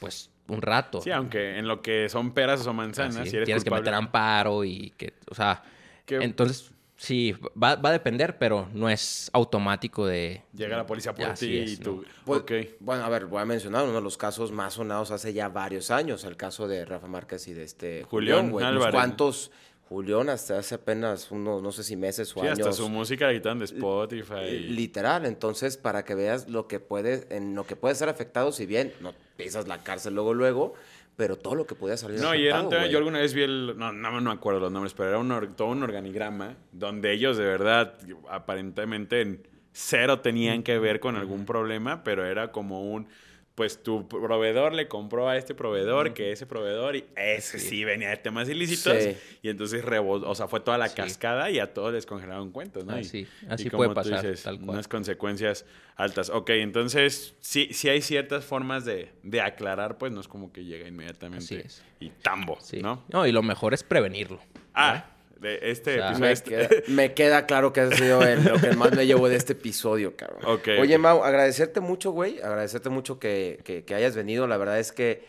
pues, 0.01 0.31
un 0.49 0.61
rato. 0.61 1.01
Sí, 1.01 1.11
aunque 1.11 1.57
en 1.59 1.67
lo 1.67 1.81
que 1.81 2.09
son 2.11 2.33
peras 2.35 2.67
o 2.67 2.75
manzanas, 2.75 3.17
Así, 3.17 3.31
si 3.31 3.37
eres 3.37 3.47
Tienes 3.47 3.65
que 3.65 3.71
culpable- 3.71 3.83
meter 3.91 3.95
amparo 3.95 4.65
y 4.65 4.91
que, 4.99 5.15
o 5.31 5.35
sea, 5.35 5.63
Que- 6.05 6.17
entonces, 6.17 6.73
sí, 7.01 7.35
va, 7.61 7.77
va 7.77 7.89
a 7.89 7.93
depender, 7.93 8.39
pero 8.39 8.69
no 8.75 8.91
es 8.91 9.31
automático 9.33 10.07
de... 10.07 10.43
Llega 10.53 10.77
la 10.77 10.87
policía 10.87 11.15
por 11.15 11.33
ti 11.35 11.59
es, 11.59 11.73
y 11.73 11.77
tú... 11.79 12.05
Pues, 12.25 12.43
ok. 12.43 12.53
Bueno, 12.81 13.05
a 13.05 13.09
ver, 13.09 13.27
voy 13.27 13.41
a 13.41 13.47
mencionar 13.47 13.85
uno 13.85 13.95
de 13.95 14.03
los 14.03 14.19
casos 14.19 14.53
más 14.53 14.75
sonados 14.75 15.11
hace 15.11 15.33
ya 15.33 15.49
varios 15.49 15.91
años, 15.91 16.25
el 16.25 16.37
caso 16.37 16.69
de 16.69 16.85
Rafa 16.85 17.07
Márquez 17.07 17.49
y 17.49 17.55
de 17.55 17.65
este 17.65 18.05
Julián 18.05 18.51
güey. 18.51 18.65
Cuantos, 18.91 19.51
Julián, 19.89 20.29
hasta 20.29 20.59
hace 20.59 20.75
apenas 20.77 21.31
unos, 21.31 21.63
no 21.63 21.73
sé 21.73 21.83
si 21.83 21.97
meses 21.97 22.31
o 22.37 22.43
Sí, 22.43 22.47
años. 22.47 22.61
hasta 22.61 22.73
su 22.73 22.89
música 22.89 23.27
la 23.27 23.33
quitaron 23.33 23.59
de 23.59 23.65
Spotify. 23.65 24.51
Literal, 24.69 25.25
entonces 25.27 25.77
para 25.79 26.05
que 26.05 26.15
veas 26.15 26.49
lo 26.49 26.69
que 26.69 26.81
puede, 26.81 27.27
en 27.31 27.55
lo 27.55 27.67
que 27.67 27.77
puede 27.77 27.95
ser 27.95 28.09
afectado, 28.09 28.53
si 28.53 28.67
bien 28.67 28.93
no 29.01 29.15
pisas 29.37 29.67
la 29.67 29.83
cárcel 29.83 30.15
luego 30.15 30.35
luego, 30.35 30.75
pero 31.21 31.37
todo 31.37 31.55
lo 31.55 31.67
que 31.67 31.75
podía 31.75 31.99
salir 31.99 32.19
No, 32.19 32.35
y 32.35 32.47
era 32.47 32.63
un 32.63 32.71
tema, 32.71 32.87
yo 32.87 32.97
alguna 32.97 33.19
vez 33.19 33.35
vi 33.35 33.43
el, 33.43 33.75
no, 33.77 33.93
no, 33.93 34.11
no 34.11 34.21
me 34.23 34.33
acuerdo 34.33 34.59
los 34.59 34.73
nombres, 34.73 34.95
pero 34.95 35.11
era 35.11 35.19
un, 35.19 35.55
todo 35.55 35.69
un 35.69 35.83
organigrama 35.83 36.57
donde 36.73 37.13
ellos 37.13 37.37
de 37.37 37.45
verdad, 37.45 37.93
aparentemente 38.31 39.21
en 39.21 39.47
cero 39.71 40.21
tenían 40.21 40.63
que 40.63 40.79
ver 40.79 40.99
con 40.99 41.17
algún 41.17 41.45
problema, 41.45 42.03
pero 42.05 42.25
era 42.25 42.53
como 42.53 42.91
un, 42.91 43.07
pues 43.55 43.83
tu 43.83 44.09
proveedor 44.09 44.73
le 44.73 44.89
compró 44.89 45.29
a 45.29 45.37
este 45.37 45.55
proveedor, 45.55 46.15
que 46.15 46.33
ese 46.33 46.47
proveedor, 46.47 46.97
y 46.97 47.05
ese 47.17 47.59
sí, 47.59 47.85
venía 47.85 48.09
de 48.09 48.17
temas 48.17 48.49
ilícitos, 48.49 49.03
Sí. 49.03 49.17
y 49.43 49.49
entonces, 49.51 49.85
rebo- 49.85 50.23
o 50.25 50.35
sea, 50.35 50.49
fue 50.49 50.61
toda 50.61 50.79
la 50.79 50.89
Sí. 50.89 50.97
cascada 50.97 51.51
y 51.51 51.59
a 51.59 51.75
todos 51.75 51.93
les 51.93 52.07
congelaron 52.07 52.53
cuentas, 52.53 52.85
¿no? 52.87 52.97
Y- 52.97 53.01
Así, 53.01 53.19
y 53.43 53.47
así 53.53 53.65
como 53.69 53.79
puede 53.85 53.91
tú 53.91 53.95
pasar, 54.11 54.23
dices, 54.23 54.43
tal 54.45 54.57
cual. 54.59 54.71
Unas 54.71 54.89
consecuencias 54.89 55.67
altas. 55.97 56.31
Ok, 56.31 56.51
entonces, 56.51 57.35
sí, 57.41 57.69
sí 57.73 57.89
hay 57.91 58.01
ciertas 58.01 58.45
formas 58.47 58.87
de, 58.87 59.13
de 59.23 59.41
aclarar, 59.43 59.99
pues 59.99 60.11
no 60.13 60.21
es 60.23 60.29
como 60.29 60.53
que 60.53 60.65
llega 60.65 60.89
inmediatamente 60.89 61.45
Así 61.45 61.57
es. 61.57 61.85
y 61.99 62.09
tambo. 62.09 62.59
¿no? 62.81 63.05
No, 63.13 63.27
y 63.27 63.33
lo 63.33 63.43
mejor 63.43 63.75
es 63.75 63.83
prevenirlo. 63.83 64.41
Ah, 64.73 65.05
de 65.41 65.59
este 65.71 65.93
O 65.93 65.95
sea, 65.95 66.09
episodio. 66.11 66.27
Me 66.27 66.33
este- 66.33 66.51
queda, 66.51 66.69
me 66.89 67.15
queda 67.15 67.47
claro 67.47 67.73
que 67.73 67.81
ha 67.81 67.91
sido 67.91 68.23
el- 68.23 68.45
lo 68.45 68.61
que 68.61 68.73
más 68.77 68.93
me 68.93 69.07
llevo 69.07 69.29
de 69.29 69.37
este 69.37 69.55
episodio, 69.55 70.15
cabrón. 70.17 70.41
Oye, 70.79 70.95
ok. 70.97 71.01
Mau, 71.01 71.25
agradecerte 71.25 71.81
mucho, 71.81 72.11
güey. 72.13 72.41
Agradecerte 72.41 72.91
mucho 72.91 73.19
que, 73.19 73.59
que- 73.65 73.85
que 73.85 73.95
hayas 73.95 74.15
venido. 74.15 74.47
La 74.47 74.57
verdad 74.59 74.79
es 74.79 74.93
que 74.93 75.23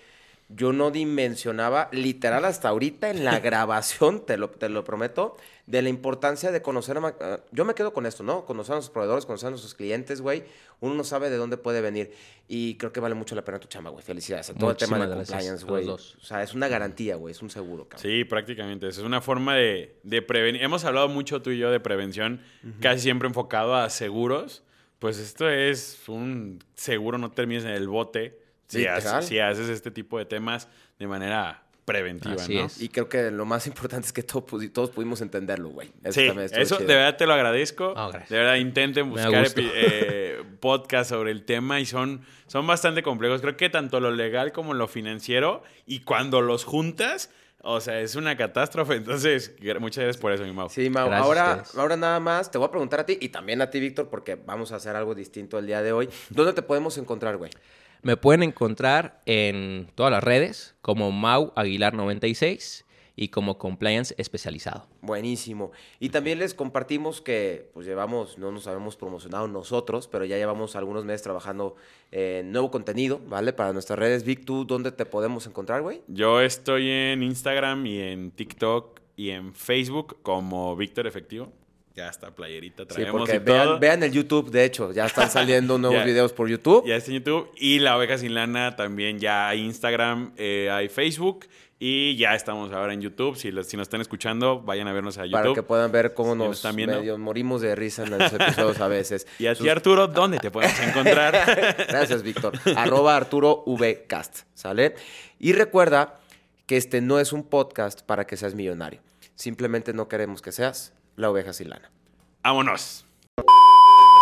yo 0.56 0.74
no 0.74 0.92
dimensionaba, 0.92 1.90
literal, 1.92 2.46
hasta 2.46 2.70
ahorita 2.70 3.10
en 3.10 3.24
la 3.24 3.40
grabación, 3.42 4.26
te 4.26 4.38
lo, 4.38 4.50
te 4.50 4.70
lo 4.70 4.84
prometo, 4.84 5.38
de 5.68 5.82
la 5.82 5.90
importancia 5.90 6.52
de 6.52 6.62
conocer 6.62 6.98
a... 6.98 7.16
ah, 7.20 7.40
yo 7.52 7.66
me 7.66 7.74
quedo 7.74 7.94
con 7.94 8.06
esto, 8.06 8.24
¿no? 8.24 8.46
Conocer 8.46 8.74
a 8.74 8.76
nuestros 8.76 8.94
proveedores, 8.94 9.26
conocer 9.26 9.48
a 9.48 9.50
nuestros 9.52 9.74
clientes, 9.74 10.20
güey. 10.22 10.44
Uno 10.80 10.96
no 10.96 11.04
sabe 11.04 11.30
de 11.30 11.38
dónde 11.38 11.58
puede 11.58 11.82
venir. 11.82 12.12
Y 12.48 12.76
creo 12.76 12.92
que 12.92 13.00
vale 13.00 13.16
mucho 13.16 13.36
la 13.36 13.44
pena 13.44 13.60
tu 13.60 13.68
chamba, 13.68 13.92
güey. 13.92 14.04
Felicidades. 14.04 14.50
A 14.50 14.54
todo 14.54 14.72
el 14.72 14.78
tema 14.78 15.00
de 15.00 15.16
compliance, 15.16 15.64
güey. 15.64 15.88
O 15.88 15.98
sea, 15.98 16.44
es 16.44 16.54
una 16.54 16.68
garantía, 16.68 17.16
güey. 17.16 17.32
Es 17.32 17.42
un 17.42 17.50
seguro, 17.50 17.88
cabrón. 17.88 18.02
Sí, 18.02 18.26
prácticamente. 18.26 18.88
Eso 18.88 19.02
es 19.02 19.08
una 19.08 19.22
forma 19.22 19.56
de, 19.56 19.96
de 20.04 20.22
prevenir. 20.22 20.62
Hemos 20.62 20.84
hablado 20.84 21.08
mucho 21.08 21.42
tú 21.42 21.52
y 21.52 21.60
yo 21.60 21.72
de 21.72 21.80
prevención, 21.80 22.42
casi 22.82 23.02
siempre 23.02 23.28
enfocado 23.28 23.76
a 23.76 23.90
seguros. 23.90 24.64
Pues 25.00 25.20
esto 25.20 25.50
es 25.50 26.04
un 26.08 26.64
seguro, 26.74 27.18
no 27.18 27.32
termines 27.32 27.64
en 27.64 27.72
el 27.72 27.88
bote 27.88 28.41
si, 28.80 28.88
haces, 28.88 29.26
si 29.26 29.40
haces 29.40 29.70
este 29.70 29.92
tipo 29.92 30.18
de 30.18 30.26
temas 30.26 30.68
de 31.00 31.08
manera 31.08 31.64
preventiva, 31.86 32.36
Así 32.36 32.56
¿no? 32.56 32.66
es. 32.66 32.82
Y 32.82 32.90
creo 32.90 33.10
que 33.10 33.32
lo 33.32 33.46
más 33.46 33.68
importante 33.68 34.06
es 34.08 34.14
que 34.14 34.24
todo 34.24 34.46
todos 34.72 34.92
pudimos 34.92 35.22
entenderlo, 35.22 35.70
güey. 35.70 35.90
Sí, 36.10 36.28
también 36.28 36.42
estuvo 36.42 36.62
eso 36.62 36.76
chido. 36.78 36.88
de 36.88 36.96
verdad 36.96 37.18
te 37.18 37.26
lo 37.26 37.34
agradezco. 37.34 37.94
Ah, 37.96 38.12
de 38.30 38.38
verdad 38.38 38.56
intenten 38.56 39.10
buscar 39.10 39.46
eh, 39.56 40.44
podcasts 40.60 41.10
sobre 41.10 41.32
el 41.32 41.44
tema 41.44 41.80
y 41.80 41.86
son, 41.86 42.22
son 42.48 42.68
bastante 42.68 43.04
complejos. 43.04 43.42
Creo 43.42 43.58
que 43.58 43.70
tanto 43.70 44.00
lo 44.00 44.12
legal 44.12 44.52
como 44.52 44.74
lo 44.74 44.88
financiero 44.88 45.64
y 45.86 46.02
cuando 46.02 46.42
los 46.42 46.64
juntas, 46.66 47.32
o 47.64 47.82
sea, 47.82 48.00
es 48.00 48.16
una 48.16 48.38
catástrofe. 48.38 48.96
Entonces, 48.98 49.54
muchas 49.80 50.04
gracias 50.04 50.18
por 50.18 50.32
eso, 50.32 50.44
mi 50.44 50.54
Mau. 50.54 50.70
Sí, 50.70 50.90
Mau. 50.90 51.08
Gracias 51.08 51.26
Ahora, 51.26 51.64
ahora 51.76 51.98
nada 51.98 52.20
más 52.20 52.52
te 52.52 52.58
voy 52.58 52.68
a 52.68 52.72
preguntar 52.72 53.02
a 53.02 53.06
ti 53.06 53.18
y 53.20 53.30
también 53.30 53.62
a 53.62 53.70
ti, 53.70 53.80
Víctor, 53.80 54.08
porque 54.08 54.36
vamos 54.36 54.72
a 54.72 54.76
hacer 54.76 54.96
algo 54.96 55.16
distinto 55.16 55.58
el 55.58 55.66
día 55.66 55.82
de 55.82 55.92
hoy. 55.92 56.10
¿Dónde 56.30 56.54
te 56.54 56.62
podemos 56.62 56.98
encontrar, 56.98 57.38
güey? 57.38 57.52
Me 58.04 58.18
pueden 58.18 58.42
encontrar 58.42 59.22
en 59.28 59.88
todas 59.94 60.12
las 60.12 60.24
redes 60.24 60.76
como 60.82 61.12
Mau 61.12 61.54
Aguilar 61.56 61.94
96 61.94 62.86
y 63.16 63.28
como 63.28 63.60
Compliance 63.60 64.16
especializado. 64.18 64.88
Buenísimo. 65.02 65.72
Y 66.00 66.10
también 66.10 66.40
les 66.40 66.56
compartimos 66.56 67.22
que 67.22 67.70
pues 67.76 67.86
llevamos, 67.86 68.40
no 68.40 68.52
nos 68.52 68.66
habíamos 68.66 68.96
promocionado 68.96 69.48
nosotros, 69.48 70.08
pero 70.08 70.26
ya 70.26 70.38
llevamos 70.38 70.76
algunos 70.76 71.06
meses 71.06 71.22
trabajando 71.22 71.76
en 72.10 72.52
nuevo 72.52 72.72
contenido, 72.72 73.22
¿vale? 73.28 73.54
Para 73.54 73.72
nuestras 73.74 74.00
redes. 74.00 74.24
Vic, 74.24 74.46
¿tú 74.46 74.66
dónde 74.66 74.92
te 74.92 75.06
podemos 75.06 75.46
encontrar, 75.46 75.84
güey? 75.84 76.02
Yo 76.08 76.42
estoy 76.42 76.90
en 76.90 77.22
Instagram 77.22 77.86
y 77.86 78.00
en 78.00 78.32
TikTok 78.32 79.00
y 79.16 79.30
en 79.30 79.54
Facebook 79.54 80.18
como 80.24 80.76
Víctor 80.76 81.06
Efectivo. 81.06 81.52
Ya 81.96 82.08
está, 82.08 82.32
playerita 82.34 82.84
Sí, 82.84 82.90
traemos 82.90 83.20
porque 83.22 83.36
y 83.36 83.40
todo. 83.42 83.80
vean, 83.80 84.02
el 84.04 84.12
YouTube, 84.12 84.50
de 84.50 84.64
hecho, 84.64 84.92
ya 84.94 85.06
están 85.06 85.30
saliendo 85.32 85.78
nuevos 85.78 86.00
Ya. 86.00 86.06
videos 86.06 86.32
por 86.34 86.48
YouTube. 86.48 86.86
Ya 86.88 86.96
está 86.96 87.12
en 87.12 87.18
YouTube. 87.18 87.52
Y 87.58 87.80
La 87.80 87.98
Oveja 87.98 88.18
Sin 88.18 88.34
Lana 88.34 88.76
también 88.78 89.20
ya 89.20 89.50
hay 89.50 89.62
Instagram, 89.62 90.34
eh, 90.38 90.70
hay 90.72 90.88
Facebook. 90.90 91.48
Y 91.84 92.16
ya 92.16 92.36
estamos 92.36 92.72
ahora 92.72 92.94
en 92.94 93.02
YouTube. 93.02 93.36
Si, 93.36 93.52
los- 93.52 93.66
si 93.68 93.76
nos 93.76 93.86
están 93.86 94.02
escuchando, 94.02 94.62
vayan 94.62 94.88
a 94.88 94.94
vernos 94.94 95.18
a 95.18 95.26
YouTube. 95.26 95.42
Para 95.42 95.54
que 95.56 95.64
puedan 95.64 95.92
ver 95.92 96.14
cómo 96.14 96.34
Si 96.34 96.38
nos 96.38 96.64
nos 96.64 96.76
medio 96.76 97.18
morimos 97.18 97.60
de 97.62 97.74
risa 97.76 98.04
en 98.04 98.12
los 98.12 98.32
episodios 98.32 98.80
a 98.80 98.88
veces. 98.88 99.26
Y 99.40 99.48
a 99.48 99.54
ti, 99.56 99.60
Sus- 99.64 99.68
Arturo, 99.70 100.08
¿dónde 100.08 100.38
te 100.38 100.52
podemos 100.52 100.80
encontrar? 100.80 101.34
Gracias, 101.90 102.22
Víctor. 102.22 102.54
Arroba 102.76 103.16
Arturo 103.18 103.64
Vcast, 103.66 104.42
¿sale? 104.54 104.94
Y 105.40 105.54
recuerda 105.54 106.20
que 106.68 106.78
este 106.78 107.02
no 107.02 107.20
es 107.20 107.34
un 107.34 107.44
podcast 107.44 108.02
para 108.04 108.28
que 108.28 108.38
seas 108.38 108.54
millonario. 108.54 109.02
Simplemente 109.36 109.92
no 109.92 110.08
queremos 110.08 110.44
que 110.44 110.52
seas 110.52 110.94
la 111.22 111.30
oveja 111.30 111.54
sin 111.54 111.70
lana. 111.70 111.90
¡Vámonos! 112.44 113.06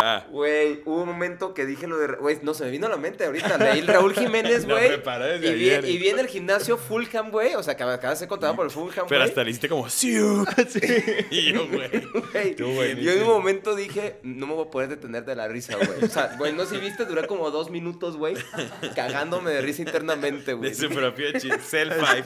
Ah, 0.01 0.25
Güey, 0.29 0.81
hubo 0.85 1.01
un 1.01 1.07
momento 1.09 1.53
que 1.53 1.65
dije 1.65 1.85
lo 1.85 1.97
de... 1.97 2.07
Güey, 2.15 2.39
no, 2.41 2.53
se 2.53 2.63
me 2.63 2.71
vino 2.71 2.87
a 2.87 2.89
la 2.89 2.95
mente 2.95 3.25
ahorita. 3.25 3.57
Leí 3.57 3.79
el 3.79 3.87
Raúl 3.87 4.13
Jiménez, 4.13 4.65
güey. 4.67 4.89
desde 4.91 5.47
y, 5.49 5.53
vi, 5.53 5.69
y 5.89 5.97
vi 5.97 6.07
en 6.07 6.19
el 6.19 6.27
gimnasio 6.27 6.77
Fulham, 6.77 7.31
güey. 7.31 7.55
O 7.55 7.63
sea, 7.63 7.75
que 7.75 7.83
acabas 7.83 8.17
de 8.17 8.19
ser 8.19 8.27
contratado 8.29 8.55
por 8.55 8.65
el 8.65 8.71
Fulham, 8.71 9.07
pero 9.09 9.23
hasta 9.23 9.43
le 9.43 9.49
hiciste 9.49 9.67
como... 9.67 9.89
¡Sí! 9.89 10.13
Y 11.31 11.51
yo, 11.51 11.67
güey. 11.67 12.55
Yo 12.55 13.11
en 13.11 13.21
un 13.23 13.27
momento 13.27 13.75
dije, 13.75 14.19
no 14.23 14.47
me 14.47 14.53
voy 14.53 14.67
a 14.67 14.71
poder 14.71 14.87
detener 14.89 15.25
de 15.25 15.35
la 15.35 15.49
risa, 15.49 15.75
güey. 15.75 16.03
O 16.03 16.07
sea, 16.07 16.35
güey, 16.37 16.53
no 16.53 16.65
sé 16.65 16.75
si 16.75 16.81
viste, 16.81 17.05
duré 17.05 17.27
como 17.27 17.51
dos 17.51 17.69
minutos, 17.69 18.15
güey, 18.15 18.35
cagándome 18.95 19.51
de 19.51 19.61
risa 19.61 19.81
internamente, 19.81 20.53
güey. 20.53 20.69
De 20.69 20.75
su 20.75 20.89
propio 20.89 21.31
chiste. 21.33 21.59
Self-five. 21.59 22.23